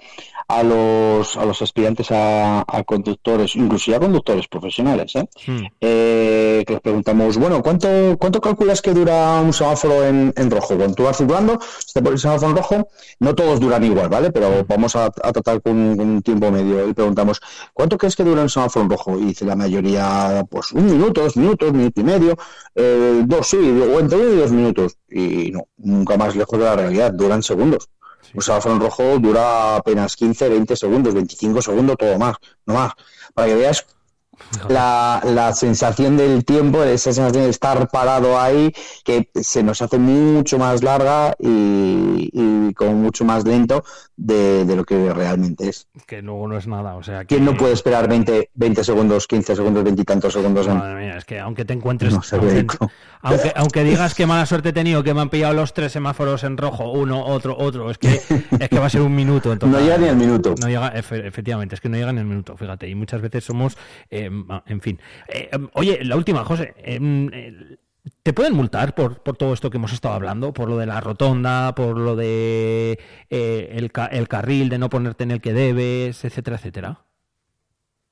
a 0.49 0.63
los, 0.63 1.37
a 1.37 1.45
los 1.45 1.61
aspirantes 1.61 2.11
a, 2.11 2.65
a 2.67 2.83
conductores, 2.85 3.55
incluso 3.55 3.91
ya 3.91 4.01
conductores 4.01 4.49
profesionales, 4.49 5.15
¿eh? 5.15 5.29
Hmm. 5.47 5.67
Eh, 5.81 6.65
que 6.67 6.73
les 6.73 6.83
preguntamos, 6.83 7.37
bueno, 7.37 7.63
¿cuánto, 7.63 7.89
cuánto 8.19 8.41
calculas 8.41 8.81
que 8.81 8.95
dura 8.95 9.41
un 9.43 9.53
semáforo 9.53 10.05
en, 10.05 10.33
en 10.35 10.51
rojo? 10.51 10.77
Cuando 10.77 10.95
tú 10.95 11.03
vas 11.03 11.19
circulando, 11.19 11.59
si 11.85 11.93
te 11.93 12.01
pones 12.01 12.25
el 12.25 12.31
semáforo 12.31 12.51
en 12.51 12.57
rojo, 12.57 12.89
no 13.21 13.35
todos 13.35 13.61
duran 13.61 13.85
igual, 13.85 14.09
¿vale? 14.09 14.33
Pero 14.33 14.65
vamos 14.67 14.97
a, 14.97 15.05
a 15.05 15.33
tratar 15.33 15.61
con, 15.61 15.77
un 15.77 16.23
tiempo 16.23 16.51
medio. 16.51 16.89
Y 16.89 16.95
preguntamos, 16.95 17.43
¿cuánto 17.75 17.99
crees 17.99 18.17
que 18.17 18.25
dura 18.25 18.41
un 18.41 18.49
semáforo 18.49 18.85
en 18.85 18.91
rojo? 18.91 19.19
Y 19.19 19.27
dice 19.27 19.45
la 19.45 19.55
mayoría, 19.55 20.47
pues 20.51 20.73
un 20.73 20.87
minuto, 20.87 21.23
dos 21.23 21.37
minutos, 21.37 21.73
minuto 21.75 22.01
y 22.01 22.05
medio, 22.05 22.37
eh, 22.75 23.23
dos, 23.27 23.47
sí, 23.47 23.57
o 23.59 24.01
entre 24.01 24.19
uno 24.19 24.33
y 24.33 24.37
dos 24.37 24.51
minutos. 24.51 24.97
Y 25.11 25.51
no, 25.51 25.69
nunca 25.77 26.17
más 26.17 26.35
lejos 26.35 26.59
de 26.59 26.65
la 26.65 26.75
realidad, 26.75 27.13
duran 27.13 27.43
segundos. 27.43 27.89
Un 28.35 28.43
semáforo 28.43 28.79
rojo 28.79 29.19
dura 29.19 29.77
apenas 29.77 30.17
15, 30.17 30.49
20 30.49 30.77
segundos, 30.77 31.15
25 31.15 31.63
segundos, 31.63 31.97
todo 31.97 32.19
más, 32.19 32.37
no 32.67 32.75
más. 32.75 32.93
Para 33.35 33.49
que 33.49 33.55
veas 33.55 33.87
la, 34.69 35.21
la 35.25 35.53
sensación 35.53 36.17
del 36.17 36.45
tiempo, 36.45 36.83
esa 36.85 37.13
sensación 37.13 37.45
de 37.45 37.51
estar 37.51 37.89
parado 37.89 38.39
ahí, 38.41 38.73
que 39.05 39.31
se 39.35 39.63
nos 39.65 39.83
hace 39.83 39.99
mucho 39.99 40.59
más 40.59 40.83
larga 40.83 41.35
y, 41.41 42.31
y 42.33 42.73
como 42.75 42.93
mucho 42.95 43.25
más 43.25 43.45
lento 43.45 43.83
de, 44.17 44.65
de 44.65 44.77
lo 44.77 44.85
que 44.85 45.13
realmente 45.13 45.69
es. 45.69 45.89
Que 46.07 46.23
luego 46.23 46.47
no 46.47 46.57
es 46.57 46.67
nada, 46.69 46.95
o 46.95 47.03
sea 47.03 47.21
que... 47.21 47.27
¿Quién 47.35 47.45
no 47.45 47.57
puede 47.57 47.73
esperar 47.73 48.09
20, 48.09 48.51
20 48.55 48.85
segundos, 48.85 49.27
15 49.27 49.57
segundos, 49.57 49.83
20 49.85 50.03
y 50.03 50.05
tantos 50.05 50.33
segundos? 50.33 50.67
en- 50.69 50.79
Madre 50.79 51.07
mía, 51.07 51.17
es 51.19 51.25
que 51.25 51.41
aunque 51.41 51.65
te 51.65 51.73
encuentres... 51.73 52.13
No 52.15 52.23
aunque. 52.23 52.79
Aunque, 53.23 53.53
aunque 53.57 53.85
digas 53.85 54.15
que 54.15 54.27
mala 54.27 54.47
suerte 54.47 54.71
he 54.71 54.73
tenido, 54.73 55.03
que 55.03 55.15
me 55.15 55.21
han 55.21 55.31
pillado 55.31 55.55
los 55.55 55.73
tres 55.75 55.93
semáforos 55.93 56.45
en 56.45 56.57
rojo, 56.57 56.91
uno, 56.93 57.25
otro, 57.25 57.57
otro, 57.59 57.91
es 57.91 57.99
que, 57.99 58.09
es 58.61 58.69
que 58.69 58.79
va 58.79 58.87
a 58.87 58.91
ser 58.91 59.01
un 59.03 59.15
minuto. 59.15 59.53
en 59.53 59.59
No 59.71 59.81
llega 59.81 59.99
ni 59.99 60.09
al 60.09 60.17
minuto. 60.17 60.55
No 60.61 60.69
llega, 60.69 60.95
efe- 60.95 61.25
efectivamente, 61.27 61.75
es 61.75 61.81
que 61.81 61.89
no 61.89 61.97
llega 61.97 62.13
ni 62.13 62.21
el 62.21 62.27
minuto, 62.27 62.57
fíjate, 62.57 62.89
y 62.89 62.95
muchas 62.95 63.21
veces 63.21 63.45
somos, 63.45 63.77
eh, 64.11 64.31
en 64.67 64.81
fin. 64.81 65.01
Eh, 65.29 65.49
em, 65.53 65.69
oye, 65.75 66.05
la 66.05 66.17
última, 66.17 66.45
José, 66.45 66.75
em, 66.79 67.29
eh, 67.33 67.77
¿te 68.23 68.33
pueden 68.33 68.55
multar 68.55 68.95
por, 68.95 69.23
por 69.23 69.37
todo 69.37 69.53
esto 69.53 69.69
que 69.71 69.77
hemos 69.77 69.93
estado 69.93 70.15
hablando? 70.15 70.53
Por 70.53 70.69
lo 70.69 70.77
de 70.79 70.87
la 70.87 71.01
rotonda, 71.01 71.75
por 71.75 71.99
lo 71.99 72.17
de 72.17 72.99
el, 73.29 73.91
el 74.11 74.29
carril, 74.29 74.69
de 74.69 74.79
no 74.79 74.89
ponerte 74.89 75.25
en 75.25 75.31
el 75.33 75.41
que 75.41 75.53
debes, 75.53 76.25
etcétera, 76.25 76.57
etcétera. 76.57 77.01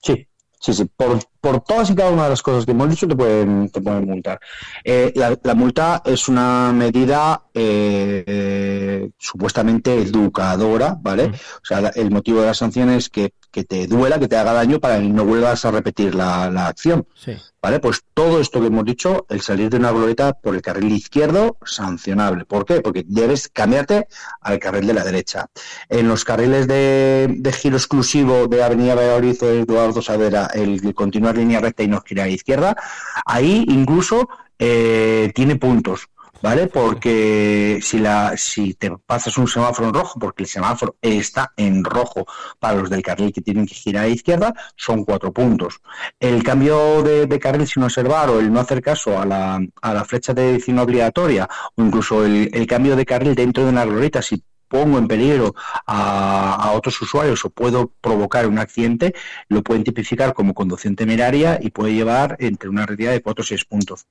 Sí, 0.02 0.28
sí, 0.60 0.72
sí. 0.74 0.84
Por, 0.96 1.18
por 1.40 1.60
todas 1.62 1.90
y 1.90 1.94
cada 1.94 2.10
una 2.10 2.24
de 2.24 2.30
las 2.30 2.42
cosas 2.42 2.64
que 2.64 2.72
hemos 2.72 2.90
dicho 2.90 3.06
te 3.06 3.14
pueden, 3.16 3.68
te 3.70 3.80
pueden 3.80 4.06
multar. 4.06 4.40
Eh, 4.84 5.12
la, 5.14 5.38
la 5.42 5.54
multa 5.54 6.02
es 6.04 6.28
una 6.28 6.72
medida 6.72 7.42
eh, 7.54 8.24
eh, 8.26 9.10
supuestamente 9.18 9.94
educadora, 10.02 10.96
¿vale? 11.00 11.28
Mm. 11.28 11.32
O 11.34 11.64
sea, 11.64 11.80
la- 11.80 11.88
el 11.90 12.10
motivo 12.10 12.40
de 12.40 12.46
la 12.46 12.54
sanción 12.54 12.90
es 12.90 13.08
que, 13.08 13.32
que 13.56 13.64
te 13.64 13.86
duela, 13.86 14.18
que 14.18 14.28
te 14.28 14.36
haga 14.36 14.52
daño 14.52 14.78
para 14.80 14.98
que 14.98 15.08
no 15.08 15.24
vuelvas 15.24 15.64
a 15.64 15.70
repetir 15.70 16.14
la, 16.14 16.50
la 16.50 16.66
acción. 16.66 17.06
Sí. 17.14 17.32
¿Vale? 17.62 17.80
Pues 17.80 18.02
todo 18.12 18.38
esto 18.38 18.60
que 18.60 18.66
hemos 18.66 18.84
dicho, 18.84 19.24
el 19.30 19.40
salir 19.40 19.70
de 19.70 19.78
una 19.78 19.92
glorieta 19.92 20.34
por 20.34 20.54
el 20.54 20.60
carril 20.60 20.92
izquierdo, 20.92 21.56
sancionable. 21.64 22.44
¿Por 22.44 22.66
qué? 22.66 22.82
Porque 22.82 23.06
debes 23.08 23.48
cambiarte 23.48 24.08
al 24.42 24.58
carril 24.58 24.86
de 24.86 24.92
la 24.92 25.04
derecha. 25.04 25.46
En 25.88 26.06
los 26.06 26.22
carriles 26.22 26.68
de, 26.68 27.28
de 27.30 27.52
giro 27.52 27.78
exclusivo 27.78 28.46
de 28.46 28.62
Avenida 28.62 28.94
Valladolid 28.94 29.42
o 29.42 29.48
Eduardo 29.48 30.02
Savera, 30.02 30.50
el 30.52 30.94
continuar 30.94 31.38
línea 31.38 31.58
recta 31.58 31.82
y 31.82 31.88
no 31.88 32.02
girar 32.02 32.26
a 32.26 32.28
izquierda, 32.28 32.76
ahí 33.24 33.64
incluso 33.68 34.28
eh, 34.58 35.32
tiene 35.34 35.56
puntos. 35.56 36.08
¿Vale? 36.42 36.66
Porque 36.68 37.80
si 37.82 37.98
la 37.98 38.36
si 38.36 38.74
te 38.74 38.90
pasas 39.04 39.36
un 39.38 39.48
semáforo 39.48 39.88
en 39.88 39.94
rojo, 39.94 40.18
porque 40.18 40.42
el 40.42 40.48
semáforo 40.48 40.96
está 41.00 41.52
en 41.56 41.82
rojo 41.82 42.26
para 42.58 42.76
los 42.76 42.90
del 42.90 43.02
carril 43.02 43.32
que 43.32 43.40
tienen 43.40 43.66
que 43.66 43.74
girar 43.74 44.04
a 44.04 44.08
izquierda, 44.08 44.54
son 44.76 45.04
cuatro 45.04 45.32
puntos. 45.32 45.80
El 46.20 46.42
cambio 46.42 47.02
de, 47.02 47.26
de 47.26 47.38
carril 47.40 47.66
sin 47.66 47.82
observar 47.82 48.30
o 48.30 48.38
el 48.40 48.52
no 48.52 48.60
hacer 48.60 48.82
caso 48.82 49.18
a 49.18 49.24
la, 49.24 49.60
a 49.82 49.94
la 49.94 50.04
flecha 50.04 50.34
de 50.34 50.46
dirección 50.46 50.78
obligatoria 50.78 51.48
o 51.74 51.82
incluso 51.82 52.24
el, 52.24 52.50
el 52.52 52.66
cambio 52.66 52.96
de 52.96 53.06
carril 53.06 53.34
dentro 53.34 53.64
de 53.64 53.70
una 53.70 53.84
glorieta, 53.84 54.22
si 54.22 54.42
pongo 54.68 54.98
en 54.98 55.08
peligro 55.08 55.54
a, 55.86 56.72
otros 56.74 57.00
usuarios 57.00 57.44
o 57.44 57.50
puedo 57.50 57.92
provocar 58.00 58.46
un 58.46 58.58
accidente, 58.58 59.14
lo 59.48 59.62
pueden 59.62 59.84
tipificar 59.84 60.34
como 60.34 60.54
conducción 60.54 60.96
temeraria 60.96 61.58
y 61.60 61.70
puede 61.70 61.94
llevar 61.94 62.36
entre 62.40 62.68
una 62.68 62.86
retirada 62.86 63.14
de 63.14 63.22
4 63.22 63.42
o 63.42 63.46
6 63.46 63.64
puntos. 63.64 64.06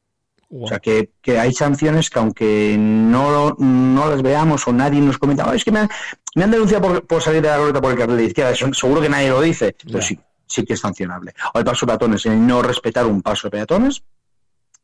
O 0.50 0.68
sea, 0.68 0.80
que, 0.80 1.12
que 1.22 1.39
hay 1.39 1.54
sanciones 1.54 2.10
que 2.10 2.20
aunque 2.20 2.76
no, 2.78 3.56
no 3.58 4.10
las 4.10 4.22
veamos 4.22 4.68
o 4.68 4.74
nadie 4.74 5.02
nos 5.02 5.18
comenta, 5.18 5.46
"Oh, 5.50 5.54
es 5.54 5.64
que 5.66 5.72
me 5.72 5.80
han, 5.80 5.89
me 6.36 6.43
han 6.43 6.52
denunciado 6.52 6.88
por, 6.88 7.06
por 7.06 7.22
salir 7.22 7.41
de 7.41 7.48
la 7.50 7.58
glorieta 7.58 7.82
por 7.82 7.91
el 7.91 7.98
carril 7.98 8.18
de 8.18 8.26
izquierda, 8.26 8.52
eso 8.52 8.74
seguro 8.74 9.02
que 9.02 9.10
nadie 9.10 9.30
lo 9.30 9.41
dice, 9.41 9.76
pero 9.86 10.02
sí, 10.02 10.20
sí 10.46 10.64
que 10.64 10.74
es 10.74 10.80
sancionable. 10.80 11.34
O 11.54 11.60
el 11.60 11.66
paso 11.66 11.86
de 11.86 11.91
peatones, 11.91 12.26
el 12.26 12.46
no 12.46 12.62
respetar 12.62 13.06
un 13.06 13.22
paso 13.22 13.48
de 13.48 13.52
peatones 13.52 14.04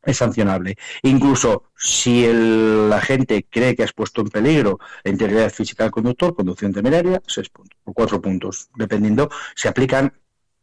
es 0.03 0.17
sancionable. 0.17 0.77
Incluso 1.03 1.65
si 1.77 2.25
el, 2.25 2.89
la 2.89 3.01
gente 3.01 3.45
cree 3.49 3.75
que 3.75 3.83
has 3.83 3.93
puesto 3.93 4.21
en 4.21 4.29
peligro 4.29 4.79
la 5.03 5.11
integridad 5.11 5.51
física 5.51 5.83
del 5.83 5.91
conductor, 5.91 6.35
conducción 6.35 6.73
temeraria, 6.73 7.21
seis 7.27 7.49
puntos, 7.49 7.77
o 7.83 7.93
cuatro 7.93 8.19
puntos, 8.19 8.69
dependiendo, 8.75 9.29
se 9.55 9.67
aplican, 9.67 10.11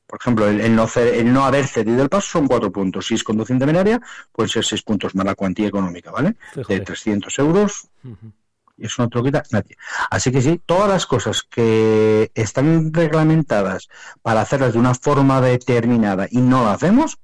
por 0.09 0.19
ejemplo, 0.21 0.49
el, 0.49 0.61
el 0.63 0.75
no, 0.75 0.89
el 0.97 1.33
no 1.33 1.45
haber 1.45 1.67
cedido 1.67 2.03
el 2.03 2.09
paso 2.09 2.29
son 2.31 2.49
cuatro 2.49 2.73
puntos. 2.73 3.07
Si 3.07 3.15
es 3.15 3.23
conducción 3.23 3.59
temeraria, 3.59 4.01
pueden 4.33 4.49
ser 4.49 4.65
seis 4.65 4.83
puntos 4.83 5.15
más 5.15 5.27
la 5.27 5.35
cuantía 5.35 5.69
económica, 5.69 6.11
¿vale? 6.11 6.35
De 6.55 6.81
300 6.81 7.39
euros, 7.39 7.89
Ujú. 8.03 8.33
y 8.79 8.87
eso 8.87 9.03
no 9.03 9.11
te 9.11 9.19
lo 9.19 9.25
quita 9.25 9.43
nadie. 9.51 9.77
Así 10.11 10.33
que 10.33 10.41
sí, 10.41 10.61
todas 10.65 10.89
las 10.89 11.05
cosas 11.05 11.43
que 11.43 12.31
están 12.35 12.93
reglamentadas 12.95 13.89
para 14.23 14.41
hacerlas 14.41 14.73
de 14.73 14.79
una 14.79 14.95
forma 14.95 15.43
determinada 15.43 16.27
y 16.31 16.39
no 16.39 16.65
lo 16.65 16.71
hacemos, 16.71 17.19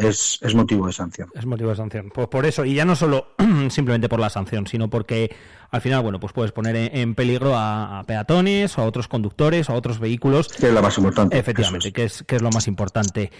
es, 0.00 0.38
es 0.42 0.54
motivo 0.54 0.86
de 0.86 0.92
sanción. 0.92 1.28
Es 1.34 1.46
motivo 1.46 1.70
de 1.70 1.76
sanción. 1.76 2.10
Pues 2.12 2.28
por 2.28 2.46
eso, 2.46 2.64
y 2.64 2.74
ya 2.74 2.84
no 2.84 2.96
solo 2.96 3.28
simplemente 3.70 4.08
por 4.08 4.18
la 4.20 4.30
sanción, 4.30 4.66
sino 4.66 4.88
porque 4.90 5.34
al 5.70 5.80
final, 5.80 6.02
bueno, 6.02 6.18
pues 6.18 6.32
puedes 6.32 6.50
poner 6.52 6.74
en, 6.74 6.96
en 6.96 7.14
peligro 7.14 7.54
a, 7.56 8.00
a 8.00 8.04
peatones, 8.04 8.76
a 8.78 8.82
otros 8.82 9.06
conductores, 9.06 9.70
a 9.70 9.74
otros 9.74 10.00
vehículos. 10.00 10.48
Que 10.48 10.66
es 10.66 10.72
lo 10.72 10.82
más 10.82 10.96
importante. 10.98 11.38
Efectivamente, 11.38 11.92
que, 11.92 12.04
es, 12.04 12.24
que 12.26 12.36
es 12.36 12.42
lo 12.42 12.50
más 12.50 12.66
importante. 12.66 13.30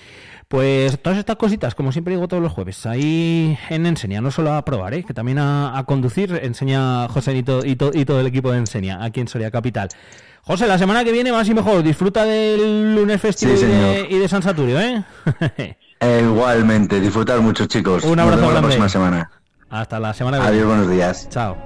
Pues 0.46 1.00
todas 1.00 1.18
estas 1.18 1.36
cositas, 1.36 1.74
como 1.74 1.92
siempre 1.92 2.14
digo 2.14 2.26
todos 2.28 2.42
los 2.42 2.52
jueves, 2.52 2.84
ahí 2.86 3.56
en 3.68 3.86
Enseña, 3.86 4.20
no 4.20 4.30
solo 4.30 4.52
a 4.52 4.64
probar, 4.64 4.94
¿eh? 4.94 5.04
que 5.04 5.14
también 5.14 5.38
a, 5.38 5.78
a 5.78 5.84
conducir, 5.84 6.38
enseña 6.42 7.06
José 7.08 7.36
y, 7.36 7.42
to- 7.44 7.64
y 7.64 7.76
to- 7.76 7.92
y 7.94 8.04
todo 8.04 8.20
el 8.20 8.26
equipo 8.26 8.50
de 8.50 8.58
Enseña, 8.58 9.04
aquí 9.04 9.20
en 9.20 9.28
Soria 9.28 9.50
Capital. 9.50 9.88
José, 10.42 10.66
la 10.66 10.78
semana 10.78 11.04
que 11.04 11.12
viene 11.12 11.30
más 11.30 11.48
y 11.48 11.54
mejor, 11.54 11.82
disfruta 11.84 12.24
del 12.24 12.94
lunes 12.96 13.20
festivo 13.20 13.56
Sí, 13.56 13.64
y, 13.64 13.68
de, 13.68 14.06
y 14.10 14.18
de 14.18 14.28
San 14.28 14.42
Saturio, 14.42 14.80
¿eh? 14.80 15.04
Eh, 16.00 16.22
igualmente, 16.24 16.98
disfrutar 17.00 17.40
mucho, 17.40 17.66
chicos. 17.66 18.04
Un 18.04 18.16
Nos 18.16 18.24
abrazo 18.24 18.36
vemos 18.40 18.54
la 18.54 18.60
grande. 18.60 18.66
próxima 18.68 18.88
semana. 18.88 19.30
Hasta 19.68 20.00
la 20.00 20.14
semana 20.14 20.38
que 20.38 20.44
Adiós, 20.48 20.54
viene. 20.66 20.68
buenos 20.68 20.90
días. 20.90 21.28
Chao. 21.28 21.56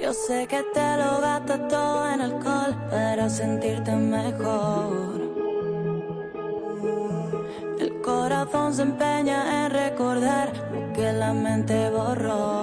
Yo 0.00 0.12
sé 0.12 0.46
que 0.46 0.62
te 0.74 0.96
lo 0.96 1.20
gastas 1.20 1.68
todo 1.68 2.08
en 2.12 2.20
alcohol 2.20 2.76
para 2.90 3.28
sentirte 3.28 3.90
mejor. 3.96 5.18
El 7.80 8.00
corazón 8.02 8.74
se 8.74 8.82
empeña 8.82 9.66
en 9.66 9.72
recordar 9.72 10.52
lo 10.72 10.92
que 10.92 11.12
la 11.12 11.32
mente 11.32 11.90
borró. 11.90 12.57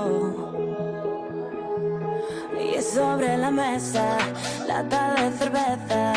Sobre 2.95 3.37
la 3.37 3.51
mesa, 3.51 4.17
lata 4.65 5.15
de 5.15 5.29
cerveza, 5.37 6.13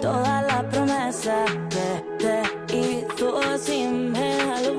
toda 0.00 0.40
la 0.40 0.62
promesa 0.70 1.44
que 1.68 1.90
te 2.22 2.74
hizo 2.74 3.38
así 3.38 3.86
me 3.86 4.70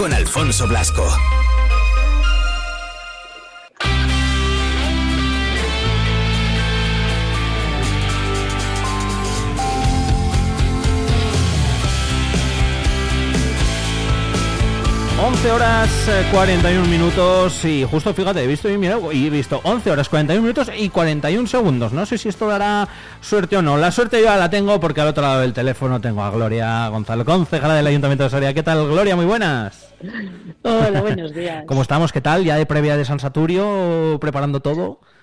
con 0.00 0.14
Alfonso 0.14 0.66
Blasco. 0.66 1.49
Once 15.40 15.52
horas 15.52 16.08
eh, 16.10 16.26
41 16.32 16.86
minutos 16.86 17.64
y 17.64 17.82
justo 17.84 18.12
fíjate, 18.12 18.44
he 18.44 18.46
visto 18.46 18.68
y 18.68 18.76
mira, 18.76 18.98
y 19.10 19.26
he 19.26 19.30
visto 19.30 19.58
11 19.64 19.90
horas 19.90 20.10
41 20.10 20.42
minutos 20.42 20.70
y 20.76 20.90
41 20.90 21.48
segundos. 21.48 21.94
No 21.94 22.04
sé 22.04 22.18
si 22.18 22.28
esto 22.28 22.46
dará 22.46 22.86
suerte 23.22 23.56
o 23.56 23.62
no. 23.62 23.78
La 23.78 23.90
suerte 23.90 24.18
yo 24.18 24.24
ya 24.24 24.36
la 24.36 24.50
tengo 24.50 24.78
porque 24.80 25.00
al 25.00 25.08
otro 25.08 25.22
lado 25.22 25.40
del 25.40 25.54
teléfono 25.54 25.98
tengo 25.98 26.22
a 26.22 26.30
Gloria 26.30 26.86
Gonzalo, 26.88 27.24
concejala 27.24 27.72
del 27.72 27.86
Ayuntamiento 27.86 28.24
de 28.24 28.28
Soria. 28.28 28.52
¿Qué 28.52 28.62
tal, 28.62 28.86
Gloria? 28.86 29.16
Muy 29.16 29.24
buenas. 29.24 29.94
Hola, 30.62 31.00
buenos 31.00 31.32
días. 31.32 31.64
¿Cómo 31.66 31.80
estamos? 31.80 32.12
¿Qué 32.12 32.20
tal? 32.20 32.44
¿Ya 32.44 32.56
de 32.56 32.66
previa 32.66 32.98
de 32.98 33.06
San 33.06 33.18
Saturio 33.18 34.18
preparando 34.20 34.60
todo? 34.60 35.00
Sí, 35.00 35.16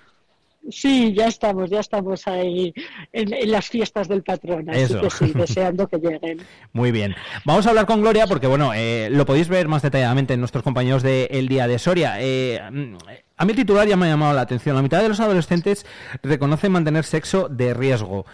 ya 0.70 1.26
estamos, 1.28 1.70
ya 1.70 1.80
estamos 1.80 2.26
ahí 2.26 2.72
en, 3.12 3.32
en 3.32 3.50
las 3.50 3.68
fiestas 3.68 4.08
del 4.08 4.22
patrón, 4.22 4.68
así 4.70 4.80
Eso. 4.82 5.00
que 5.00 5.10
sí, 5.10 5.32
deseando 5.34 5.86
que 5.88 5.96
lleguen. 5.98 6.40
Muy 6.72 6.92
bien. 6.92 7.14
Vamos 7.44 7.66
a 7.66 7.70
hablar 7.70 7.86
con 7.86 8.00
Gloria 8.00 8.26
porque, 8.26 8.46
bueno, 8.46 8.72
eh, 8.74 9.08
lo 9.10 9.24
podéis 9.26 9.48
ver 9.48 9.68
más 9.68 9.82
detalladamente 9.82 10.34
en 10.34 10.40
nuestros 10.40 10.62
compañeros 10.62 11.02
de 11.02 11.24
El 11.30 11.48
Día 11.48 11.66
de 11.66 11.78
Soria. 11.78 12.16
Eh, 12.20 12.60
mm, 12.70 12.96
a 13.36 13.44
mí 13.44 13.50
el 13.52 13.56
titular 13.56 13.86
ya 13.86 13.96
me 13.96 14.06
ha 14.06 14.10
llamado 14.10 14.34
la 14.34 14.40
atención. 14.42 14.76
La 14.76 14.82
mitad 14.82 15.00
de 15.02 15.08
los 15.08 15.20
adolescentes 15.20 15.86
reconocen 16.22 16.72
mantener 16.72 17.04
sexo 17.04 17.48
de 17.48 17.72
riesgo. 17.74 18.26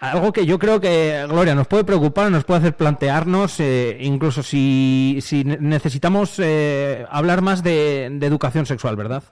Algo 0.00 0.32
que 0.32 0.46
yo 0.46 0.60
creo 0.60 0.80
que, 0.80 1.24
Gloria, 1.28 1.56
nos 1.56 1.66
puede 1.66 1.82
preocupar, 1.82 2.30
nos 2.30 2.44
puede 2.44 2.60
hacer 2.60 2.76
plantearnos, 2.76 3.58
eh, 3.58 3.96
incluso 4.00 4.44
si, 4.44 5.18
si 5.22 5.42
ne- 5.42 5.58
necesitamos 5.60 6.38
eh, 6.38 7.04
hablar 7.10 7.42
más 7.42 7.64
de, 7.64 8.08
de 8.12 8.26
educación 8.26 8.64
sexual, 8.64 8.94
¿verdad? 8.94 9.24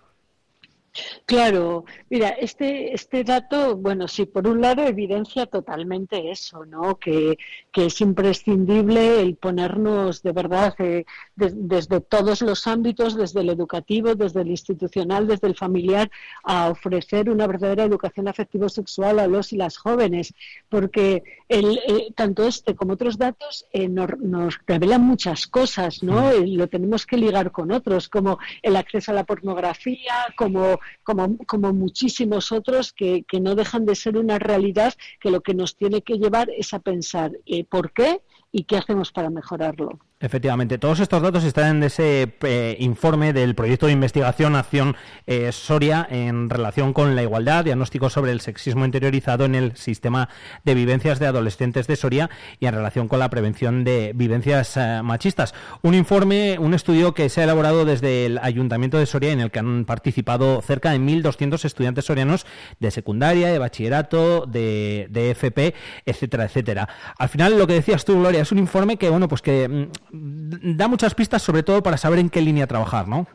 Claro, 1.27 1.85
mira, 2.11 2.31
este, 2.31 2.95
este 2.95 3.23
dato, 3.23 3.77
bueno, 3.77 4.09
sí, 4.09 4.25
por 4.27 4.49
un 4.49 4.61
lado 4.61 4.83
evidencia 4.85 5.47
totalmente 5.47 6.31
eso, 6.31 6.65
¿no? 6.65 6.99
Que, 6.99 7.37
que 7.73 7.87
es 7.87 8.01
imprescindible 8.01 9.21
el 9.21 9.37
ponernos 9.37 10.23
de 10.23 10.33
verdad 10.33 10.75
eh, 10.81 11.05
de- 11.37 11.53
desde 11.55 12.01
todos 12.01 12.43
los 12.43 12.67
ámbitos, 12.67 13.17
desde 13.17 13.41
el 13.43 13.51
educativo, 13.51 14.15
desde 14.15 14.41
el 14.43 14.49
institucional, 14.51 15.27
desde 15.27 15.47
el 15.49 15.57
familiar, 15.57 16.11
a 16.43 16.69
ofrecer 16.71 17.31
una 17.31 17.47
verdadera 17.47 17.85
educación 17.85 18.27
afectivo-sexual 18.29 19.19
a 19.19 19.27
los 19.29 19.53
y 19.53 19.57
las 19.57 19.77
jóvenes, 19.77 20.35
porque 20.69 21.23
el, 21.49 21.79
eh, 21.87 22.13
tanto 22.15 22.47
este 22.47 22.75
como 22.75 22.95
otros 22.95 23.19
datos 23.19 23.67
eh, 23.73 23.89
nos, 23.89 24.19
nos 24.19 24.59
revelan 24.67 25.03
muchas 25.03 25.47
cosas, 25.47 26.03
¿no? 26.03 26.31
Eh, 26.31 26.47
Lo 26.47 26.67
tenemos 26.69 27.07
que 27.07 27.17
ligar 27.17 27.53
con 27.53 27.71
otros, 27.73 28.09
como 28.09 28.39
el 28.63 28.77
acceso 28.77 29.13
a 29.13 29.15
la 29.15 29.25
pornografía, 29.25 30.13
como, 30.37 30.79
como, 31.03 31.39
como 31.47 31.73
muchísimos 31.73 32.53
otros 32.53 32.93
que, 32.93 33.25
que 33.29 33.41
no 33.41 33.55
dejan 33.55 33.87
de 33.87 33.95
ser 33.95 34.17
una 34.17 34.39
realidad 34.39 34.95
que 35.21 35.31
lo 35.31 35.41
que 35.41 35.55
nos 35.55 35.77
tiene 35.77 36.03
que 36.03 36.19
llevar 36.19 36.51
es 36.51 36.73
a 36.75 36.79
pensar 36.79 37.33
eh, 37.47 37.65
por 37.65 37.93
qué 37.93 38.21
y 38.53 38.65
qué 38.65 38.77
hacemos 38.77 39.13
para 39.13 39.31
mejorarlo. 39.31 39.99
Efectivamente, 40.21 40.79
todos 40.79 40.99
estos 40.99 41.23
datos 41.23 41.45
están 41.45 41.77
en 41.77 41.83
ese 41.85 42.35
eh, 42.43 42.77
informe 42.81 43.33
del 43.33 43.55
proyecto 43.55 43.87
de 43.87 43.93
investigación 43.93 44.57
Acción 44.57 44.97
eh, 45.29 45.53
Soria 45.53 46.05
en 46.11 46.51
relación 46.51 46.93
con 46.93 47.15
la 47.15 47.23
igualdad, 47.23 47.65
diagnóstico 47.65 48.11
sobre 48.11 48.33
el 48.33 48.41
sexismo 48.41 48.85
interiorizado 48.85 49.45
en 49.45 49.55
el 49.55 49.77
sistema 49.77 50.29
de 50.65 50.75
vivencias 50.75 51.21
de 51.21 51.29
adolescentes 51.29 51.87
de 51.87 51.95
Soria 51.95 52.31
y 52.59 52.67
en 52.67 52.75
relación 52.75 53.07
con 53.07 53.21
la 53.21 53.31
prevención 53.31 53.85
de 53.85 54.11
vivencias 54.13 54.77
eh, 54.77 55.03
machistas. 55.05 55.55
Un 55.83 55.95
informe, 55.95 56.59
un 56.59 56.75
estudio 56.75 57.15
que 57.15 57.29
se 57.29 57.43
ha 57.43 57.45
elaborado 57.45 57.85
desde 57.85 58.27
el 58.27 58.39
Ayuntamiento 58.39 58.99
de 58.99 59.07
Soria 59.07 59.31
en 59.31 59.39
el 59.39 59.53
que 59.53 59.61
han 59.61 59.85
participado 59.85 60.63
cerca 60.63 60.91
de 60.91 60.99
1.200 60.99 61.65
estudiantes 61.65 62.07
sorianos 62.07 62.45
de 62.81 62.91
secundaria, 62.91 63.53
de 63.53 63.59
bachillerato, 63.61 64.47
de, 64.47 65.07
de 65.11 65.31
FP, 65.31 65.77
etcétera, 66.07 66.47
etcétera. 66.47 66.89
Al 67.17 67.29
final, 67.29 67.57
lo 67.57 67.69
que 67.69 67.75
decías 67.75 68.05
tú, 68.05 68.19
Gloria, 68.19 68.45
es 68.49 68.53
un 68.53 68.59
informe 68.59 68.97
que, 68.97 69.11
bueno, 69.11 69.29
pues 69.29 69.43
que 69.43 69.69
mm, 69.69 70.77
da 70.77 70.89
muchas 70.89 71.15
pistas, 71.15 71.43
sobre 71.43 71.63
todo 71.63 71.83
para 71.83 71.99
saber 71.99 72.19
en 72.19 72.31
qué 72.31 72.41
línea 72.41 72.67
trabajar, 72.67 73.07
¿no? 73.07 73.27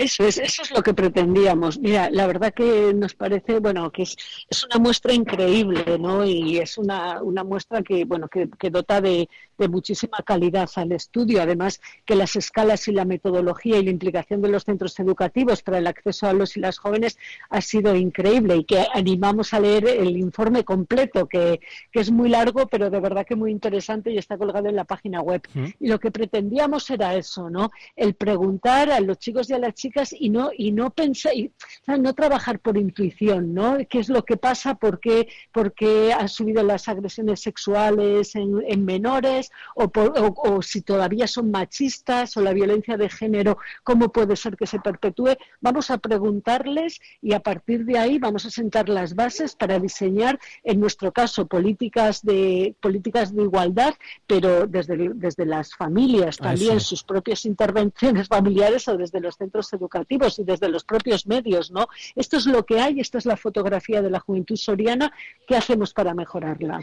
Eso 0.00 0.24
es, 0.24 0.38
eso 0.38 0.62
es 0.62 0.70
lo 0.70 0.82
que 0.82 0.94
pretendíamos. 0.94 1.78
Mira, 1.78 2.08
la 2.08 2.26
verdad 2.26 2.54
que 2.54 2.94
nos 2.94 3.12
parece, 3.12 3.58
bueno, 3.58 3.90
que 3.92 4.04
es, 4.04 4.16
es 4.48 4.64
una 4.64 4.78
muestra 4.78 5.12
increíble, 5.12 5.98
¿no? 5.98 6.24
Y 6.24 6.56
es 6.56 6.78
una, 6.78 7.22
una 7.22 7.44
muestra 7.44 7.82
que, 7.82 8.06
bueno, 8.06 8.26
que, 8.26 8.48
que 8.58 8.70
dota 8.70 9.02
de, 9.02 9.28
de 9.58 9.68
muchísima 9.68 10.16
calidad 10.24 10.70
al 10.76 10.92
estudio. 10.92 11.42
Además, 11.42 11.82
que 12.06 12.14
las 12.14 12.34
escalas 12.34 12.88
y 12.88 12.92
la 12.92 13.04
metodología 13.04 13.76
y 13.76 13.84
la 13.84 13.90
implicación 13.90 14.40
de 14.40 14.48
los 14.48 14.64
centros 14.64 14.98
educativos 14.98 15.60
para 15.62 15.76
el 15.76 15.86
acceso 15.86 16.26
a 16.26 16.32
los 16.32 16.56
y 16.56 16.60
las 16.60 16.78
jóvenes 16.78 17.18
ha 17.50 17.60
sido 17.60 17.94
increíble 17.94 18.56
y 18.56 18.64
que 18.64 18.86
animamos 18.94 19.52
a 19.52 19.60
leer 19.60 19.86
el 19.86 20.16
informe 20.16 20.64
completo, 20.64 21.26
que, 21.26 21.60
que 21.92 22.00
es 22.00 22.10
muy 22.10 22.30
largo, 22.30 22.68
pero 22.68 22.88
de 22.88 23.00
verdad 23.00 23.26
que 23.26 23.36
muy 23.36 23.50
interesante 23.50 24.10
y 24.10 24.16
está 24.16 24.38
colgado 24.38 24.66
en 24.66 24.76
la 24.76 24.84
página 24.84 25.20
web. 25.20 25.42
Y 25.78 25.88
lo 25.88 26.00
que 26.00 26.10
pretendíamos 26.10 26.88
era 26.88 27.14
eso, 27.16 27.50
¿no? 27.50 27.70
El 27.94 28.14
preguntar 28.14 28.90
a 28.90 29.00
los 29.00 29.18
chicos 29.18 29.50
y 29.50 29.52
a 29.52 29.58
las 29.58 29.74
chicas 29.74 29.89
y 30.18 30.30
no 30.30 30.50
y 30.56 30.72
no 30.72 30.90
pensar, 30.90 31.34
y, 31.34 31.52
no 31.86 32.14
trabajar 32.14 32.58
por 32.60 32.76
intuición, 32.76 33.54
¿no? 33.54 33.78
¿Qué 33.88 33.98
es 33.98 34.08
lo 34.08 34.24
que 34.24 34.36
pasa? 34.36 34.74
¿Por 34.76 35.00
qué, 35.00 35.28
por 35.52 35.72
qué 35.72 36.12
han 36.12 36.28
subido 36.28 36.62
las 36.62 36.88
agresiones 36.88 37.40
sexuales 37.40 38.34
en, 38.36 38.62
en 38.66 38.84
menores? 38.84 39.50
O, 39.74 39.88
por- 39.88 40.18
o- 40.18 40.34
o 40.36 40.62
si 40.62 40.82
todavía 40.82 41.26
son 41.26 41.50
machistas 41.50 42.36
o 42.36 42.40
la 42.40 42.52
violencia 42.52 42.96
de 42.96 43.08
género, 43.08 43.58
¿cómo 43.82 44.10
puede 44.10 44.36
ser 44.36 44.56
que 44.56 44.66
se 44.66 44.78
perpetúe? 44.80 45.36
Vamos 45.60 45.90
a 45.90 45.98
preguntarles 45.98 47.00
y 47.22 47.32
a 47.32 47.40
partir 47.40 47.84
de 47.84 47.98
ahí 47.98 48.18
vamos 48.18 48.46
a 48.46 48.50
sentar 48.50 48.88
las 48.88 49.14
bases 49.14 49.54
para 49.56 49.78
diseñar, 49.78 50.38
en 50.64 50.80
nuestro 50.80 51.12
caso, 51.12 51.46
políticas 51.46 52.22
de 52.22 52.74
políticas 52.80 53.34
de 53.34 53.42
igualdad, 53.42 53.94
pero 54.26 54.66
desde, 54.66 55.10
desde 55.14 55.46
las 55.46 55.74
familias 55.74 56.36
Ah, 56.40 56.44
también, 56.44 56.80
sí. 56.80 56.86
sus 56.86 57.02
propias 57.04 57.44
intervenciones 57.44 58.28
familiares 58.28 58.86
o 58.88 58.96
desde 58.96 59.20
los 59.20 59.36
centros 59.36 59.69
educativos 59.72 60.38
y 60.38 60.44
desde 60.44 60.68
los 60.68 60.84
propios 60.84 61.26
medios, 61.26 61.70
¿no? 61.70 61.88
Esto 62.14 62.36
es 62.36 62.46
lo 62.46 62.64
que 62.64 62.80
hay, 62.80 63.00
esta 63.00 63.18
es 63.18 63.26
la 63.26 63.36
fotografía 63.36 64.02
de 64.02 64.10
la 64.10 64.20
juventud 64.20 64.56
soriana, 64.56 65.12
¿qué 65.46 65.56
hacemos 65.56 65.92
para 65.92 66.14
mejorarla? 66.14 66.82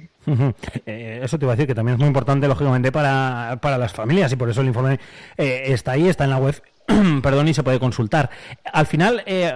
Eh, 0.86 1.22
eso 1.24 1.38
te 1.38 1.46
iba 1.46 1.54
a 1.54 1.56
decir 1.56 1.68
que 1.68 1.76
también 1.76 1.96
es 1.96 2.00
muy 2.00 2.08
importante, 2.08 2.48
lógicamente, 2.48 2.92
para, 2.92 3.58
para 3.62 3.78
las 3.78 3.94
familias 3.94 4.32
y 4.32 4.36
por 4.36 4.50
eso 4.50 4.62
el 4.62 4.68
informe 4.68 5.00
eh, 5.38 5.64
está 5.68 5.92
ahí, 5.92 6.08
está 6.08 6.24
en 6.24 6.30
la 6.32 6.38
web, 6.38 6.62
perdón, 7.22 7.48
y 7.48 7.54
se 7.54 7.64
puede 7.64 7.80
consultar. 7.80 8.30
Al 8.72 8.86
final, 8.86 9.24
eh, 9.26 9.54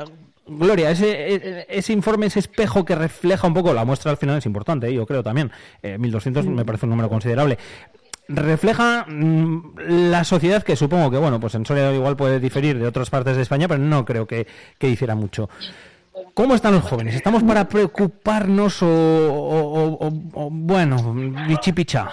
Gloria, 0.48 0.92
ese, 0.92 1.66
ese 1.70 1.94
informe, 1.94 2.26
ese 2.26 2.40
espejo 2.40 2.84
que 2.84 2.96
refleja 2.96 3.48
un 3.48 3.54
poco 3.54 3.74
la 3.74 3.86
muestra 3.86 4.12
al 4.12 4.18
final 4.18 4.38
es 4.38 4.46
importante, 4.46 4.88
eh, 4.88 4.94
yo 4.94 5.06
creo 5.06 5.24
también. 5.24 5.52
Eh, 5.82 5.98
1.200 6.00 6.44
me 6.46 6.66
parece 6.66 6.86
un 6.86 6.90
número 6.90 7.10
considerable. 7.10 7.58
Refleja 8.36 9.06
mm, 9.08 9.74
la 10.10 10.24
sociedad 10.24 10.64
que 10.64 10.76
supongo 10.76 11.10
que, 11.12 11.18
bueno, 11.18 11.40
pues 11.40 11.56
en 11.56 11.66
Soria 11.66 11.94
igual 11.94 12.16
puede 12.16 12.40
diferir 12.40 12.78
de 12.80 12.88
otras 12.88 13.10
partes 13.10 13.36
de 13.36 13.42
España, 13.44 13.68
pero 13.68 13.80
no 13.80 14.06
creo 14.06 14.26
que, 14.28 14.48
que 14.78 14.88
difiera 14.88 15.16
mucho. 15.16 15.50
¿Cómo 16.34 16.56
están 16.56 16.74
los 16.74 16.84
jóvenes? 16.84 17.16
¿Estamos 17.16 17.44
para 17.44 17.68
preocuparnos 17.68 18.82
o, 18.84 18.88
o- 18.88 20.08
o- 20.08 20.22
o- 20.34 20.50
bueno, 20.52 21.14
bichipicha? 21.48 22.10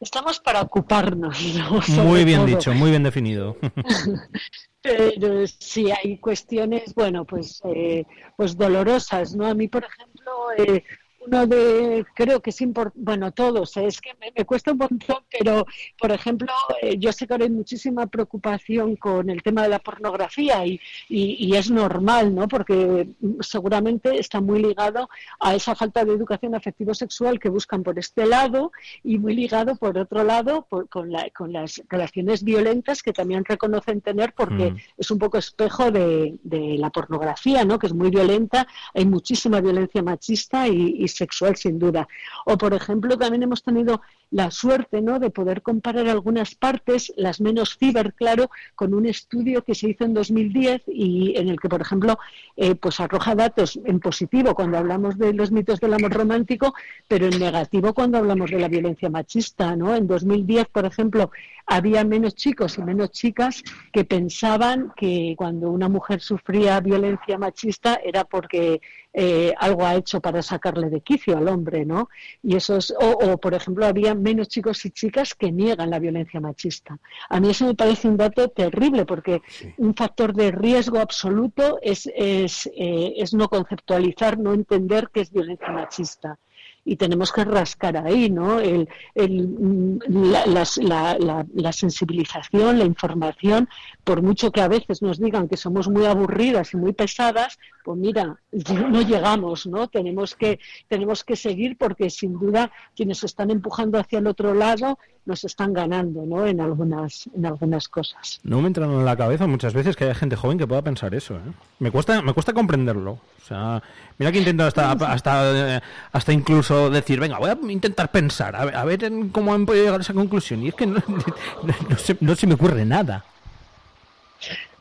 Estamos 0.00 0.38
para 0.40 0.60
ocuparnos. 0.60 1.38
¿no? 1.54 1.80
Muy 2.04 2.24
bien 2.24 2.40
todo. 2.40 2.46
dicho, 2.46 2.72
muy 2.74 2.90
bien 2.90 3.02
definido. 3.02 3.56
Pero 4.82 5.46
sí 5.46 5.90
hay 5.90 6.18
cuestiones, 6.18 6.94
bueno, 6.94 7.24
pues, 7.24 7.60
eh, 7.64 8.04
pues 8.36 8.56
dolorosas, 8.56 9.34
¿no? 9.34 9.46
A 9.46 9.54
mí, 9.54 9.66
por 9.68 9.84
ejemplo, 9.84 10.32
eh, 10.58 10.84
uno 11.26 11.46
de, 11.46 12.04
creo 12.14 12.40
que 12.40 12.50
es 12.50 12.60
importante, 12.60 13.00
bueno, 13.02 13.32
todos, 13.32 13.76
¿eh? 13.76 13.86
es 13.86 14.00
que 14.00 14.14
me, 14.20 14.32
me, 14.36 14.44
cuesta 14.44 14.72
un 14.72 14.78
montón, 14.78 15.18
pero, 15.30 15.66
por 15.98 16.12
ejemplo, 16.12 16.52
eh, 16.82 16.96
yo 16.98 17.12
sé 17.12 17.26
que 17.26 17.34
ahora 17.34 17.44
hay 17.44 17.50
muchísima 17.50 18.06
preocupación 18.06 18.96
con 18.96 19.28
el 19.30 19.42
tema 19.42 19.62
de 19.62 19.68
la 19.68 19.78
pornografía 19.78 20.64
y, 20.64 20.80
y, 21.08 21.46
y, 21.46 21.56
es 21.56 21.70
normal, 21.70 22.34
¿no? 22.34 22.48
Porque 22.48 23.08
seguramente 23.40 24.18
está 24.18 24.40
muy 24.40 24.62
ligado 24.62 25.08
a 25.40 25.54
esa 25.54 25.74
falta 25.74 26.04
de 26.04 26.12
educación 26.12 26.54
afectivo-sexual 26.54 27.38
que 27.38 27.48
buscan 27.48 27.82
por 27.82 27.98
este 27.98 28.26
lado 28.26 28.72
y 29.02 29.18
muy 29.18 29.34
ligado, 29.34 29.76
por 29.76 29.98
otro 29.98 30.22
lado, 30.24 30.66
por, 30.68 30.88
con, 30.88 31.10
la, 31.10 31.28
con, 31.30 31.52
las 31.52 31.82
relaciones 31.88 32.44
violentas 32.44 33.02
que 33.02 33.12
también 33.12 33.44
reconocen 33.44 34.00
tener 34.00 34.32
porque 34.34 34.72
mm. 34.72 34.76
es 34.98 35.10
un 35.10 35.18
poco 35.18 35.38
espejo 35.38 35.90
de, 35.90 36.38
de, 36.42 36.76
la 36.78 36.90
pornografía, 36.90 37.64
¿no? 37.64 37.78
Que 37.78 37.86
es 37.86 37.94
muy 37.94 38.10
violenta, 38.10 38.66
hay 38.94 39.06
muchísima 39.06 39.60
violencia 39.60 40.02
machista 40.02 40.68
y, 40.68 40.96
y 40.98 41.08
sexual 41.16 41.56
sin 41.56 41.78
duda. 41.78 42.08
O, 42.44 42.56
por 42.56 42.74
ejemplo, 42.74 43.16
también 43.16 43.42
hemos 43.42 43.62
tenido 43.62 44.02
la 44.30 44.50
suerte 44.50 45.00
¿no? 45.00 45.18
de 45.18 45.30
poder 45.30 45.62
comparar 45.62 46.08
algunas 46.08 46.54
partes, 46.54 47.12
las 47.16 47.40
menos 47.40 47.76
ciber, 47.78 48.14
claro, 48.14 48.50
con 48.74 48.94
un 48.94 49.06
estudio 49.06 49.62
que 49.62 49.74
se 49.74 49.90
hizo 49.90 50.04
en 50.04 50.14
2010 50.14 50.82
y 50.88 51.36
en 51.36 51.48
el 51.48 51.60
que, 51.60 51.68
por 51.68 51.80
ejemplo, 51.80 52.18
eh, 52.56 52.74
pues 52.74 53.00
arroja 53.00 53.34
datos 53.34 53.78
en 53.84 54.00
positivo 54.00 54.54
cuando 54.54 54.78
hablamos 54.78 55.16
de 55.18 55.32
los 55.32 55.50
mitos 55.52 55.80
del 55.80 55.94
amor 55.94 56.12
romántico, 56.12 56.74
pero 57.08 57.26
en 57.26 57.38
negativo 57.38 57.94
cuando 57.94 58.18
hablamos 58.18 58.50
de 58.50 58.58
la 58.58 58.68
violencia 58.68 59.10
machista. 59.10 59.76
¿no? 59.76 59.94
En 59.94 60.06
2010, 60.06 60.68
por 60.68 60.84
ejemplo, 60.84 61.30
había 61.66 62.04
menos 62.04 62.34
chicos 62.36 62.78
y 62.78 62.82
menos 62.82 63.10
chicas 63.10 63.62
que 63.92 64.04
pensaban 64.04 64.92
que 64.96 65.34
cuando 65.36 65.70
una 65.70 65.88
mujer 65.88 66.20
sufría 66.20 66.80
violencia 66.80 67.38
machista 67.38 68.00
era 68.04 68.24
porque 68.24 68.80
eh, 69.18 69.54
algo 69.56 69.86
ha 69.86 69.94
hecho 69.94 70.20
para 70.20 70.42
sacarle 70.42 70.90
de 70.90 71.00
quicio 71.00 71.38
al 71.38 71.48
hombre, 71.48 71.86
¿no? 71.86 72.10
Y 72.42 72.54
eso 72.54 72.76
es, 72.76 72.90
o, 72.90 73.12
o, 73.12 73.38
por 73.38 73.54
ejemplo, 73.54 73.86
había 73.86 74.14
menos 74.14 74.48
chicos 74.48 74.84
y 74.84 74.90
chicas 74.90 75.34
que 75.34 75.50
niegan 75.50 75.88
la 75.88 75.98
violencia 75.98 76.38
machista. 76.38 76.98
A 77.30 77.40
mí 77.40 77.48
eso 77.48 77.64
me 77.64 77.74
parece 77.74 78.08
un 78.08 78.18
dato 78.18 78.48
terrible 78.48 79.06
porque 79.06 79.40
sí. 79.48 79.72
un 79.78 79.94
factor 79.94 80.34
de 80.34 80.50
riesgo 80.50 80.98
absoluto 80.98 81.78
es, 81.80 82.10
es, 82.14 82.66
eh, 82.76 83.14
es 83.16 83.32
no 83.32 83.48
conceptualizar, 83.48 84.38
no 84.38 84.52
entender 84.52 85.08
qué 85.10 85.22
es 85.22 85.32
violencia 85.32 85.68
machista 85.68 86.38
y 86.84 86.96
tenemos 86.96 87.32
que 87.32 87.44
rascar 87.44 87.96
ahí, 87.96 88.30
¿no? 88.30 88.60
El, 88.60 88.88
el, 89.14 89.98
la, 90.08 90.46
la, 90.46 91.18
la, 91.18 91.46
la, 91.52 91.72
sensibilización, 91.72 92.78
la 92.78 92.84
información, 92.84 93.68
por 94.04 94.22
mucho 94.22 94.52
que 94.52 94.60
a 94.60 94.68
veces 94.68 95.02
nos 95.02 95.18
digan 95.18 95.48
que 95.48 95.56
somos 95.56 95.88
muy 95.88 96.06
aburridas 96.06 96.72
y 96.74 96.76
muy 96.76 96.92
pesadas, 96.92 97.58
pues 97.84 97.98
mira, 97.98 98.40
no 98.90 99.02
llegamos, 99.02 99.66
¿no? 99.66 99.88
Tenemos 99.88 100.36
que, 100.36 100.60
tenemos 100.86 101.24
que 101.24 101.34
seguir 101.34 101.76
porque 101.76 102.08
sin 102.08 102.38
duda 102.38 102.70
quienes 102.94 103.24
están 103.24 103.50
empujando 103.50 103.98
hacia 103.98 104.20
el 104.20 104.28
otro 104.28 104.54
lado 104.54 104.98
nos 105.26 105.44
están 105.44 105.72
ganando, 105.72 106.24
¿no? 106.24 106.46
En 106.46 106.60
algunas, 106.60 107.28
en 107.34 107.44
algunas 107.44 107.88
cosas. 107.88 108.40
No 108.44 108.60
me 108.60 108.68
entra 108.68 108.86
en 108.86 109.04
la 109.04 109.16
cabeza 109.16 109.46
muchas 109.46 109.74
veces 109.74 109.96
que 109.96 110.04
haya 110.04 110.14
gente 110.14 110.36
joven 110.36 110.56
que 110.56 110.66
pueda 110.66 110.82
pensar 110.82 111.14
eso, 111.14 111.34
¿eh? 111.34 111.52
Me 111.80 111.90
cuesta, 111.90 112.22
me 112.22 112.32
cuesta 112.32 112.52
comprenderlo. 112.52 113.12
O 113.12 113.46
sea, 113.46 113.82
mira 114.18 114.32
que 114.32 114.38
intento 114.38 114.64
hasta, 114.64 114.92
hasta, 114.92 115.82
hasta 116.12 116.32
incluso 116.32 116.90
decir, 116.90 117.20
venga, 117.20 117.38
voy 117.38 117.50
a 117.50 117.58
intentar 117.72 118.10
pensar, 118.10 118.56
a 118.56 118.64
ver, 118.64 118.76
a 118.76 118.84
ver 118.84 119.12
cómo 119.32 119.52
han 119.52 119.66
podido 119.66 119.84
llegar 119.84 120.00
a 120.00 120.02
esa 120.02 120.14
conclusión. 120.14 120.62
Y 120.62 120.68
es 120.68 120.74
que 120.74 120.86
no, 120.86 121.02
no, 121.06 121.74
no, 121.90 121.98
se, 121.98 122.16
no 122.20 122.34
se 122.36 122.46
me 122.46 122.54
ocurre 122.54 122.84
nada. 122.84 123.24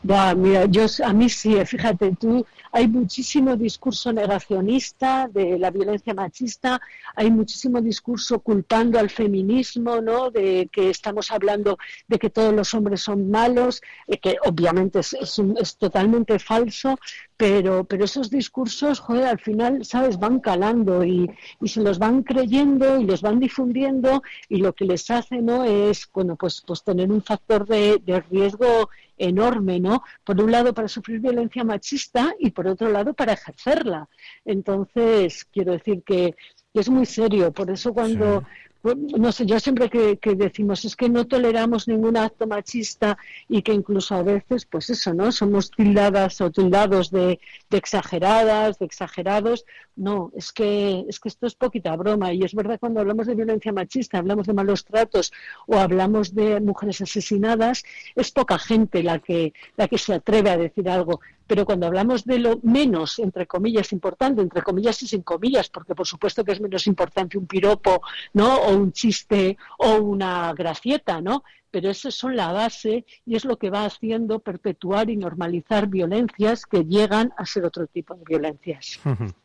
Ya, 0.03 0.35
mira, 0.35 0.65
yo 0.65 0.85
a 1.03 1.13
mí 1.13 1.27
sí, 1.29 1.57
fíjate 1.65 2.15
tú, 2.19 2.45
hay 2.75 2.89
muchísimo 2.89 3.55
discurso 3.55 4.11
negacionista 4.11 5.29
de 5.31 5.57
la 5.57 5.71
violencia 5.71 6.13
machista, 6.13 6.81
hay 7.15 7.31
muchísimo 7.31 7.79
discurso 7.79 8.39
culpando 8.39 8.99
al 8.99 9.09
feminismo, 9.09 10.01
¿no? 10.01 10.29
De 10.29 10.67
que 10.69 10.89
estamos 10.89 11.31
hablando 11.31 11.77
de 12.09 12.19
que 12.19 12.29
todos 12.29 12.53
los 12.53 12.73
hombres 12.73 12.99
son 12.99 13.31
malos, 13.31 13.81
eh, 14.07 14.17
que 14.17 14.35
obviamente 14.43 14.99
es, 14.99 15.13
es, 15.13 15.39
un, 15.39 15.55
es 15.57 15.77
totalmente 15.77 16.37
falso, 16.37 16.99
pero, 17.37 17.85
pero 17.85 18.03
esos 18.03 18.29
discursos, 18.29 18.99
joder, 18.99 19.27
al 19.27 19.39
final, 19.39 19.85
¿sabes? 19.85 20.19
Van 20.19 20.41
calando 20.41 21.05
y, 21.05 21.31
y, 21.61 21.69
se 21.69 21.79
los 21.79 21.97
van 21.97 22.23
creyendo 22.23 22.99
y 22.99 23.05
los 23.05 23.21
van 23.21 23.39
difundiendo 23.39 24.21
y 24.49 24.57
lo 24.57 24.73
que 24.73 24.83
les 24.83 25.09
hace, 25.09 25.41
¿no? 25.41 25.63
Es, 25.63 26.09
bueno, 26.13 26.35
pues, 26.35 26.61
pues 26.67 26.83
tener 26.83 27.09
un 27.09 27.23
factor 27.23 27.65
de, 27.65 28.01
de 28.05 28.19
riesgo 28.19 28.89
enorme, 29.17 29.79
¿no? 29.79 30.03
Por 30.23 30.41
un 30.41 30.51
lado 30.51 30.73
para 30.73 30.87
sufrir 30.87 31.19
violencia 31.19 31.63
machista 31.63 32.33
y 32.39 32.51
por 32.51 32.67
otro 32.67 32.89
lado 32.89 33.13
para 33.13 33.33
ejercerla. 33.33 34.07
Entonces, 34.43 35.45
quiero 35.45 35.73
decir 35.73 36.03
que, 36.03 36.35
es 36.73 36.89
muy 36.89 37.05
serio. 37.05 37.53
Por 37.53 37.71
eso 37.71 37.93
cuando, 37.93 38.41
sí 38.41 38.45
no 38.93 39.31
sé, 39.31 39.45
yo 39.45 39.59
siempre 39.59 39.89
que, 39.89 40.17
que, 40.17 40.35
decimos 40.35 40.85
es 40.85 40.95
que 40.95 41.09
no 41.09 41.25
toleramos 41.25 41.87
ningún 41.87 42.17
acto 42.17 42.45
machista 42.45 43.17
y 43.49 43.63
que 43.63 43.73
incluso 43.73 44.13
a 44.13 44.21
veces, 44.21 44.65
pues 44.65 44.89
eso, 44.91 45.13
¿no? 45.13 45.31
Somos 45.31 45.71
tildadas 45.71 46.39
o 46.41 46.51
tildados 46.51 47.09
de, 47.09 47.39
de, 47.69 47.77
exageradas, 47.77 48.77
de 48.77 48.85
exagerados. 48.85 49.65
No, 49.95 50.31
es 50.35 50.51
que, 50.51 51.05
es 51.07 51.19
que 51.19 51.29
esto 51.29 51.47
es 51.47 51.55
poquita 51.55 51.95
broma. 51.95 52.33
Y 52.33 52.43
es 52.43 52.53
verdad 52.53 52.79
cuando 52.79 52.99
hablamos 52.99 53.27
de 53.27 53.35
violencia 53.35 53.71
machista, 53.71 54.17
hablamos 54.17 54.47
de 54.47 54.53
malos 54.53 54.83
tratos 54.83 55.31
o 55.67 55.77
hablamos 55.77 56.35
de 56.35 56.59
mujeres 56.59 57.01
asesinadas, 57.01 57.83
es 58.15 58.31
poca 58.31 58.59
gente 58.59 59.03
la 59.03 59.19
que, 59.19 59.53
la 59.77 59.87
que 59.87 59.97
se 59.97 60.13
atreve 60.13 60.49
a 60.49 60.57
decir 60.57 60.89
algo 60.89 61.21
pero 61.47 61.65
cuando 61.65 61.87
hablamos 61.87 62.25
de 62.25 62.39
lo 62.39 62.59
menos, 62.63 63.19
entre 63.19 63.45
comillas, 63.45 63.91
importante, 63.91 64.41
entre 64.41 64.63
comillas 64.63 65.01
y 65.03 65.07
sin 65.07 65.21
comillas, 65.21 65.69
porque 65.69 65.95
por 65.95 66.07
supuesto 66.07 66.43
que 66.43 66.53
es 66.53 66.61
menos 66.61 66.87
importante 66.87 67.37
un 67.37 67.47
piropo, 67.47 68.01
¿no? 68.33 68.55
O 68.55 68.75
un 68.75 68.91
chiste 68.91 69.57
o 69.77 69.95
una 69.95 70.53
gracieta, 70.53 71.21
¿no? 71.21 71.43
Pero 71.69 71.89
eso 71.89 72.09
son 72.09 72.35
la 72.35 72.51
base 72.51 73.05
y 73.25 73.35
es 73.35 73.45
lo 73.45 73.57
que 73.57 73.69
va 73.69 73.85
haciendo 73.85 74.39
perpetuar 74.39 75.09
y 75.09 75.17
normalizar 75.17 75.87
violencias 75.87 76.65
que 76.65 76.85
llegan 76.85 77.33
a 77.37 77.45
ser 77.45 77.65
otro 77.65 77.85
tipo 77.87 78.15
de 78.15 78.23
violencias. 78.25 78.99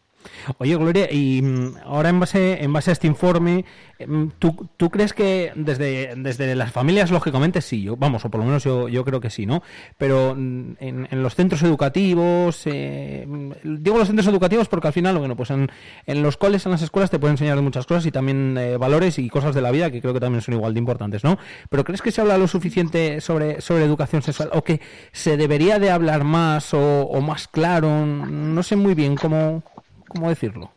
Oye, 0.59 0.77
Gloria, 0.77 1.11
y 1.11 1.41
mm, 1.43 1.77
ahora 1.85 2.09
en 2.09 2.21
base, 2.21 2.63
en 2.63 2.73
base 2.73 2.91
a 2.91 2.93
este 2.93 3.07
informe, 3.07 3.65
em, 3.99 4.31
¿tú, 4.39 4.69
¿tú 4.77 4.91
crees 4.91 5.13
que 5.13 5.53
desde, 5.55 6.15
desde 6.17 6.55
las 6.55 6.73
familias, 6.73 7.11
lógicamente, 7.11 7.61
sí, 7.63 7.83
yo, 7.83 7.97
vamos, 7.97 8.25
o 8.25 8.31
por 8.31 8.41
lo 8.41 8.47
menos 8.47 8.65
yo, 8.65 8.89
yo 8.89 9.05
creo 9.05 9.21
que 9.21 9.31
sí, 9.31 9.47
¿no? 9.47 9.63
Pero 9.99 10.35
mm, 10.37 10.73
en, 10.79 11.09
en 11.11 11.23
los 11.23 11.35
centros 11.35 11.63
educativos, 11.63 12.63
eh, 12.67 13.27
digo 13.65 13.99
los 13.99 14.09
centros 14.09 14.27
educativos 14.29 14.69
porque 14.69 14.89
al 14.89 14.93
final, 14.93 15.19
bueno, 15.19 15.37
pues 15.37 15.51
en, 15.51 15.71
en 16.07 16.23
los 16.23 16.37
coles, 16.37 16.65
en 16.67 16.73
las 16.73 16.83
escuelas 16.83 17.11
te 17.11 17.19
pueden 17.19 17.35
enseñar 17.35 17.61
muchas 17.63 17.87
cosas 17.87 18.05
y 18.07 18.11
también 18.11 18.57
eh, 18.59 18.77
valores 18.77 19.19
y 19.19 19.29
cosas 19.29 19.55
de 19.55 19.63
la 19.63 19.71
vida 19.71 19.91
que 19.91 20.01
creo 20.01 20.15
que 20.15 20.21
también 20.21 20.43
son 20.43 20.55
igual 20.55 20.75
de 20.75 20.81
importantes, 20.81 21.25
¿no? 21.25 21.39
Pero 21.69 21.85
¿crees 21.85 22.03
que 22.03 22.13
se 22.13 22.21
habla 22.21 22.39
lo 22.39 22.49
suficiente 22.49 23.21
sobre, 23.21 23.61
sobre 23.61 23.85
educación 23.85 24.23
sexual 24.23 24.51
o 24.53 24.65
que 24.65 24.81
se 25.13 25.37
debería 25.37 25.79
de 25.79 25.91
hablar 25.91 26.25
más 26.25 26.75
o, 26.75 27.03
o 27.03 27.21
más 27.21 27.49
claro? 27.49 28.07
No 28.07 28.63
sé 28.63 28.77
muy 28.77 28.95
bien 28.95 29.17
cómo... 29.17 29.63
¿Cómo 30.11 30.29
decirlo? 30.29 30.73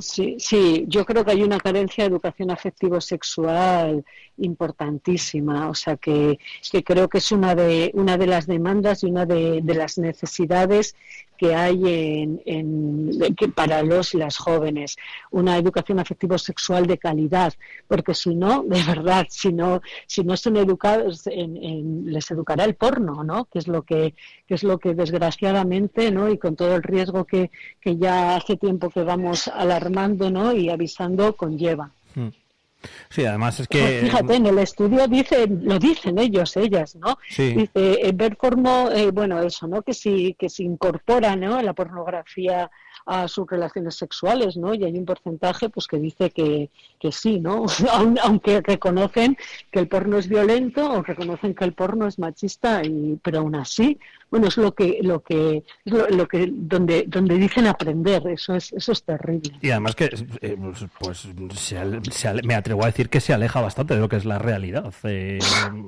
Sí, 0.00 0.36
sí, 0.38 0.84
yo 0.86 1.06
creo 1.06 1.24
que 1.24 1.30
hay 1.30 1.42
una 1.42 1.58
carencia 1.58 2.04
de 2.04 2.08
educación 2.08 2.50
afectivo-sexual 2.50 4.04
importantísima, 4.36 5.70
o 5.70 5.74
sea 5.74 5.96
que, 5.96 6.38
que, 6.70 6.84
creo 6.84 7.08
que 7.08 7.18
es 7.18 7.32
una 7.32 7.54
de, 7.54 7.90
una 7.94 8.18
de 8.18 8.26
las 8.26 8.46
demandas 8.46 9.02
y 9.02 9.06
una 9.06 9.24
de, 9.24 9.62
de 9.62 9.74
las 9.74 9.96
necesidades 9.96 10.94
que 11.36 11.54
hay 11.54 11.80
en, 11.84 12.42
en, 12.44 13.34
que 13.36 13.48
para 13.48 13.82
los 13.82 14.14
y 14.14 14.18
las 14.18 14.36
jóvenes, 14.36 14.96
una 15.30 15.56
educación 15.56 15.98
afectivo-sexual 15.98 16.86
de 16.86 16.98
calidad, 16.98 17.54
porque 17.88 18.14
si 18.14 18.34
no, 18.34 18.62
de 18.66 18.82
verdad, 18.82 19.26
si 19.28 19.52
no, 19.52 19.82
si 20.06 20.24
no 20.24 20.36
son 20.36 20.56
educados, 20.56 21.26
en, 21.26 21.56
en, 21.56 22.12
les 22.12 22.30
educará 22.30 22.64
el 22.64 22.74
porno, 22.74 23.24
¿no? 23.24 23.46
Que 23.46 23.58
es 23.58 23.68
lo 23.68 23.82
que, 23.82 24.14
que 24.46 24.54
es 24.54 24.62
lo 24.62 24.78
que 24.78 24.94
desgraciadamente, 24.94 26.10
¿no? 26.10 26.28
Y 26.28 26.38
con 26.38 26.56
todo 26.56 26.74
el 26.76 26.82
riesgo 26.82 27.24
que, 27.24 27.50
que 27.80 27.96
ya 27.96 28.36
hace 28.36 28.56
tiempo 28.56 28.90
que 28.90 29.02
vamos 29.02 29.48
alarmando, 29.48 30.30
¿no? 30.30 30.52
Y 30.52 30.70
avisando 30.70 31.34
conlleva. 31.34 31.90
Mm. 32.14 32.28
Sí, 33.08 33.24
además 33.24 33.60
es 33.60 33.68
que... 33.68 33.78
Pues 33.78 34.00
fíjate, 34.00 34.34
en 34.36 34.46
el 34.46 34.58
estudio 34.58 35.06
dicen, 35.08 35.60
lo 35.62 35.78
dicen 35.78 36.18
ellos, 36.18 36.56
ellas, 36.56 36.96
¿no? 36.96 37.18
Sí. 37.28 37.54
Dice, 37.54 37.70
eh, 37.74 38.12
ver 38.14 38.36
porno, 38.36 38.90
eh, 38.90 39.10
bueno, 39.10 39.40
eso, 39.42 39.66
¿no? 39.66 39.82
Que 39.82 39.94
si, 39.94 40.34
que 40.38 40.48
se 40.48 40.62
incorpora, 40.62 41.36
¿no? 41.36 41.60
La 41.62 41.72
pornografía 41.72 42.70
a 43.06 43.28
sus 43.28 43.48
relaciones 43.48 43.94
sexuales, 43.94 44.56
¿no? 44.56 44.74
Y 44.74 44.84
hay 44.84 44.98
un 44.98 45.04
porcentaje, 45.04 45.68
pues, 45.68 45.86
que 45.86 45.98
dice 45.98 46.30
que, 46.30 46.70
que 46.98 47.12
sí, 47.12 47.38
¿no? 47.38 47.66
Aunque 48.22 48.60
reconocen 48.60 49.36
que 49.70 49.78
el 49.78 49.88
porno 49.88 50.18
es 50.18 50.28
violento 50.28 50.90
o 50.90 51.02
reconocen 51.02 51.54
que 51.54 51.64
el 51.64 51.72
porno 51.72 52.06
es 52.08 52.18
machista, 52.18 52.82
y, 52.84 53.18
pero 53.22 53.38
aún 53.38 53.54
así, 53.54 53.98
bueno, 54.30 54.48
es 54.48 54.56
lo 54.56 54.74
que, 54.74 54.98
lo 55.02 55.20
que, 55.20 55.62
lo, 55.84 56.08
lo, 56.08 56.26
que, 56.26 56.50
donde, 56.52 57.04
donde 57.06 57.36
dicen 57.36 57.68
aprender, 57.68 58.26
eso 58.26 58.56
es, 58.56 58.72
eso 58.72 58.90
es 58.90 59.02
terrible. 59.04 59.52
Y 59.62 59.70
además 59.70 59.94
que, 59.94 60.10
eh, 60.40 60.56
pues, 60.98 61.28
se, 61.54 62.00
se, 62.10 62.42
me 62.42 62.54
atrevo 62.56 62.82
a 62.82 62.86
decir 62.86 63.08
que 63.08 63.20
se 63.20 63.32
aleja 63.32 63.60
bastante 63.60 63.94
de 63.94 64.00
lo 64.00 64.08
que 64.08 64.16
es 64.16 64.24
la 64.24 64.38
realidad, 64.40 64.92
eh, 65.04 65.38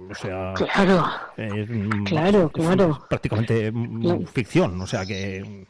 o 0.09 0.15
sea, 0.15 0.55
claro, 0.55 1.05
eh, 1.37 1.67
claro, 2.05 2.49
claro, 2.51 3.07
prácticamente 3.09 3.73
claro. 3.73 4.21
ficción, 4.27 4.81
o 4.81 4.87
sea 4.87 5.05
que 5.05 5.67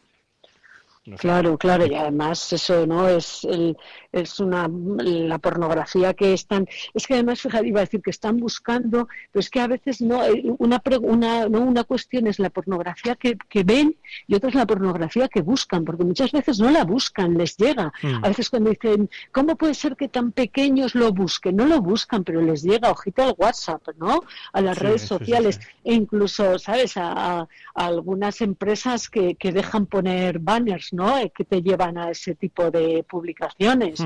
Claro, 1.17 1.57
claro, 1.57 1.87
y 1.87 1.95
además 1.95 2.53
eso 2.53 2.87
no 2.87 3.09
es 3.09 3.45
el, 3.45 3.77
es 4.13 4.41
una 4.41 4.69
la 4.99 5.39
pornografía 5.39 6.13
que 6.15 6.33
están 6.35 6.67
es 6.95 7.07
que 7.07 7.15
además 7.15 7.41
fíjate 7.41 7.67
iba 7.69 7.81
a 7.81 7.85
decir 7.85 8.03
que 8.03 8.11
están 8.11 8.39
buscando, 8.39 9.09
pero 9.33 9.41
es 9.41 9.49
que 9.51 9.61
a 9.61 9.67
veces 9.69 10.01
no 10.01 10.25
eh, 10.25 10.43
una 10.59 10.83
una 11.03 11.49
no 11.49 11.61
una 11.61 11.85
cuestión 11.85 12.27
es 12.27 12.39
la 12.39 12.51
pornografía 12.51 13.15
que, 13.17 13.37
que 13.49 13.63
ven 13.65 13.97
y 14.27 14.35
otra 14.35 14.49
es 14.51 14.55
la 14.55 14.67
pornografía 14.67 15.29
que 15.29 15.41
buscan, 15.43 15.85
porque 15.85 16.05
muchas 16.05 16.33
veces 16.33 16.59
no 16.59 16.71
la 16.71 16.85
buscan, 16.85 17.37
les 17.39 17.57
llega. 17.57 17.93
Mm. 18.03 18.25
A 18.25 18.29
veces 18.29 18.51
cuando 18.51 18.71
dicen, 18.71 19.09
¿cómo 19.33 19.57
puede 19.57 19.75
ser 19.75 19.97
que 19.97 20.09
tan 20.09 20.33
pequeños 20.33 20.95
lo 20.95 21.13
busquen? 21.13 21.57
No 21.57 21.67
lo 21.67 21.81
buscan, 21.81 22.25
pero 22.25 22.41
les 22.41 22.63
llega, 22.63 22.91
ojito 22.91 23.23
al 23.23 23.35
WhatsApp, 23.39 23.83
¿no? 23.99 24.21
A 24.53 24.61
las 24.61 24.77
Sí, 24.77 24.83
redes 24.85 25.03
sí, 25.03 25.09
sí, 25.09 25.15
sociales 25.15 25.61
e 25.85 25.95
incluso, 25.95 26.59
¿sabes? 26.59 26.97
A, 26.97 27.13
a- 27.41 27.49
a 27.75 27.87
algunas 27.87 28.41
empresas 28.41 29.09
que, 29.09 29.37
que 29.37 29.53
dejan 29.53 29.87
poner 29.87 30.39
banners, 30.41 30.93
¿no? 30.93 30.98
Eh, 31.19 31.31
Que 31.35 31.45
te 31.45 31.63
llevan 31.63 31.99
a 31.99 32.11
ese 32.11 32.35
tipo 32.35 32.71
de 32.71 33.05
publicaciones. 33.09 34.01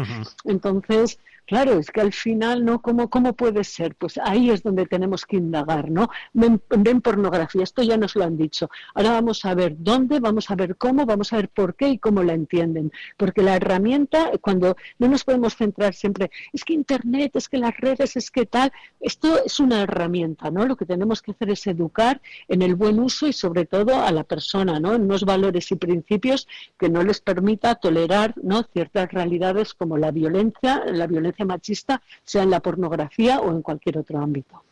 Entonces, 0.45 1.19
claro, 1.47 1.79
es 1.79 1.91
que 1.91 2.01
al 2.01 2.13
final, 2.13 2.65
¿no? 2.65 2.81
¿Cómo, 2.81 3.11
¿Cómo 3.11 3.35
puede 3.35 3.65
ser? 3.65 3.95
Pues 3.95 4.19
ahí 4.23 4.51
es 4.51 4.63
donde 4.63 4.87
tenemos 4.87 5.27
que 5.27 5.37
indagar, 5.37 5.91
¿no? 5.91 6.09
Ven, 6.33 6.63
ven 6.69 7.01
pornografía, 7.01 7.63
esto 7.63 7.83
ya 7.83 7.97
nos 7.97 8.17
lo 8.17 8.25
han 8.25 8.37
dicho. 8.37 8.71
Ahora 8.95 9.13
vamos 9.13 9.45
a 9.45 9.55
ver 9.55 9.75
dónde, 9.79 10.21
vamos 10.21 10.51
a 10.51 10.55
ver 10.55 10.77
cómo, 10.77 11.07
vamos 11.07 11.33
a 11.33 11.37
ver 11.37 11.49
por 11.49 11.75
qué 11.75 11.89
y 11.89 11.99
cómo 11.99 12.23
la 12.23 12.35
entienden. 12.35 12.93
Porque 13.17 13.43
la 13.43 13.57
herramienta, 13.57 14.31
cuando 14.41 14.77
no 14.99 15.09
nos 15.09 15.25
podemos 15.25 15.57
centrar 15.57 15.95
siempre, 15.95 16.31
es 16.53 16.65
que 16.65 16.75
Internet, 16.75 17.33
es 17.35 17.49
que 17.49 17.59
las 17.59 17.77
redes, 17.77 18.17
es 18.17 18.31
que 18.31 18.47
tal, 18.47 18.73
esto 19.01 19.43
es 19.45 19.61
una 19.61 19.83
herramienta, 19.83 20.51
¿no? 20.51 20.67
Lo 20.67 20.77
que 20.77 20.87
tenemos 20.87 21.23
que 21.23 21.33
hacer 21.33 21.51
es 21.51 21.67
educar 21.67 22.21
en 22.49 22.63
el 22.63 22.75
buen 22.75 23.01
uso 23.01 23.27
y 23.27 23.33
sobre 23.33 23.67
todo 23.67 24.01
a 24.01 24.11
la 24.13 24.25
persona, 24.25 24.81
¿no? 24.81 24.95
En 24.95 25.03
unos 25.03 25.25
valores 25.25 25.71
y 25.71 25.77
principios 25.77 26.47
que 26.79 26.89
no 26.89 27.03
les 27.03 27.21
permita 27.21 27.75
tolerar, 27.77 28.35
¿no? 28.43 28.63
Ciertas 28.63 29.11
realidades 29.13 29.75
como 29.75 29.99
la 29.99 30.11
violencia, 30.11 30.83
la 30.87 31.07
violencia 31.07 31.32
machista, 31.45 32.03
sea 32.25 32.43
en 32.43 32.51
la 32.51 32.61
pornografía 32.61 33.41
o 33.41 33.51
en 33.51 33.63
cualquier 33.63 33.99
otro 33.99 34.19
ámbito. 34.21 34.63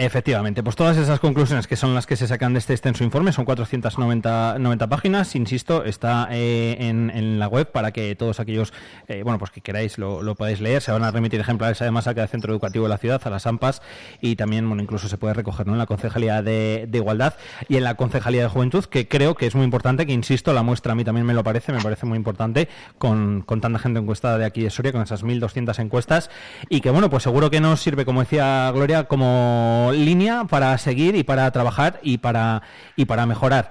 Efectivamente, 0.00 0.62
pues 0.62 0.76
todas 0.76 0.96
esas 0.96 1.18
conclusiones 1.18 1.66
que 1.66 1.74
son 1.74 1.92
las 1.92 2.06
que 2.06 2.14
se 2.14 2.28
sacan 2.28 2.52
de 2.52 2.60
este 2.60 2.72
extenso 2.72 3.02
informe 3.02 3.32
son 3.32 3.44
490 3.44 4.56
90 4.60 4.86
páginas, 4.88 5.34
insisto, 5.34 5.84
está 5.84 6.28
eh, 6.30 6.76
en, 6.78 7.10
en 7.10 7.40
la 7.40 7.48
web 7.48 7.72
para 7.72 7.90
que 7.90 8.14
todos 8.14 8.38
aquellos, 8.38 8.72
eh, 9.08 9.24
bueno, 9.24 9.40
pues 9.40 9.50
que 9.50 9.60
queráis 9.60 9.98
lo, 9.98 10.22
lo 10.22 10.36
podáis 10.36 10.60
leer, 10.60 10.82
se 10.82 10.92
van 10.92 11.02
a 11.02 11.10
remitir 11.10 11.40
ejemplares 11.40 11.82
además 11.82 12.06
a 12.06 12.14
cada 12.14 12.28
centro 12.28 12.52
educativo 12.52 12.84
de 12.84 12.90
la 12.90 12.98
ciudad, 12.98 13.20
a 13.24 13.28
las 13.28 13.44
AMPAs 13.48 13.82
y 14.20 14.36
también, 14.36 14.68
bueno, 14.68 14.84
incluso 14.84 15.08
se 15.08 15.18
puede 15.18 15.34
recoger 15.34 15.66
en 15.66 15.76
la 15.76 15.86
Concejalía 15.86 16.42
de, 16.42 16.86
de 16.88 16.98
Igualdad 16.98 17.34
y 17.68 17.76
en 17.76 17.82
la 17.82 17.96
Concejalía 17.96 18.42
de 18.42 18.48
Juventud, 18.48 18.84
que 18.84 19.08
creo 19.08 19.34
que 19.34 19.46
es 19.46 19.56
muy 19.56 19.64
importante, 19.64 20.06
que 20.06 20.12
insisto, 20.12 20.52
la 20.52 20.62
muestra 20.62 20.92
a 20.92 20.94
mí 20.94 21.02
también 21.02 21.26
me 21.26 21.34
lo 21.34 21.42
parece, 21.42 21.72
me 21.72 21.82
parece 21.82 22.06
muy 22.06 22.18
importante 22.18 22.68
con, 22.98 23.42
con 23.42 23.60
tanta 23.60 23.80
gente 23.80 23.98
encuestada 23.98 24.38
de 24.38 24.44
aquí 24.44 24.62
de 24.62 24.70
Soria, 24.70 24.92
con 24.92 25.02
esas 25.02 25.24
1.200 25.24 25.76
encuestas 25.80 26.30
y 26.68 26.82
que, 26.82 26.90
bueno, 26.90 27.10
pues 27.10 27.24
seguro 27.24 27.50
que 27.50 27.60
nos 27.60 27.80
sirve, 27.80 28.04
como 28.04 28.20
decía 28.20 28.70
Gloria, 28.72 29.08
como 29.08 29.87
línea 29.92 30.44
para 30.44 30.76
seguir 30.78 31.14
y 31.16 31.22
para 31.22 31.50
trabajar 31.50 32.00
y 32.02 32.18
para, 32.18 32.62
y 32.96 33.04
para 33.04 33.26
mejorar. 33.26 33.70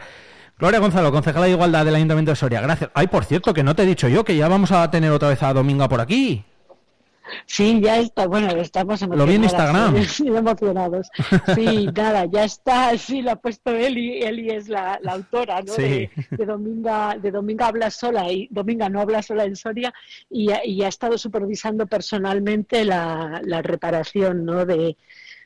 Gloria 0.59 0.79
Gonzalo, 0.79 1.11
concejala 1.11 1.45
de 1.45 1.51
Igualdad 1.51 1.85
del 1.85 1.95
Ayuntamiento 1.95 2.31
de 2.31 2.35
Soria, 2.35 2.61
gracias. 2.61 2.89
Ay, 2.95 3.07
por 3.07 3.25
cierto, 3.25 3.53
que 3.53 3.63
no 3.63 3.75
te 3.75 3.83
he 3.83 3.85
dicho 3.85 4.07
yo, 4.07 4.23
que 4.23 4.35
ya 4.35 4.47
vamos 4.47 4.71
a 4.71 4.89
tener 4.89 5.11
otra 5.11 5.29
vez 5.29 5.43
a 5.43 5.53
Dominga 5.53 5.87
por 5.87 6.01
aquí. 6.01 6.43
Sí, 7.45 7.81
ya 7.83 7.97
está, 7.97 8.25
bueno, 8.25 8.47
estamos 8.51 9.01
emocionados. 9.01 9.17
Lo 9.19 9.25
vi 9.29 9.35
en 9.35 9.43
Instagram. 9.43 9.95
Sí, 10.07 10.27
emocionados. 10.29 11.09
Sí, 11.55 11.87
nada, 11.95 12.23
ya 12.25 12.45
está, 12.45 12.97
sí, 12.97 13.21
lo 13.21 13.31
ha 13.31 13.35
puesto 13.35 13.69
Eli, 13.75 14.21
Eli 14.23 14.49
es 14.49 14.69
la, 14.69 14.97
la 15.03 15.11
autora, 15.11 15.61
¿no? 15.61 15.73
Sí. 15.73 15.81
De, 15.83 16.09
de 16.31 16.45
Dominga, 16.45 17.17
de 17.21 17.31
Dominga 17.31 17.67
habla 17.67 17.91
sola 17.91 18.31
y 18.31 18.47
Dominga 18.49 18.87
no 18.87 19.01
habla 19.01 19.21
sola 19.21 19.43
en 19.43 19.57
Soria 19.57 19.93
y, 20.29 20.51
ha- 20.51 20.65
y 20.65 20.81
ha 20.83 20.87
estado 20.87 21.17
supervisando 21.17 21.85
personalmente 21.85 22.85
la, 22.85 23.41
la 23.43 23.61
reparación, 23.61 24.45
¿no? 24.45 24.65
De, 24.65 24.95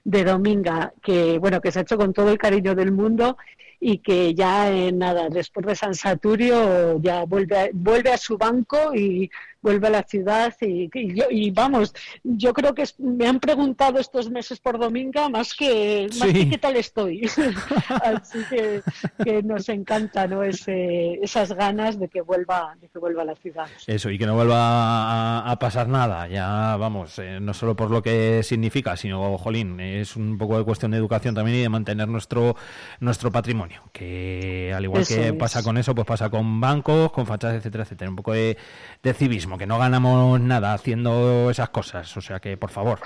de 0.03 0.23
Dominga, 0.23 0.93
que 1.01 1.37
bueno, 1.39 1.61
que 1.61 1.71
se 1.71 1.79
ha 1.79 1.81
hecho 1.83 1.97
con 1.97 2.13
todo 2.13 2.31
el 2.31 2.37
cariño 2.37 2.75
del 2.75 2.91
mundo 2.91 3.37
y 3.79 3.97
que 3.97 4.33
ya 4.33 4.71
eh, 4.71 4.91
nada, 4.91 5.29
después 5.29 5.65
de 5.65 5.75
San 5.75 5.95
Saturio 5.95 7.01
ya 7.01 7.23
vuelve 7.25 7.59
a, 7.59 7.69
vuelve 7.73 8.11
a 8.11 8.17
su 8.17 8.37
banco 8.37 8.93
y 8.93 9.29
vuelve 9.61 9.87
a 9.87 9.91
la 9.91 10.03
ciudad 10.03 10.53
y, 10.61 10.89
y 10.93 11.15
yo- 11.15 11.25
y 11.29 11.51
vamos, 11.51 11.93
yo 12.23 12.53
creo 12.53 12.73
que 12.73 12.83
es- 12.83 12.99
me 12.99 13.27
han 13.27 13.39
preguntado 13.39 13.99
estos 13.99 14.29
meses 14.29 14.59
por 14.59 14.79
Dominga 14.79 15.29
más 15.29 15.53
que, 15.53 16.07
más 16.19 16.29
que 16.31 16.49
qué 16.49 16.57
tal 16.57 16.75
estoy. 16.75 17.21
Así 18.03 18.39
que, 18.49 18.81
que 19.23 19.43
nos 19.43 19.69
encanta 19.69 20.27
¿no? 20.27 20.43
Ese, 20.43 21.13
esas 21.21 21.53
ganas 21.53 21.99
de 21.99 22.07
que 22.07 22.21
vuelva, 22.21 22.75
de 22.79 22.87
que 22.89 22.99
vuelva 22.99 23.21
a 23.23 23.25
la 23.25 23.35
ciudad. 23.35 23.67
Eso, 23.87 24.09
y 24.09 24.17
que 24.17 24.25
no 24.25 24.35
vuelva 24.35 24.57
a, 24.57 25.51
a 25.51 25.59
pasar 25.59 25.87
nada, 25.87 26.27
ya 26.27 26.75
vamos, 26.77 27.17
eh, 27.19 27.39
no 27.41 27.53
solo 27.53 27.75
por 27.75 27.91
lo 27.91 28.01
que 28.01 28.41
significa, 28.43 28.95
sino, 28.97 29.37
jolín, 29.37 29.79
es 29.79 30.15
un 30.15 30.37
poco 30.37 30.57
de 30.57 30.63
cuestión 30.63 30.91
de 30.91 30.97
educación 30.97 31.35
también 31.35 31.57
y 31.57 31.61
de 31.61 31.69
mantener 31.69 32.07
nuestro, 32.07 32.55
nuestro 32.99 33.31
patrimonio, 33.31 33.81
que 33.91 34.73
al 34.75 34.83
igual 34.83 35.01
Eso 35.03 35.15
que 35.15 35.27
es. 35.27 35.33
pasa 35.33 35.63
con 35.63 35.77
eso, 35.77 35.93
pues 35.95 36.07
pasa 36.07 36.29
con 36.29 36.59
bancos, 36.61 37.11
con 37.11 37.25
fachadas, 37.25 37.57
etcétera, 37.57 37.83
etcétera, 37.83 38.09
un 38.09 38.15
poco 38.15 38.33
de, 38.33 38.57
de 39.03 39.13
civismo, 39.13 39.50
que 39.57 39.65
no 39.67 39.77
ganamos 39.79 40.39
nada 40.39 40.73
haciendo 40.73 41.49
esas 41.49 41.69
cosas, 41.69 42.15
o 42.17 42.21
sea 42.21 42.39
que, 42.39 42.57
por 42.57 42.69
favor. 42.69 42.99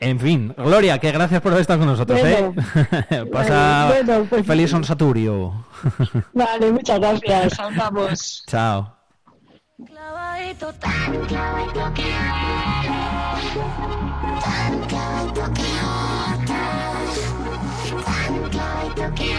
En 0.00 0.18
fin, 0.18 0.52
Gloria, 0.56 0.98
que 0.98 1.12
gracias 1.12 1.40
por 1.40 1.52
estar 1.54 1.78
con 1.78 1.86
nosotros, 1.86 2.20
Bueno. 2.20 2.54
¿eh? 3.10 3.24
Pasa 3.32 3.86
Bueno, 3.88 4.26
pues- 4.28 4.46
feliz 4.46 4.70
San 4.70 4.84
Saturio. 4.84 5.66
Vale, 6.32 6.72
muchas 6.72 6.98
gracias. 6.98 7.58
Chao. 8.46 8.96
Clavadito, 9.86 10.72
tan 10.74 11.20
clavadito 11.26 11.94
que 11.94 12.02
tan 14.44 14.80
clavadito 14.88 15.44
que 15.54 15.62
tan 18.04 18.50
clavadito 18.50 19.14
que 19.14 19.34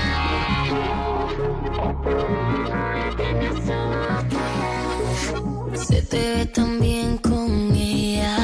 Se 5.77 6.01
te 6.03 6.17
ve 6.17 6.45
tan 6.45 6.79
bien 6.79 7.17
con 7.17 7.71
ella. 7.75 8.37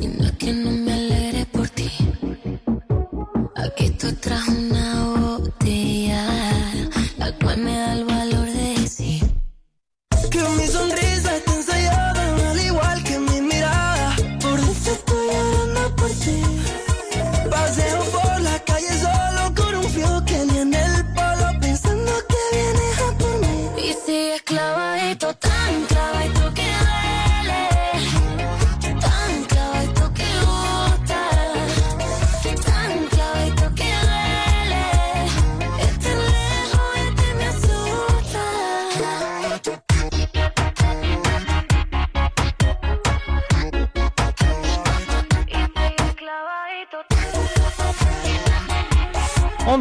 Y 0.00 0.06
no 0.06 0.24
es 0.24 0.32
que 0.32 0.52
no 0.52 0.70
me 0.70 0.92
alegre 0.92 1.46
por 1.46 1.68
ti. 1.68 1.90
Aquí 3.56 3.90
tú 3.90 4.12
traes 4.20 4.46
una 4.48 5.04
botella 5.16 6.26
La 7.16 7.32
cual 7.38 7.58
me 7.58 7.74
da 7.74 7.92
el 7.94 8.04
valor 8.04 8.46
de 8.46 8.80
decir 8.80 9.22
Que 10.30 10.38
mi 10.56 10.66
sonrisa 10.66 11.36
está 11.36 11.63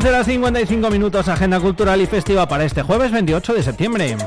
11 0.04 0.16
horas 0.16 0.28
55 0.28 0.90
minutos, 0.90 1.30
agenda 1.30 1.62
cultural 1.62 2.02
y 2.02 2.06
festiva 2.06 2.46
para 2.46 2.66
este 2.66 2.82
jueves 2.82 3.10
28 3.10 3.54
de 3.54 3.64
septiembre. 3.64 4.18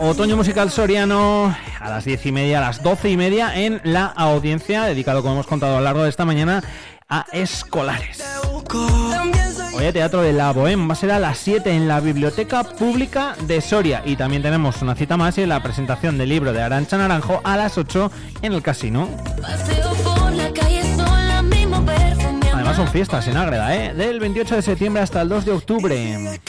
Otoño 0.00 0.36
musical 0.36 0.72
soriano 0.72 1.54
a 1.78 1.88
las 1.88 2.04
10 2.04 2.26
y 2.26 2.32
media, 2.32 2.58
a 2.58 2.62
las 2.62 2.82
12 2.82 3.10
y 3.10 3.16
media 3.16 3.56
en 3.56 3.80
la 3.84 4.06
audiencia, 4.06 4.82
dedicado, 4.86 5.22
como 5.22 5.34
hemos 5.34 5.46
contado 5.46 5.76
a 5.76 5.78
lo 5.78 5.84
largo 5.84 6.02
de 6.02 6.08
esta 6.08 6.24
mañana, 6.24 6.64
a 7.08 7.26
escolares. 7.30 8.24
Hoy 9.72 9.92
Teatro 9.92 10.22
de 10.22 10.32
la 10.32 10.50
Bohem 10.50 10.88
va 10.88 10.94
a 10.94 10.96
ser 10.96 11.12
a 11.12 11.20
las 11.20 11.38
7 11.38 11.70
en 11.70 11.86
la 11.86 12.00
Biblioteca 12.00 12.64
Pública 12.64 13.36
de 13.46 13.60
Soria. 13.60 14.02
Y 14.04 14.16
también 14.16 14.42
tenemos 14.42 14.82
una 14.82 14.96
cita 14.96 15.16
más 15.16 15.38
en 15.38 15.48
la 15.48 15.62
presentación 15.62 16.18
del 16.18 16.28
libro 16.28 16.52
de 16.52 16.60
Arancha 16.60 16.98
Naranjo 16.98 17.40
a 17.44 17.56
las 17.56 17.78
8 17.78 18.10
en 18.42 18.52
el 18.52 18.62
casino. 18.62 19.08
Además 22.72 22.86
son 22.86 22.94
fiestas 22.94 23.28
en 23.28 23.36
Ágreda, 23.36 23.76
¿eh? 23.76 23.92
Del 23.92 24.18
28 24.18 24.56
de 24.56 24.62
septiembre 24.62 25.02
hasta 25.02 25.20
el 25.20 25.28
2 25.28 25.44
de 25.44 25.52
octubre. 25.52 26.40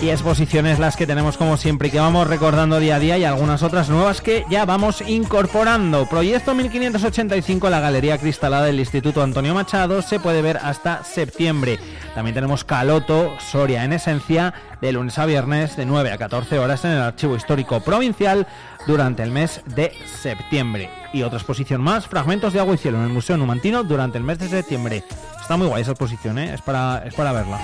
Y 0.00 0.08
exposiciones 0.08 0.78
las 0.78 0.96
que 0.96 1.06
tenemos 1.06 1.36
como 1.36 1.58
siempre 1.58 1.88
y 1.88 1.90
que 1.90 1.98
vamos 1.98 2.26
recordando 2.26 2.78
día 2.78 2.96
a 2.96 2.98
día 3.00 3.18
y 3.18 3.24
algunas 3.24 3.62
otras 3.62 3.90
nuevas 3.90 4.22
que 4.22 4.46
ya 4.48 4.64
vamos 4.64 5.02
incorporando. 5.02 6.06
Proyecto 6.06 6.54
1585, 6.54 7.68
la 7.68 7.80
Galería 7.80 8.16
Cristalada 8.16 8.64
del 8.64 8.80
Instituto 8.80 9.22
Antonio 9.22 9.52
Machado, 9.52 10.00
se 10.00 10.18
puede 10.18 10.40
ver 10.40 10.58
hasta 10.62 11.04
septiembre. 11.04 11.78
También 12.14 12.34
tenemos 12.34 12.64
Caloto, 12.64 13.34
Soria 13.40 13.84
en 13.84 13.92
esencia, 13.92 14.54
de 14.80 14.92
lunes 14.92 15.18
a 15.18 15.26
viernes 15.26 15.76
de 15.76 15.84
9 15.84 16.12
a 16.12 16.18
14 16.18 16.58
horas 16.58 16.84
en 16.84 16.92
el 16.92 17.02
Archivo 17.02 17.36
Histórico 17.36 17.80
Provincial 17.80 18.46
durante 18.88 19.22
el 19.22 19.30
mes 19.30 19.60
de 19.66 19.92
septiembre. 20.06 20.90
Y 21.12 21.22
otra 21.22 21.38
exposición 21.38 21.82
más, 21.82 22.08
Fragmentos 22.08 22.54
de 22.54 22.58
Agua 22.58 22.74
y 22.74 22.78
Cielo 22.78 22.96
en 22.96 23.04
el 23.04 23.10
Museo 23.10 23.36
Numantino 23.36 23.84
durante 23.84 24.16
el 24.16 24.24
mes 24.24 24.38
de 24.38 24.48
septiembre. 24.48 25.04
Está 25.40 25.56
muy 25.58 25.66
guay 25.66 25.82
esa 25.82 25.92
exposición, 25.92 26.38
¿eh? 26.38 26.54
es, 26.54 26.62
para, 26.62 27.04
es 27.06 27.14
para 27.14 27.32
verla. 27.32 27.60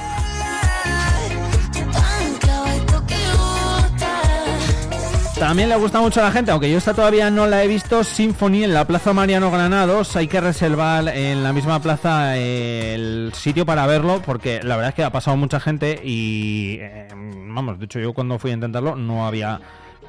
También 5.38 5.68
le 5.68 5.76
gusta 5.76 6.00
mucho 6.00 6.20
a 6.20 6.24
la 6.24 6.32
gente, 6.32 6.52
aunque 6.52 6.70
yo 6.70 6.78
esta 6.78 6.94
todavía 6.94 7.30
no 7.30 7.46
la 7.46 7.64
he 7.64 7.68
visto, 7.68 8.04
Symphony 8.04 8.64
en 8.64 8.74
la 8.74 8.86
Plaza 8.86 9.12
Mariano 9.12 9.50
Granados. 9.50 10.16
Hay 10.16 10.28
que 10.28 10.40
reservar 10.40 11.08
en 11.08 11.42
la 11.42 11.52
misma 11.52 11.80
plaza 11.80 12.36
el 12.36 13.32
sitio 13.34 13.66
para 13.66 13.86
verlo, 13.86 14.22
porque 14.24 14.62
la 14.62 14.76
verdad 14.76 14.90
es 14.90 14.94
que 14.94 15.04
ha 15.04 15.10
pasado 15.10 15.36
mucha 15.36 15.58
gente 15.58 16.00
y, 16.04 16.78
eh, 16.80 17.08
vamos, 17.14 17.78
de 17.78 17.86
hecho 17.86 17.98
yo 17.98 18.12
cuando 18.12 18.38
fui 18.38 18.52
a 18.52 18.54
intentarlo 18.54 18.94
no 18.94 19.26
había 19.26 19.60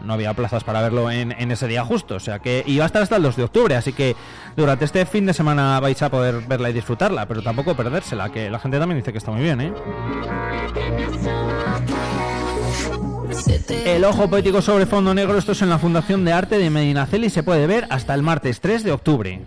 no 0.03 0.13
había 0.13 0.33
plazas 0.33 0.63
para 0.63 0.81
verlo 0.81 1.09
en, 1.11 1.31
ese 1.51 1.67
día 1.67 1.83
justo, 1.83 2.15
o 2.15 2.19
sea 2.19 2.39
que 2.39 2.63
iba 2.67 2.83
a 2.83 2.87
estar 2.87 3.01
hasta 3.01 3.15
el 3.15 3.23
2 3.23 3.35
de 3.35 3.43
octubre, 3.43 3.75
así 3.75 3.93
que 3.93 4.15
durante 4.55 4.85
este 4.85 5.05
fin 5.05 5.25
de 5.25 5.33
semana 5.33 5.79
vais 5.79 6.01
a 6.01 6.09
poder 6.09 6.41
verla 6.47 6.69
y 6.69 6.73
disfrutarla, 6.73 7.27
pero 7.27 7.41
tampoco 7.41 7.75
perdérsela, 7.75 8.31
que 8.31 8.49
la 8.49 8.59
gente 8.59 8.79
también 8.79 8.99
dice 8.99 9.11
que 9.11 9.17
está 9.17 9.31
muy 9.31 9.41
bien, 9.41 9.61
¿eh? 9.61 9.73
El 13.85 14.03
ojo 14.05 14.29
poético 14.29 14.61
sobre 14.61 14.85
fondo 14.85 15.13
negro, 15.13 15.37
esto 15.37 15.51
es 15.51 15.61
en 15.61 15.69
la 15.69 15.79
Fundación 15.79 16.25
de 16.25 16.33
Arte 16.33 16.57
de 16.57 16.69
Medinaceli 16.69 17.27
y 17.27 17.29
se 17.29 17.43
puede 17.43 17.67
ver 17.67 17.87
hasta 17.89 18.13
el 18.13 18.21
martes 18.21 18.61
3 18.61 18.83
de 18.83 18.91
octubre. 18.91 19.45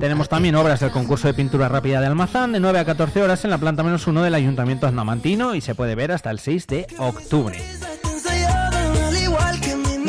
Tenemos 0.00 0.28
también 0.28 0.54
obras 0.56 0.80
del 0.80 0.90
concurso 0.90 1.28
de 1.28 1.34
pintura 1.34 1.68
rápida 1.68 2.00
de 2.00 2.06
Almazán 2.06 2.52
de 2.52 2.60
9 2.60 2.80
a 2.80 2.84
14 2.84 3.22
horas 3.22 3.44
en 3.44 3.50
la 3.50 3.58
planta 3.58 3.82
menos 3.82 4.06
1 4.06 4.22
del 4.22 4.34
Ayuntamiento 4.34 4.86
Aznamantino 4.86 5.54
y 5.54 5.60
se 5.60 5.74
puede 5.74 5.94
ver 5.94 6.12
hasta 6.12 6.30
el 6.30 6.40
6 6.40 6.66
de 6.66 6.86
octubre. 6.98 7.58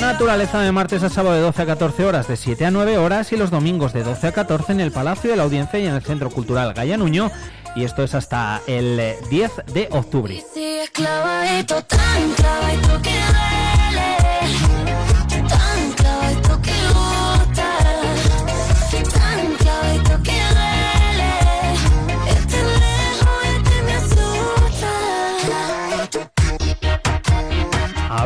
Naturaleza 0.06 0.62
de 0.62 0.72
martes 0.72 1.02
a 1.02 1.10
sábado 1.10 1.36
de 1.36 1.42
12 1.42 1.64
a 1.64 1.66
14 1.66 2.06
horas 2.06 2.28
de 2.28 2.38
7 2.38 2.68
a 2.68 2.70
9 2.70 3.00
horas 3.00 3.32
y 3.32 3.38
los 3.38 3.50
domingos 3.50 3.92
de 3.92 4.04
12 4.04 4.28
a 4.28 4.32
14 4.34 4.74
en 4.74 4.80
el 4.80 4.92
Palacio 4.92 5.32
de 5.32 5.36
la 5.36 5.42
Audiencia 5.42 5.80
y 5.80 5.88
en 5.88 5.96
el 5.96 6.04
Centro 6.04 6.30
Cultural 6.30 6.76
Gaya 6.76 6.96
Nuño 6.96 7.32
y 7.76 7.86
esto 7.86 8.04
es 8.04 8.14
hasta 8.14 8.62
el 8.68 9.16
10 9.32 9.52
de 9.74 9.88
octubre. 9.90 10.44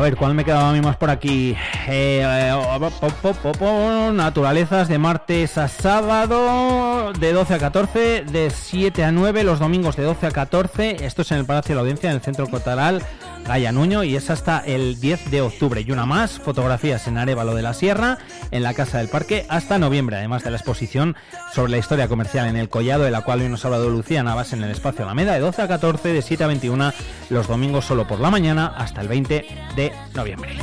A 0.00 0.02
ver, 0.02 0.16
¿cuál 0.16 0.32
me 0.32 0.46
quedaba 0.46 0.70
a 0.70 0.72
mí 0.72 0.80
más 0.80 0.96
por 0.96 1.10
aquí? 1.10 1.54
Eh, 1.86 2.22
eh, 2.24 2.90
po, 3.20 3.34
po, 3.34 3.52
po, 3.52 4.10
naturalezas 4.10 4.88
de 4.88 4.96
martes 4.96 5.58
a 5.58 5.68
sábado, 5.68 7.12
de 7.12 7.34
12 7.34 7.52
a 7.52 7.58
14, 7.58 8.24
de 8.24 8.48
7 8.48 9.04
a 9.04 9.12
9, 9.12 9.44
los 9.44 9.58
domingos 9.58 9.96
de 9.96 10.04
12 10.04 10.28
a 10.28 10.30
14. 10.30 11.04
Esto 11.04 11.20
es 11.20 11.30
en 11.32 11.38
el 11.40 11.44
Palacio 11.44 11.72
de 11.72 11.74
la 11.74 11.80
Audiencia, 11.82 12.08
en 12.08 12.16
el 12.16 12.22
Centro 12.22 12.46
Cultural 12.46 13.02
Gaya 13.46 13.72
Nuño, 13.72 14.04
y 14.04 14.16
es 14.16 14.30
hasta 14.30 14.60
el 14.60 15.00
10 15.00 15.30
de 15.30 15.40
octubre. 15.42 15.84
Y 15.86 15.90
una 15.90 16.06
más, 16.06 16.38
fotografías 16.38 17.06
en 17.06 17.18
Arevalo 17.18 17.54
de 17.54 17.62
la 17.62 17.74
Sierra, 17.74 18.18
en 18.50 18.62
la 18.62 18.74
Casa 18.74 18.98
del 18.98 19.08
Parque, 19.08 19.46
hasta 19.48 19.78
noviembre, 19.78 20.16
además 20.16 20.44
de 20.44 20.50
la 20.50 20.56
exposición 20.56 21.16
sobre 21.52 21.72
la 21.72 21.78
historia 21.78 22.08
comercial 22.08 22.46
en 22.46 22.56
el 22.56 22.68
Collado, 22.68 23.04
de 23.04 23.10
la 23.10 23.22
cual 23.22 23.40
hoy 23.40 23.48
nos 23.48 23.64
ha 23.64 23.68
hablado 23.68 23.88
Lucía 23.88 24.22
Navas 24.22 24.52
en 24.52 24.62
el 24.62 24.70
Espacio 24.70 25.04
Alameda, 25.04 25.34
de 25.34 25.40
12 25.40 25.62
a 25.62 25.68
14, 25.68 26.12
de 26.12 26.22
7 26.22 26.44
a 26.44 26.46
21, 26.46 26.92
los 27.30 27.48
domingos 27.48 27.84
solo 27.84 28.06
por 28.06 28.20
la 28.20 28.30
mañana, 28.30 28.74
hasta 28.76 29.00
el 29.00 29.08
20 29.08 29.46
de 29.76 29.92
noviembre. 30.14 30.56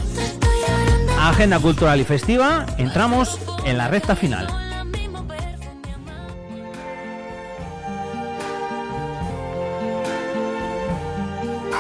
Agenda 1.20 1.60
cultural 1.60 2.00
y 2.00 2.04
festiva, 2.04 2.66
entramos 2.78 3.40
en 3.66 3.78
la 3.78 3.88
recta 3.88 4.16
final. 4.16 4.67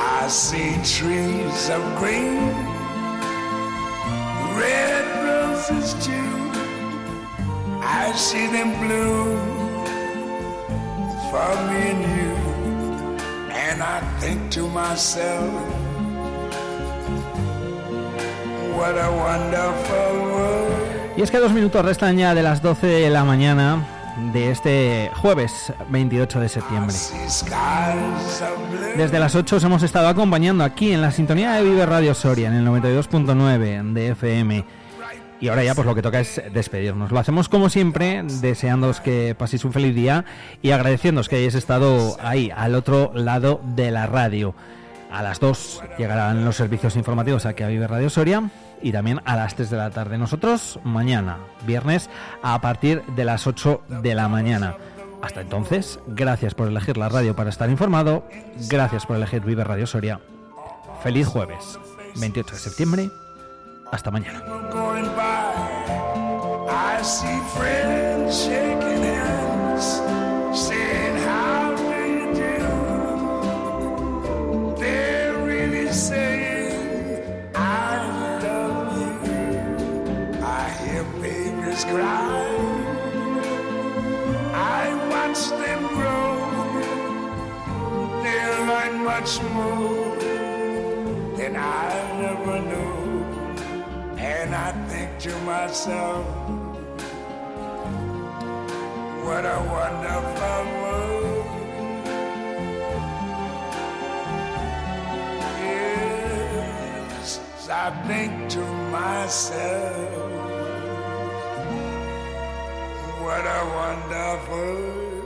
I 0.09 0.27
see 0.29 0.73
trees 0.83 1.69
of 1.69 1.81
green, 1.99 2.53
red 4.57 5.05
roses 5.27 5.93
too. 6.05 6.31
I 7.81 8.13
see 8.15 8.47
them 8.47 8.71
bloom 8.79 9.57
and 11.35 12.01
you. 12.17 12.33
And 13.51 13.81
I 13.81 13.99
think 14.19 14.49
to 14.51 14.67
myself, 14.67 15.51
what 18.75 18.95
a 18.97 19.11
wonderful 19.11 20.13
world. 20.31 21.17
Y 21.17 21.23
es 21.23 21.31
que 21.31 21.39
dos 21.39 21.51
minutos 21.51 21.83
restan 21.83 22.17
ya 22.17 22.35
de 22.35 22.43
las 22.43 22.61
12 22.61 22.87
de 22.87 23.09
la 23.09 23.23
mañana 23.23 23.96
de 24.33 24.51
este 24.51 25.11
jueves 25.15 25.71
28 25.89 26.39
de 26.39 26.49
septiembre. 26.49 26.95
Desde 28.95 29.19
las 29.19 29.35
8 29.35 29.55
os 29.57 29.63
hemos 29.63 29.83
estado 29.83 30.07
acompañando 30.07 30.63
aquí 30.63 30.91
en 30.91 31.01
la 31.01 31.11
sintonía 31.11 31.53
de 31.53 31.63
Vive 31.63 31.85
Radio 31.85 32.13
Soria, 32.13 32.47
en 32.47 32.55
el 32.55 32.65
92.9 32.65 33.93
de 33.93 34.07
FM. 34.09 34.65
Y 35.39 35.49
ahora 35.49 35.63
ya 35.63 35.75
pues 35.75 35.85
lo 35.85 35.93
que 35.93 36.01
toca 36.01 36.19
es 36.19 36.41
despedirnos. 36.51 37.11
Lo 37.11 37.19
hacemos 37.19 37.47
como 37.47 37.69
siempre, 37.69 38.23
deseándoos 38.23 39.01
que 39.01 39.35
paséis 39.37 39.63
un 39.65 39.71
feliz 39.71 39.93
día 39.93 40.25
y 40.63 40.71
agradeciéndoos 40.71 41.29
que 41.29 41.35
hayáis 41.35 41.53
estado 41.53 42.17
ahí, 42.21 42.51
al 42.55 42.73
otro 42.73 43.11
lado 43.13 43.61
de 43.75 43.91
la 43.91 44.07
radio. 44.07 44.55
A 45.11 45.21
las 45.21 45.39
2 45.39 45.83
llegarán 45.97 46.43
los 46.43 46.55
servicios 46.55 46.95
informativos 46.95 47.45
aquí 47.45 47.63
a 47.63 47.67
Vive 47.67 47.87
Radio 47.87 48.09
Soria 48.09 48.49
y 48.81 48.91
también 48.91 49.21
a 49.25 49.35
las 49.35 49.55
3 49.55 49.69
de 49.69 49.77
la 49.77 49.89
tarde. 49.89 50.17
Nosotros 50.17 50.79
mañana, 50.83 51.37
viernes, 51.65 52.09
a 52.41 52.59
partir 52.61 53.03
de 53.15 53.25
las 53.25 53.47
8 53.47 53.81
de 54.01 54.15
la 54.15 54.27
mañana. 54.27 54.75
Hasta 55.21 55.41
entonces, 55.41 55.99
gracias 56.07 56.53
por 56.53 56.67
elegir 56.67 56.97
la 56.97 57.09
radio 57.09 57.35
para 57.35 57.49
estar 57.49 57.69
informado, 57.69 58.27
gracias 58.69 59.05
por 59.05 59.15
elegir 59.15 59.41
Vive 59.41 59.63
Radio 59.63 59.87
Soria. 59.87 60.19
Feliz 61.01 61.27
jueves, 61.27 61.79
28 62.19 62.53
de 62.53 62.59
septiembre. 62.59 63.09
Hasta 63.91 64.11
mañana. 64.11 64.43
see 67.03 67.39
friends 67.55 68.45
shaking 68.45 69.03
hands, 69.03 70.01
watch 85.27 85.49
them 85.49 85.87
grow. 85.87 86.35
They 88.23 88.43
learn 88.69 89.03
much 89.03 89.41
more 89.41 90.15
than 91.35 91.55
I 91.55 91.91
ever 92.31 92.59
knew. 92.59 93.25
And 94.17 94.55
I 94.55 94.71
think 94.89 95.19
to 95.19 95.37
myself, 95.41 96.25
what 99.25 99.45
a 99.45 99.59
wonderful 99.75 100.63
world. 100.81 101.45
Yes, 107.19 107.39
I 107.69 107.91
think 108.07 108.49
to 108.51 108.63
myself, 108.91 110.27
what 113.21 113.45
a 113.45 113.61
wonderful 113.75 115.16